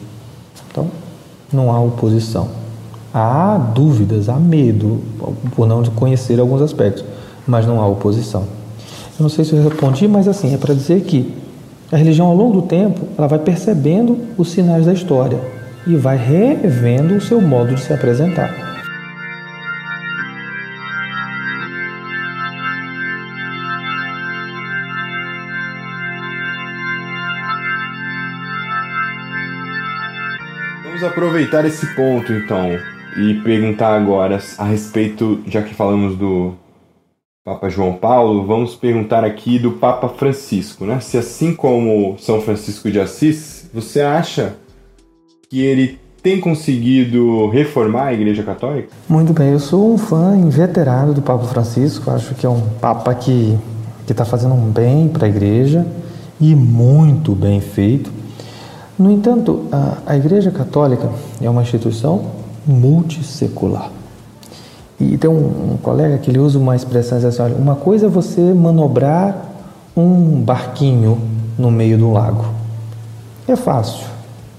[0.70, 0.88] Então,
[1.50, 2.59] não há oposição.
[3.12, 5.00] Há dúvidas, há medo
[5.56, 7.04] por não conhecer alguns aspectos,
[7.46, 8.44] mas não há oposição.
[9.18, 11.34] Eu não sei se eu respondi, mas assim, é para dizer que
[11.90, 15.40] a religião ao longo do tempo, ela vai percebendo os sinais da história
[15.84, 18.54] e vai revendo o seu modo de se apresentar.
[30.84, 36.54] Vamos aproveitar esse ponto então e perguntar agora a respeito, já que falamos do
[37.44, 41.00] Papa João Paulo, vamos perguntar aqui do Papa Francisco, né?
[41.00, 44.56] Se assim como São Francisco de Assis, você acha
[45.48, 48.88] que ele tem conseguido reformar a Igreja Católica?
[49.08, 53.14] Muito bem, eu sou um fã inveterado do Papa Francisco, acho que é um Papa
[53.14, 53.58] que
[54.08, 55.86] está fazendo um bem para a Igreja
[56.40, 58.12] e muito bem feito.
[58.98, 61.10] No entanto, a, a Igreja Católica
[61.40, 63.90] é uma instituição multissecular.
[64.98, 68.08] E tem um, um, colega que ele usa uma expressão assim, olha, uma coisa é
[68.08, 69.34] você manobrar
[69.96, 71.18] um barquinho
[71.58, 72.44] no meio do lago.
[73.48, 74.06] É fácil,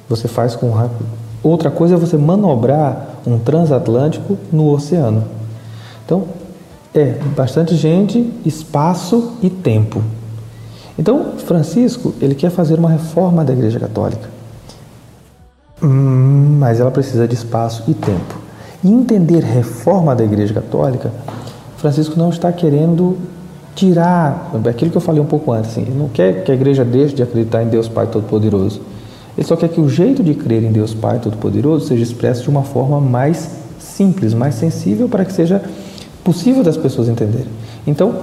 [0.10, 1.06] você faz com rápido.
[1.44, 5.24] Outra coisa é você manobrar um transatlântico no oceano.
[6.06, 6.26] Então,
[6.94, 10.02] é bastante gente, espaço e tempo.
[10.98, 14.41] Então, Francisco, ele quer fazer uma reforma da Igreja Católica.
[15.84, 18.40] Hum, mas ela precisa de espaço e tempo.
[18.84, 21.12] E entender reforma da Igreja Católica,
[21.78, 23.18] Francisco não está querendo
[23.74, 25.72] tirar aquilo que eu falei um pouco antes.
[25.72, 28.82] Assim, ele não quer que a igreja deixe de acreditar em Deus Pai Todo-Poderoso.
[29.38, 32.50] Ele só quer que o jeito de crer em Deus Pai Todo-Poderoso seja expresso de
[32.50, 33.50] uma forma mais
[33.80, 35.62] simples, mais sensível, para que seja
[36.24, 37.48] possível das pessoas entenderem.
[37.88, 38.16] Então,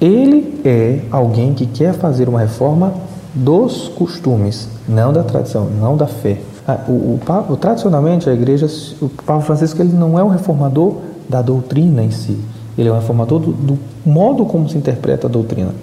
[0.00, 2.94] ele é alguém que quer fazer uma reforma
[3.34, 6.38] dos costumes, não da tradição, não da fé.
[6.66, 7.20] Ah, o, o,
[7.50, 8.66] o, tradicionalmente a igreja,
[9.00, 10.96] o Papa Francisco ele não é um reformador
[11.28, 12.38] da doutrina em si,
[12.78, 15.74] ele é um reformador do, do modo como se interpreta a doutrina.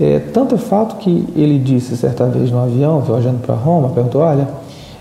[0.00, 4.22] É, tanto é fato que ele disse certa vez no avião, viajando para Roma, perguntou:
[4.22, 4.48] olha,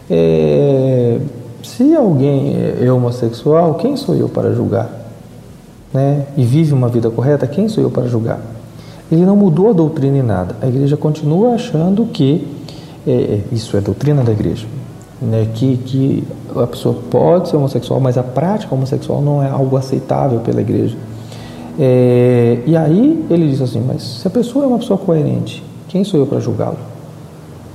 [0.09, 1.19] é,
[1.63, 4.99] se alguém é homossexual, quem sou eu para julgar?
[5.93, 8.39] né, e vive uma vida correta, quem sou eu para julgar?
[9.11, 10.55] Ele não mudou a doutrina em nada.
[10.61, 12.47] A igreja continua achando que
[13.07, 14.67] é, é, isso é doutrina da igreja,
[15.21, 16.23] né, que, que
[16.55, 20.97] a pessoa pode ser homossexual, mas a prática homossexual não é algo aceitável pela igreja.
[21.77, 26.03] É, e aí ele diz assim: mas se a pessoa é uma pessoa coerente, quem
[26.03, 26.77] sou eu para julgá-lo?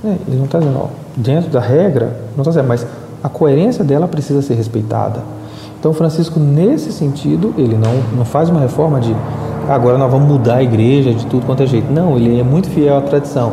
[0.03, 2.85] É, ele não está dizendo, ó, dentro da regra, não está dizendo, mas
[3.23, 5.21] a coerência dela precisa ser respeitada.
[5.79, 9.15] Então, Francisco, nesse sentido, ele não, não faz uma reforma de
[9.67, 11.91] agora nós vamos mudar a igreja de tudo quanto é jeito.
[11.91, 13.51] Não, ele é muito fiel à tradição.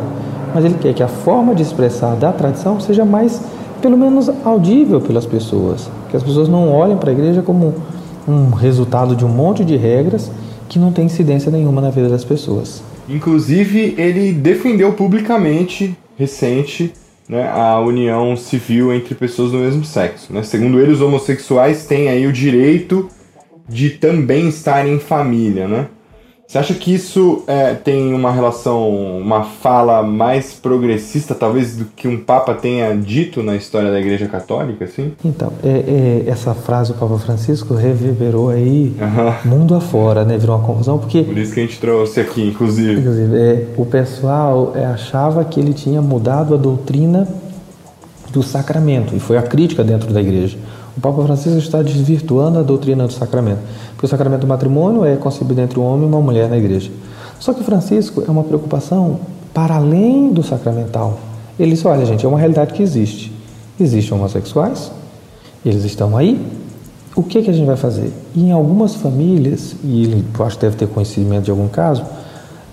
[0.53, 3.41] Mas ele quer que a forma de expressar da tradição seja mais,
[3.83, 5.91] pelo menos, audível pelas pessoas.
[6.09, 7.75] Que as pessoas não olhem para a igreja como
[8.25, 10.31] um resultado de um monte de regras
[10.69, 12.81] que não tem incidência nenhuma na vida das pessoas.
[13.09, 16.93] Inclusive, ele defendeu publicamente, recente,
[17.27, 20.31] né, a união civil entre pessoas do mesmo sexo.
[20.31, 20.43] Né?
[20.43, 23.09] Segundo ele, os homossexuais têm aí o direito
[23.67, 25.87] de também estarem em família, né?
[26.45, 32.07] Você acha que isso é, tem uma relação, uma fala mais progressista, talvez, do que
[32.07, 35.13] um Papa tenha dito na história da Igreja Católica, assim?
[35.25, 39.49] Então, é, é, essa frase do Papa Francisco reverberou aí uhum.
[39.49, 40.37] mundo afora, né?
[40.37, 41.23] Virou uma confusão, porque...
[41.23, 42.99] Por isso que a gente trouxe aqui, inclusive.
[42.99, 47.27] Inclusive, é, o pessoal é, achava que ele tinha mudado a doutrina
[48.31, 50.57] do sacramento, e foi a crítica dentro da Igreja.
[50.95, 53.59] O Papa Francisco está desvirtuando a doutrina do sacramento,
[53.91, 56.91] porque o sacramento do matrimônio é concebido entre um homem e uma mulher na igreja.
[57.39, 59.19] Só que Francisco é uma preocupação
[59.53, 61.19] para além do sacramental.
[61.59, 63.33] Ele disse: olha, gente, é uma realidade que existe.
[63.79, 64.91] Existem homossexuais,
[65.65, 66.39] eles estão aí.
[67.15, 68.11] O que, que a gente vai fazer?
[68.35, 72.03] E em algumas famílias, e ele acho que deve ter conhecimento de algum caso,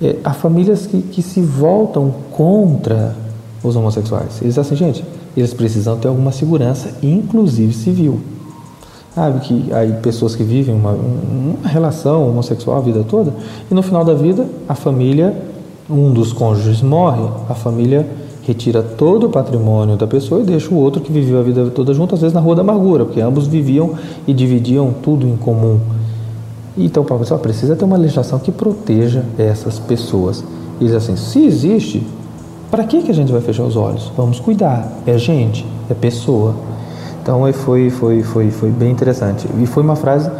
[0.00, 3.14] é, há famílias que, que se voltam contra
[3.62, 4.40] os homossexuais.
[4.40, 5.04] Eles dizem assim, gente,
[5.36, 8.20] eles precisam ter alguma segurança, inclusive civil.
[9.14, 13.34] Sabe que aí pessoas que vivem uma, uma relação homossexual a vida toda
[13.70, 15.34] e no final da vida a família,
[15.88, 18.06] um dos cônjuges morre, a família
[18.42, 21.92] retira todo o patrimônio da pessoa e deixa o outro que viveu a vida toda
[21.92, 23.94] junto, às vezes na rua da amargura, porque ambos viviam
[24.26, 25.80] e dividiam tudo em comum.
[26.76, 30.44] Então, para pessoal precisa ter uma legislação que proteja essas pessoas.
[30.80, 32.02] E diz assim: se existe,
[32.70, 34.12] para que, que a gente vai fechar os olhos?
[34.16, 34.86] Vamos cuidar.
[35.06, 36.54] É gente, é pessoa.
[37.22, 39.48] Então foi, foi, foi, foi bem interessante.
[39.60, 40.30] E foi uma frase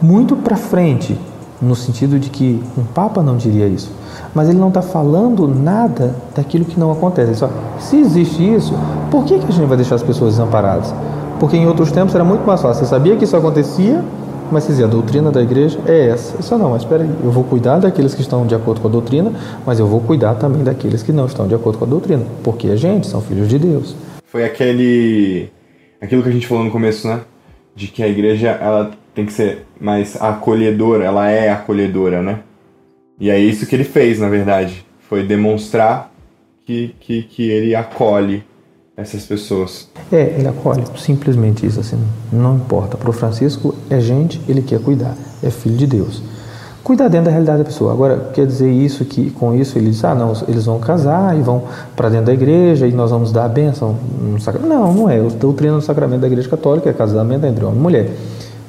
[0.00, 1.18] muito para frente,
[1.60, 3.90] no sentido de que um Papa não diria isso.
[4.34, 7.36] Mas ele não está falando nada daquilo que não acontece.
[7.36, 8.74] Só, se existe isso,
[9.10, 10.94] por que, que a gente vai deixar as pessoas desamparadas?
[11.40, 12.84] Porque em outros tempos era muito mais fácil.
[12.84, 14.04] Você sabia que isso acontecia,
[14.50, 16.40] mas você dizia, a doutrina da igreja é essa.
[16.40, 18.90] Isso não, mas espera aí, eu vou cuidar daqueles que estão de acordo com a
[18.90, 19.32] doutrina,
[19.66, 22.24] mas eu vou cuidar também daqueles que não estão de acordo com a doutrina.
[22.42, 23.94] Porque a gente são filhos de Deus.
[24.26, 25.48] Foi aquele
[26.00, 27.20] aquilo que a gente falou no começo, né?
[27.74, 32.40] De que a igreja ela tem que ser mais acolhedora, ela é acolhedora, né?
[33.18, 34.84] E é isso que ele fez, na verdade.
[35.08, 36.12] Foi demonstrar
[36.66, 38.42] que, que, que ele acolhe
[38.96, 39.88] essas pessoas.
[40.12, 41.98] É, ele acolhe, simplesmente isso, assim,
[42.32, 42.96] não importa.
[42.96, 46.22] Para o Francisco, é gente, ele quer cuidar, é filho de Deus.
[46.84, 47.92] Cuidar dentro da realidade da pessoa.
[47.92, 51.40] Agora, quer dizer isso que com isso ele diz, ah, não, eles vão casar e
[51.40, 51.64] vão
[51.96, 54.68] para dentro da igreja e nós vamos dar a bênção no sacramento.
[54.68, 55.18] Não, não é.
[55.18, 58.10] O doutrina do sacramento da igreja católica é casamento entre homem e mulher.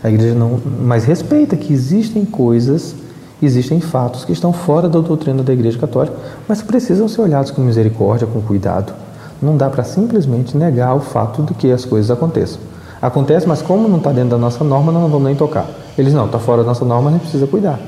[0.02, 2.96] A igreja não, mas respeita que existem coisas,
[3.44, 6.16] existem fatos que estão fora da doutrina da igreja católica,
[6.48, 8.94] mas precisam ser olhados com misericórdia, com cuidado.
[9.42, 12.60] Não dá para simplesmente negar o fato de que as coisas aconteçam.
[13.02, 15.68] Acontece, mas como não está dentro da nossa norma, não vamos nem tocar.
[15.98, 17.80] Eles não, está fora da nossa norma, a gente precisa cuidar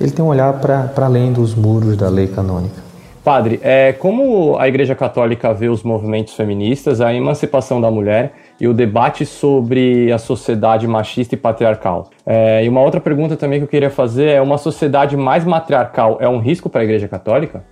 [0.00, 2.88] ele tem um olhar para além dos muros da lei canônica.
[3.22, 8.66] Padre, é, como a Igreja Católica vê os movimentos feministas, a emancipação da mulher e
[8.66, 12.08] o debate sobre a sociedade machista e patriarcal?
[12.24, 16.16] É, e uma outra pergunta também que eu queria fazer é: uma sociedade mais matriarcal
[16.18, 17.62] é um risco para a Igreja Católica?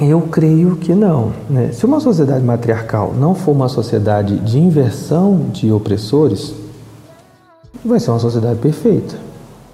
[0.00, 1.32] Eu creio que não.
[1.48, 1.70] Né?
[1.72, 6.54] Se uma sociedade matriarcal não for uma sociedade de inversão de opressores,
[7.84, 9.30] vai ser uma sociedade perfeita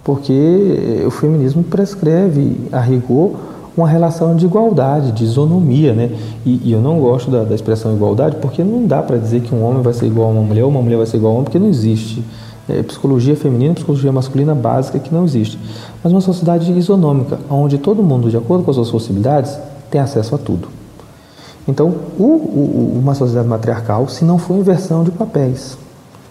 [0.07, 3.32] porque o feminismo prescreve, a rigor,
[3.77, 6.12] uma relação de igualdade, de isonomia, né?
[6.47, 9.53] E, e eu não gosto da, da, expressão igualdade porque não dá para dizer que
[9.53, 11.35] um homem vai ser igual a uma mulher ou uma mulher vai ser igual a
[11.35, 12.23] um homem, porque não existe.
[12.69, 15.59] É, psicologia feminina, psicologia masculina básica que não existe.
[16.05, 19.59] Mas uma sociedade isonômica, onde todo mundo, de acordo com as suas possibilidades,
[19.97, 20.68] tem acesso a tudo.
[21.66, 25.77] Então, o, o, uma sociedade matriarcal, se não for inversão de papéis,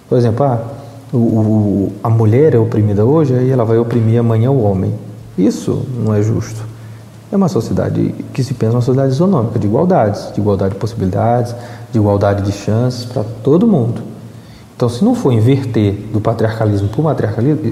[0.07, 0.61] por exemplo, ah,
[1.11, 4.93] o, a mulher é oprimida hoje, aí ela vai oprimir amanhã o homem.
[5.37, 6.63] Isso não é justo.
[7.31, 11.55] É uma sociedade que se pensa uma sociedade isonômica, de igualdades, de igualdade de possibilidades,
[11.91, 14.01] de igualdade de chances para todo mundo.
[14.75, 17.69] Então, se não for inverter do patriarcalismo para o matriarcalismo,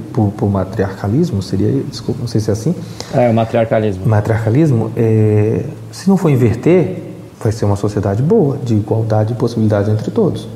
[0.49, 2.73] matriarcalismo, seria, desculpa, não sei se é assim.
[3.13, 4.05] É, o matriarcalismo.
[4.05, 7.03] Matriarcalismo, é, se não for inverter,
[7.41, 10.47] vai ser uma sociedade boa, de igualdade de possibilidades entre todos.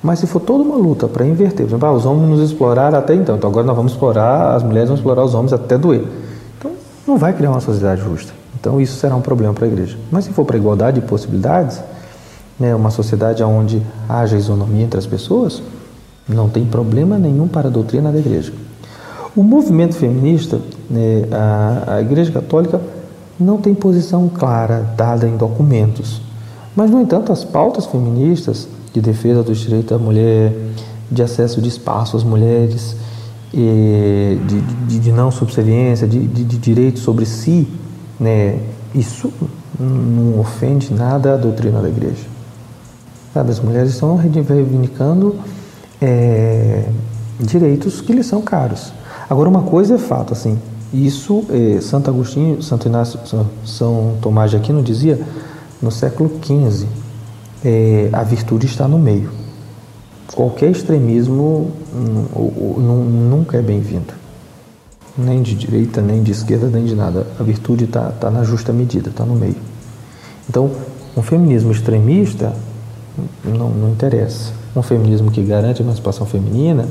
[0.00, 2.96] Mas se for toda uma luta para inverter, por exemplo, ah, os homens nos exploraram
[2.96, 6.04] até então, então agora nós vamos explorar, as mulheres vão explorar os homens até doer.
[6.56, 6.70] Então
[7.06, 8.32] não vai criar uma sociedade justa.
[8.58, 9.98] Então isso será um problema para a igreja.
[10.10, 11.82] Mas se for para igualdade de possibilidades,
[12.58, 15.60] né, uma sociedade onde haja isonomia entre as pessoas,
[16.28, 18.52] não tem problema nenhum para a doutrina da igreja.
[19.36, 22.80] O movimento feminista, né, a, a Igreja Católica
[23.38, 26.20] não tem posição clara dada em documentos.
[26.74, 30.52] Mas, no entanto, as pautas feministas de defesa dos direitos da mulher,
[31.10, 32.96] de acesso de espaço às mulheres,
[33.52, 37.68] de, de, de não subserviência, de, de, de direito sobre si,
[38.18, 38.58] né?
[38.94, 39.32] isso
[39.78, 42.26] não ofende nada a doutrina da igreja.
[43.32, 45.36] Sabe, as mulheres estão reivindicando
[46.00, 46.84] é,
[47.38, 48.92] direitos que lhes são caros.
[49.28, 50.58] Agora, uma coisa é fato, assim,
[50.92, 53.20] isso é, Santo Agostinho, Santo Inácio,
[53.64, 55.20] São Tomás de Aquino dizia
[55.80, 56.86] no século XV,
[57.64, 59.30] é, a virtude está no meio.
[60.34, 64.14] Qualquer extremismo nunca é bem-vindo.
[65.18, 67.26] Nem de direita, nem de esquerda, nem de nada.
[67.38, 69.56] A virtude está tá na justa medida, está no meio.
[70.48, 70.70] Então,
[71.16, 72.52] um feminismo extremista
[73.44, 74.59] não, não interessa.
[74.74, 76.86] Um feminismo que garante a emancipação feminina,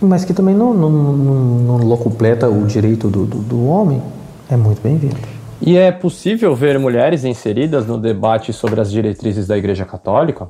[0.00, 4.02] mas que também não, não, não, não locupleta o direito do, do, do homem,
[4.50, 5.16] é muito bem-vindo.
[5.60, 10.48] E é possível ver mulheres inseridas no debate sobre as diretrizes da Igreja Católica?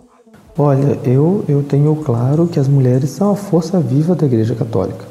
[0.58, 5.04] Olha, eu, eu tenho claro que as mulheres são a força viva da Igreja Católica.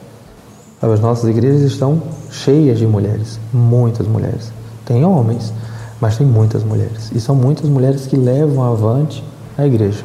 [0.82, 2.02] As nossas igrejas estão
[2.32, 4.52] cheias de mulheres, muitas mulheres.
[4.84, 5.54] Tem homens,
[6.00, 7.12] mas tem muitas mulheres.
[7.14, 9.24] E são muitas mulheres que levam avante
[9.56, 10.04] a igreja.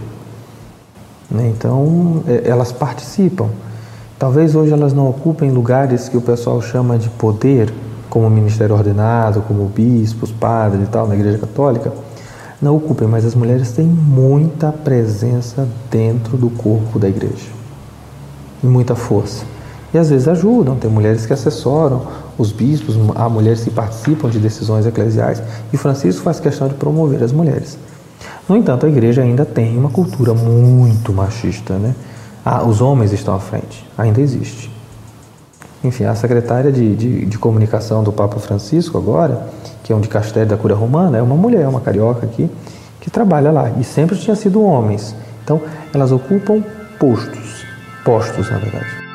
[1.30, 1.52] Né?
[1.56, 3.48] Então, é, elas participam.
[4.18, 7.72] Talvez hoje elas não ocupem lugares que o pessoal chama de poder,
[8.08, 11.92] como ministério ordenado, como bispos, padres e tal, na Igreja Católica.
[12.60, 17.50] Não ocupem, mas as mulheres têm muita presença dentro do corpo da igreja
[18.62, 19.44] e muita força.
[19.92, 22.06] E às vezes ajudam, tem mulheres que assessoram
[22.38, 25.42] os bispos, há mulheres que participam de decisões eclesiais
[25.72, 27.78] e Francisco faz questão de promover as mulheres.
[28.48, 31.94] No entanto, a igreja ainda tem uma cultura muito machista, né?
[32.44, 34.70] Ah, os homens estão à frente, ainda existe.
[35.82, 39.48] Enfim, a secretária de, de, de, comunicação do Papa Francisco agora,
[39.82, 42.50] que é um de Castelo da Cura Romana, é uma mulher, uma carioca aqui,
[43.00, 45.14] que trabalha lá e sempre tinha sido homens.
[45.44, 45.60] Então,
[45.92, 46.62] elas ocupam
[46.98, 47.64] postos,
[48.04, 49.05] postos na verdade.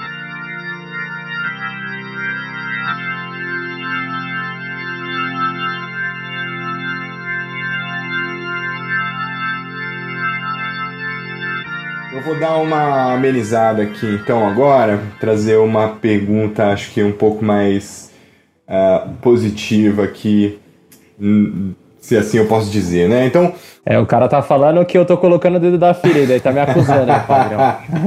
[12.31, 18.09] Vou dar uma amenizada aqui então agora, trazer uma pergunta acho que um pouco mais
[18.67, 20.57] uh, positiva aqui,
[21.19, 23.25] hum, se assim eu posso dizer, né?
[23.25, 23.53] Então...
[23.85, 26.51] É, o cara tá falando que eu tô colocando o dedo da ferida, aí tá
[26.51, 27.59] me acusando, né, padrão?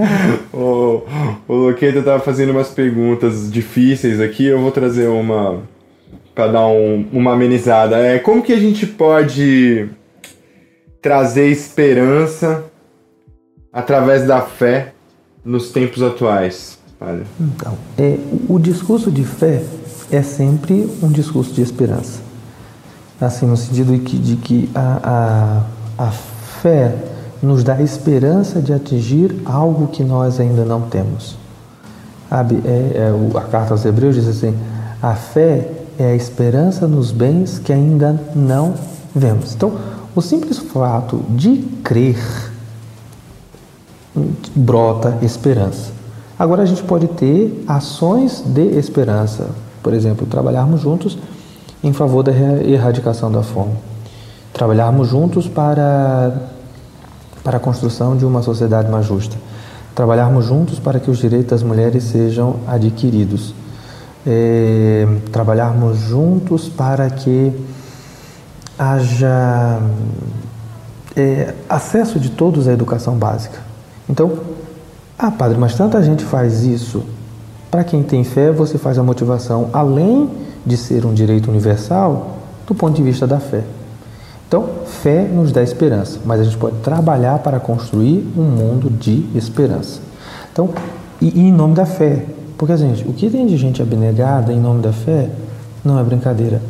[0.55, 1.03] o,
[1.47, 5.63] o Luqueta tava fazendo umas perguntas difíceis aqui, eu vou trazer uma
[6.35, 7.99] para dar um, uma amenizada.
[7.99, 9.89] É, como que a gente pode
[11.01, 12.65] trazer esperança
[13.75, 14.95] através da fé
[15.45, 16.79] nos tempos atuais?
[17.41, 18.19] Então, é,
[18.49, 19.63] o discurso de fé
[20.11, 22.21] é sempre um discurso de esperança.
[23.21, 25.65] Assim, no sentido de que, de que a,
[25.99, 26.95] a, a fé
[27.43, 31.37] nos dá esperança de atingir algo que nós ainda não temos.
[32.31, 34.57] É, é, a carta aos Hebreus diz assim:
[35.03, 38.75] a fé é a esperança nos bens que ainda não
[39.15, 39.55] vemos.
[39.55, 39.79] Então,
[40.15, 42.54] o simples fato de crer
[44.55, 45.93] brota esperança.
[46.39, 49.51] Agora a gente pode ter ações de esperança,
[49.83, 51.19] por exemplo, trabalharmos juntos
[51.83, 53.75] em favor da erradicação da fome,
[54.53, 56.33] trabalharmos juntos para,
[57.43, 59.37] para a construção de uma sociedade mais justa,
[59.95, 63.55] trabalharmos juntos para que os direitos das mulheres sejam adquiridos,
[64.27, 67.53] é, trabalharmos juntos para que
[68.79, 69.81] haja
[71.15, 73.74] é, acesso de todos à educação básica.
[74.09, 74.33] Então,
[75.19, 77.03] ah, padre, mas tanta gente faz isso.
[77.71, 80.31] Para quem tem fé, você faz a motivação, além
[80.65, 83.63] de ser um direito universal, do ponto de vista da fé.
[84.47, 89.27] Então, fé nos dá esperança, mas a gente pode trabalhar para construir um mundo de
[89.35, 90.01] esperança.
[90.53, 90.71] Então,
[91.21, 92.25] e, e em nome da fé,
[92.57, 95.29] porque, gente, o que tem de gente abnegada em nome da fé
[95.85, 96.63] não é brincadeira.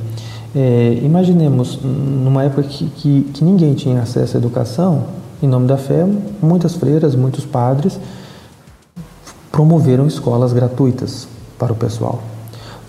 [0.56, 5.04] É, imaginemos, numa época que, que, que ninguém tinha acesso à educação,
[5.42, 6.06] em nome da fé,
[6.42, 7.98] muitas freiras, muitos padres
[9.50, 11.28] promoveram escolas gratuitas
[11.58, 12.20] para o pessoal.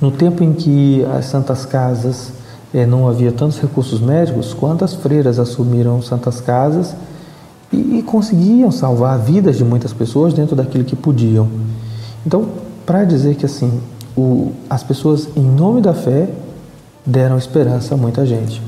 [0.02, 2.32] No tempo em que as santas casas
[2.74, 6.96] eh, não havia tantos recursos médicos, quantas freiras assumiram santas casas
[7.72, 11.48] e, e conseguiam salvar vidas de muitas pessoas dentro daquilo que podiam.
[12.26, 12.48] Então,
[12.86, 13.80] para dizer que assim,
[14.18, 16.30] o, as pessoas, em nome da fé,
[17.06, 18.62] deram esperança a muita gente.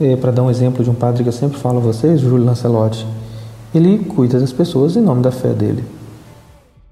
[0.00, 2.44] É, Para dar um exemplo de um padre que eu sempre falo a vocês, Júlio
[2.44, 3.06] Lancelotti,
[3.74, 5.84] ele cuida das pessoas em nome da fé dele.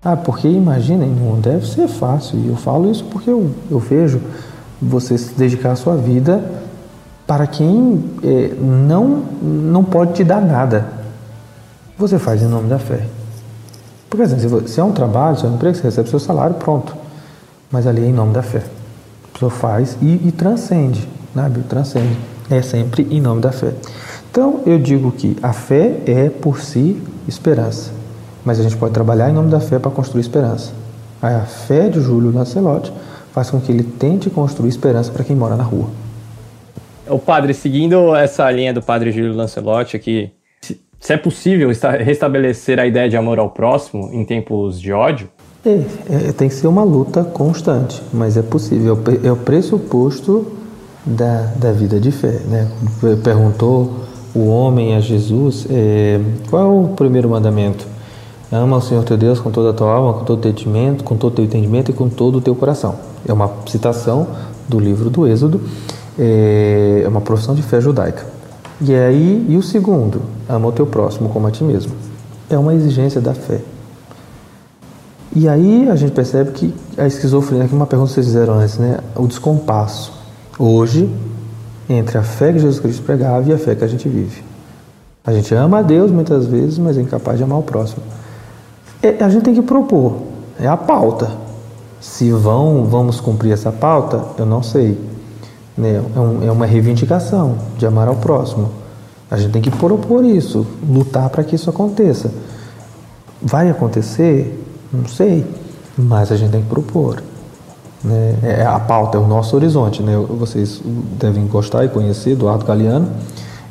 [0.05, 2.39] Ah, porque imaginem, não deve ser fácil.
[2.41, 4.21] E eu falo isso porque eu, eu vejo
[4.81, 6.45] você se dedicar a sua vida
[7.27, 10.87] para quem é, não, não pode te dar nada.
[11.97, 13.07] Você faz em nome da fé.
[14.11, 16.97] Porque assim, se é um trabalho, se é um emprego, você recebe seu salário, pronto.
[17.71, 18.63] Mas ali é em nome da fé.
[19.25, 21.61] A pessoa faz e, e transcende, sabe?
[21.63, 22.17] Transcende
[22.51, 23.73] é sempre em nome da fé.
[24.31, 27.93] Então eu digo que a fé é por si esperança,
[28.45, 30.73] mas a gente pode trabalhar em nome da fé para construir esperança.
[31.21, 32.93] A fé de Júlio Lancelotti
[33.33, 35.89] faz com que ele tente construir esperança para quem mora na rua.
[37.09, 41.69] O padre, seguindo essa linha do padre Júlio Lancelotti aqui, se é possível
[42.01, 45.29] restabelecer a ideia de amor ao próximo em tempos de ódio?
[45.65, 48.99] É, é, tem que ser uma luta constante, mas é possível.
[49.23, 50.62] É o pressuposto
[51.05, 52.41] da, da vida de fé.
[52.47, 52.69] Né?
[53.23, 54.03] Perguntou
[54.35, 57.87] o homem a Jesus é, qual é o primeiro mandamento?
[58.51, 61.05] Ama o Senhor teu Deus com toda a tua alma, com todo o teu entendimento,
[61.05, 62.97] com todo teu entendimento e com todo o teu coração.
[63.27, 64.27] É uma citação
[64.69, 65.61] do livro do Êxodo
[66.19, 68.27] É uma profissão de fé judaica.
[68.81, 71.93] E aí, e o segundo, ama o teu próximo como a ti mesmo.
[72.51, 73.61] É uma exigência da fé.
[75.35, 78.77] E aí a gente percebe que a esquizofrenia, que uma pergunta que vocês fizeram antes,
[78.77, 78.99] né?
[79.17, 80.13] O descompasso.
[80.59, 81.09] Hoje,
[81.89, 84.43] entre a fé que Jesus Cristo pregava e a fé que a gente vive.
[85.25, 88.03] A gente ama a Deus muitas vezes, mas é incapaz de amar o próximo.
[89.03, 90.17] É, a gente tem que propor,
[90.61, 91.31] é a pauta.
[92.01, 94.99] Se vão, vamos cumprir essa pauta, eu não sei.
[95.77, 96.03] Né?
[96.15, 98.71] É, um, é uma reivindicação de amar ao próximo.
[99.31, 102.31] A gente tem que propor isso, lutar para que isso aconteça.
[103.41, 104.61] Vai acontecer?
[104.93, 105.47] Não sei,
[105.97, 107.23] mas a gente tem que propor.
[108.05, 108.35] Né?
[108.43, 110.03] É, a pauta é o nosso horizonte.
[110.03, 110.17] Né?
[110.29, 110.81] Vocês
[111.19, 113.09] devem gostar e conhecer Eduardo Galeano.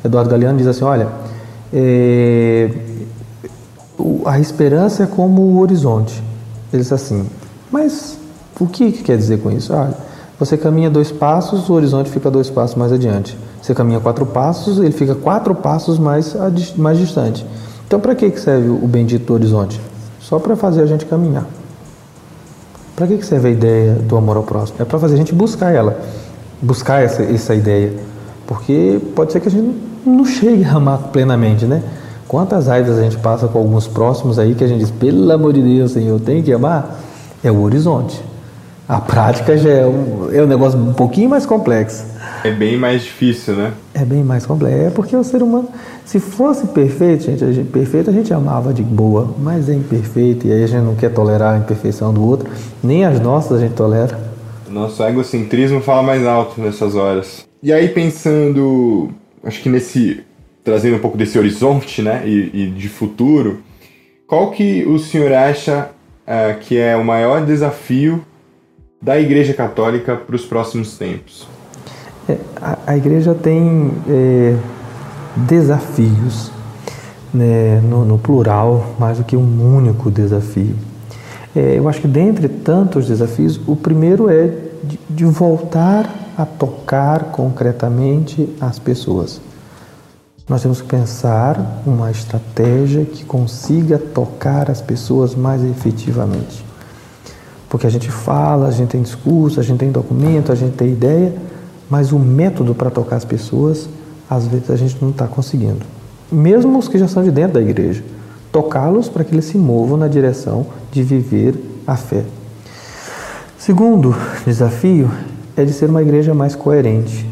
[0.04, 1.08] Eduardo Galeano diz assim: olha,
[1.72, 2.70] é,
[4.26, 6.22] a esperança é como o horizonte.
[6.72, 7.26] Ele diz assim,
[7.70, 8.18] mas
[8.58, 9.72] o que, que quer dizer com isso?
[9.72, 9.90] Ah,
[10.38, 13.38] você caminha dois passos, o horizonte fica dois passos mais adiante.
[13.60, 16.34] Você caminha quatro passos, ele fica quatro passos mais,
[16.76, 17.46] mais distante.
[17.86, 19.80] Então, para que serve o bendito horizonte?
[20.20, 21.46] Só para fazer a gente caminhar.
[22.94, 24.76] Para que serve a ideia do amor ao próximo?
[24.80, 26.00] É para fazer a gente buscar ela,
[26.60, 27.92] buscar essa, essa ideia.
[28.46, 29.74] Porque pode ser que a gente
[30.04, 31.82] não chegue a amar plenamente, né?
[32.28, 35.52] Quantas raivas a gente passa com alguns próximos aí que a gente diz, pelo amor
[35.52, 36.98] de Deus, Senhor, tem que amar?
[37.42, 38.22] É o horizonte.
[38.88, 42.04] A prática já é um, é um negócio um pouquinho mais complexo.
[42.44, 43.72] É bem mais difícil, né?
[43.94, 44.78] É bem mais complexo.
[44.78, 45.68] É porque o ser humano,
[46.04, 50.46] se fosse perfeito, gente, a gente, perfeito, a gente amava de boa, mas é imperfeito
[50.46, 52.50] e aí a gente não quer tolerar a imperfeição do outro,
[52.82, 54.32] nem as nossas a gente tolera.
[54.68, 57.46] Nosso egocentrismo fala mais alto nessas horas.
[57.62, 59.10] E aí pensando,
[59.44, 60.24] acho que nesse
[60.64, 63.60] trazendo um pouco desse horizonte, né, e, e de futuro,
[64.26, 65.90] qual que o senhor acha
[66.26, 68.24] uh, que é o maior desafio
[69.00, 71.48] da Igreja Católica para os próximos tempos?
[72.28, 74.56] É, a, a, Igreja tem é,
[75.36, 76.50] desafios,
[77.32, 80.74] né, no, no, plural, mais do que um único desafio.
[81.54, 84.48] É, eu acho que dentre tantos desafios, o primeiro é
[84.82, 89.40] de, de voltar a tocar concretamente as pessoas.
[90.48, 96.64] Nós temos que pensar uma estratégia que consiga tocar as pessoas mais efetivamente.
[97.68, 100.90] Porque a gente fala, a gente tem discurso, a gente tem documento, a gente tem
[100.90, 101.32] ideia,
[101.88, 103.88] mas o método para tocar as pessoas,
[104.34, 105.84] às vezes a gente não está conseguindo.
[106.30, 108.02] Mesmo os que já são de dentro da igreja,
[108.50, 111.54] tocá-los para que eles se movam na direção de viver
[111.86, 112.24] a fé.
[113.58, 114.14] Segundo
[114.46, 115.10] desafio
[115.56, 117.28] é de ser uma igreja mais coerente,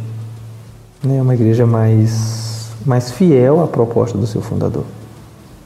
[1.03, 1.21] né?
[1.23, 4.85] uma igreja mais, mais fiel à proposta do seu fundador.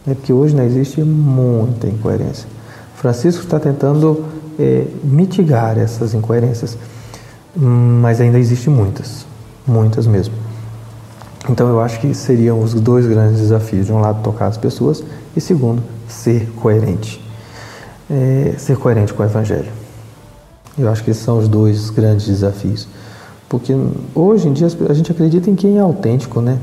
[0.07, 2.47] É porque hoje não existe muita incoerência.
[2.97, 4.25] Francisco está tentando
[4.59, 6.79] é, mitigar essas incoerências,
[7.57, 9.27] mas ainda existem muitas,
[9.67, 10.44] muitas mesmo.
[11.49, 15.03] Então eu acho que seriam os dois grandes desafios: de um lado, tocar as pessoas,
[15.37, 17.23] e segundo, ser coerente.
[18.11, 19.71] É, ser coerente com o Evangelho.
[20.79, 22.89] Eu acho que esses são os dois grandes desafios.
[23.49, 23.73] Porque
[24.15, 26.59] hoje em dia a gente acredita em quem é autêntico, né?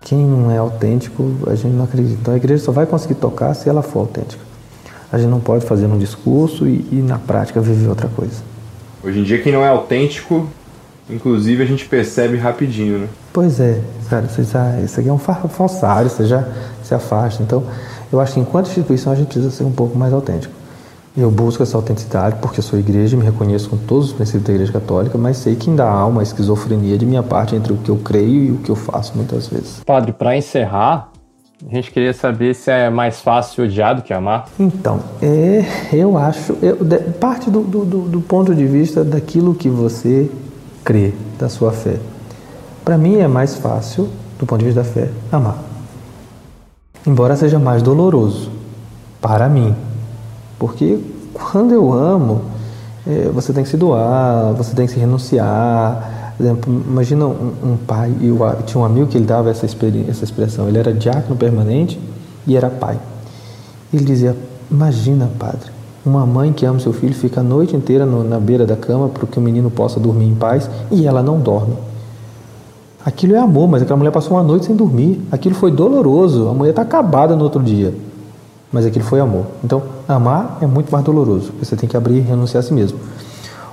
[0.00, 2.18] Quem não é autêntico, a gente não acredita.
[2.20, 4.42] Então a igreja só vai conseguir tocar se ela for autêntica.
[5.12, 8.42] A gente não pode fazer um discurso e, e na prática viver outra coisa.
[9.02, 10.48] Hoje em dia, quem não é autêntico,
[11.08, 13.08] inclusive, a gente percebe rapidinho, né?
[13.38, 16.44] Pois é, cara, você já, isso aqui é um falsário, você já
[16.82, 17.40] se afasta.
[17.40, 17.62] Então,
[18.12, 20.52] eu acho que enquanto instituição a gente precisa ser um pouco mais autêntico.
[21.16, 24.72] Eu busco essa autenticidade porque sou igreja, me reconheço com todos os princípios da Igreja
[24.72, 27.98] Católica, mas sei que ainda há uma esquizofrenia de minha parte entre o que eu
[27.98, 29.84] creio e o que eu faço muitas vezes.
[29.86, 31.12] Padre, para encerrar,
[31.64, 34.48] a gente queria saber se é mais fácil odiar do que amar.
[34.58, 39.68] Então, é, eu acho, eu, de, parte do, do, do ponto de vista daquilo que
[39.68, 40.28] você
[40.82, 41.98] crê, da sua fé.
[42.88, 44.08] Para mim é mais fácil,
[44.38, 45.58] do ponto de vista da fé, amar.
[47.06, 48.50] Embora seja mais doloroso
[49.20, 49.76] para mim.
[50.58, 50.98] Porque
[51.34, 52.40] quando eu amo,
[53.06, 57.52] é, você tem que se doar, você tem que se renunciar, por exemplo, imagina um,
[57.62, 61.36] um pai, e tinha um amigo que ele dava essa, essa expressão, ele era diácono
[61.36, 62.00] permanente
[62.46, 62.98] e era pai.
[63.92, 64.34] Ele dizia,
[64.70, 65.70] imagina padre,
[66.06, 69.10] uma mãe que ama seu filho fica a noite inteira no, na beira da cama
[69.10, 71.76] para que o menino possa dormir em paz e ela não dorme.
[73.04, 75.20] Aquilo é amor, mas aquela mulher passou uma noite sem dormir.
[75.30, 76.48] Aquilo foi doloroso.
[76.48, 77.94] A mulher está acabada no outro dia.
[78.72, 79.46] Mas aquilo foi amor.
[79.64, 81.52] Então, amar é muito mais doloroso.
[81.58, 82.98] Você tem que abrir e renunciar a si mesmo.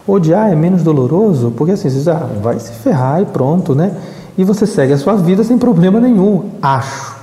[0.08, 3.98] Odiar é menos doloroso, porque assim, você diz, ah, vai se ferrar e pronto, né?
[4.38, 7.16] E você segue a sua vida sem problema nenhum, acho.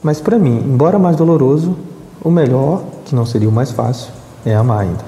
[0.00, 1.74] Mas para mim, embora mais doloroso,
[2.22, 4.12] o melhor, que não seria o mais fácil,
[4.46, 5.04] é amar ainda.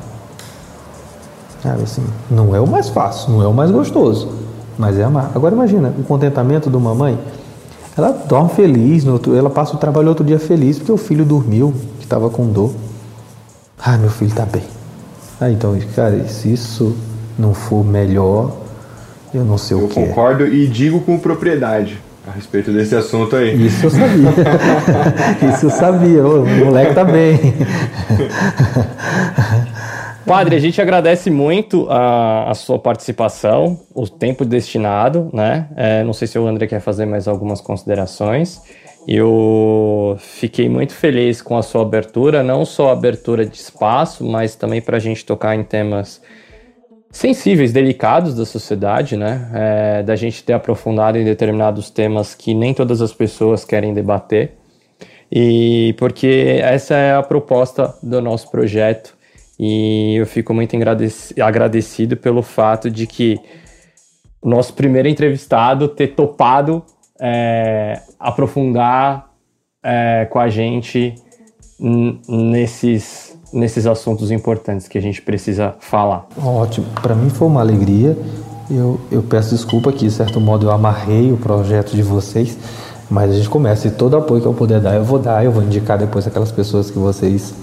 [1.62, 4.28] Sabe assim, não é o mais fácil, não é o mais gostoso,
[4.78, 5.30] mas é amar.
[5.34, 7.18] Agora imagina o contentamento de uma mãe.
[7.96, 11.72] Ela dorme feliz, outro, ela passa o trabalho outro dia feliz porque o filho dormiu,
[11.98, 12.72] que estava com dor.
[13.82, 14.62] Ah, meu filho está bem.
[15.40, 16.94] Ah, então, cara, se isso
[17.38, 18.52] não for melhor,
[19.32, 19.98] eu não sei eu o que.
[19.98, 23.66] Eu concordo e digo com propriedade a respeito desse assunto aí.
[23.66, 24.30] Isso eu sabia.
[25.54, 26.26] isso eu sabia.
[26.26, 27.38] O moleque tá bem.
[30.26, 35.68] Padre, a gente agradece muito a, a sua participação, o tempo destinado, né?
[35.76, 38.60] É, não sei se o André quer fazer mais algumas considerações.
[39.06, 44.56] Eu fiquei muito feliz com a sua abertura, não só a abertura de espaço, mas
[44.56, 46.20] também para a gente tocar em temas
[47.08, 49.48] sensíveis, delicados da sociedade, né?
[49.54, 54.54] É, da gente ter aprofundado em determinados temas que nem todas as pessoas querem debater.
[55.30, 59.15] E porque essa é a proposta do nosso projeto
[59.58, 60.76] e eu fico muito
[61.40, 63.40] agradecido pelo fato de que
[64.42, 66.84] o nosso primeiro entrevistado ter topado
[67.18, 69.30] é, aprofundar
[69.82, 71.14] é, com a gente
[72.28, 76.26] nesses, nesses assuntos importantes que a gente precisa falar.
[76.36, 78.16] Ótimo, para mim foi uma alegria.
[78.70, 82.58] Eu, eu peço desculpa que, de certo modo, eu amarrei o projeto de vocês,
[83.08, 85.44] mas a gente começa e todo apoio que eu puder dar, eu vou dar.
[85.44, 87.54] Eu vou indicar depois aquelas pessoas que vocês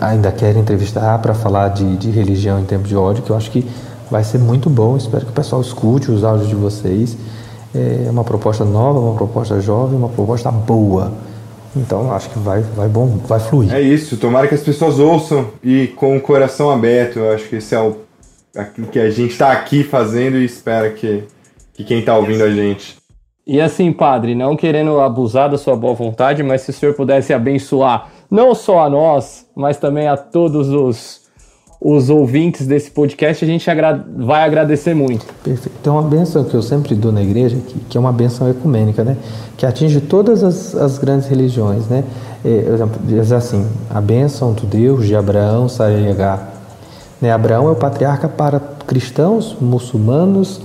[0.00, 3.50] ainda querem entrevistar para falar de, de religião em tempo de ódio, que eu acho
[3.50, 3.66] que
[4.10, 4.96] vai ser muito bom.
[4.96, 7.16] Espero que o pessoal escute os áudios de vocês.
[7.74, 11.12] É uma proposta nova, uma proposta jovem, uma proposta boa.
[11.76, 13.72] Então acho que vai, vai bom, vai fluir.
[13.72, 14.16] É isso.
[14.16, 17.18] Tomara que as pessoas ouçam e com o coração aberto.
[17.18, 18.08] Eu acho que esse é o
[18.56, 21.24] aquilo que a gente está aqui fazendo e espera que,
[21.74, 22.96] que quem está ouvindo a gente.
[23.46, 27.32] E assim, padre, não querendo abusar da sua boa vontade, mas se o senhor pudesse
[27.32, 31.22] abençoar não só a nós, mas também a todos os,
[31.80, 35.26] os ouvintes desse podcast, a gente agra vai agradecer muito.
[35.42, 35.78] Perfeito.
[35.82, 39.04] Tem uma benção que eu sempre dou na igreja, que, que é uma benção ecumênica,
[39.04, 39.16] né?
[39.56, 42.04] Que atinge todas as, as grandes religiões, né?
[42.44, 46.48] É, assim, a bênção do Deus de Abraão, Sarayagá.
[47.20, 47.32] Né?
[47.32, 50.60] Abraão é o patriarca para cristãos, muçulmanos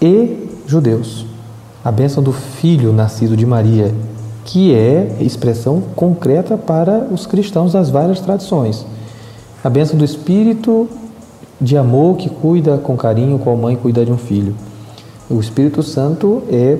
[0.00, 1.26] e judeus.
[1.84, 3.94] A bênção do filho nascido de Maria,
[4.48, 8.86] que é expressão concreta para os cristãos das várias tradições.
[9.62, 10.88] A bênção do Espírito
[11.60, 14.54] de amor que cuida com carinho, a mãe cuida de um filho.
[15.28, 16.78] O Espírito Santo é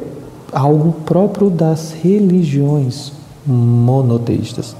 [0.51, 3.13] algo próprio das religiões
[3.47, 4.75] monoteístas.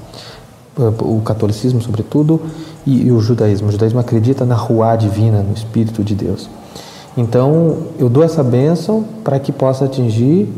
[0.75, 2.41] O catolicismo, sobretudo,
[2.87, 3.67] e, o judaísmo.
[3.67, 6.49] O judaísmo acredita na rua divina, no Espírito de Deus.
[7.15, 10.49] Então, eu dou essa bênção para que possa atingir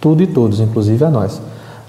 [0.00, 1.42] tudo e todos, inclusive a nós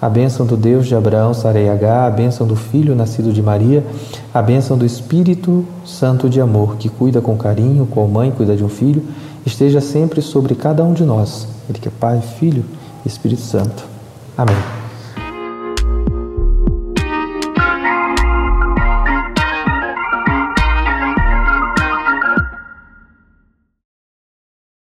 [0.06, 3.84] a bênção do Deus de Abraão, Sareiagá, a bênção do Filho nascido de Maria,
[4.32, 8.64] a bênção do Espírito Santo de amor, que cuida com carinho, qual mãe cuida de
[8.64, 9.04] um filho,
[9.48, 11.48] esteja sempre sobre cada um de nós.
[11.68, 12.64] Ele que é Pai, Filho
[13.04, 13.84] e Espírito Santo.
[14.38, 14.75] Amém.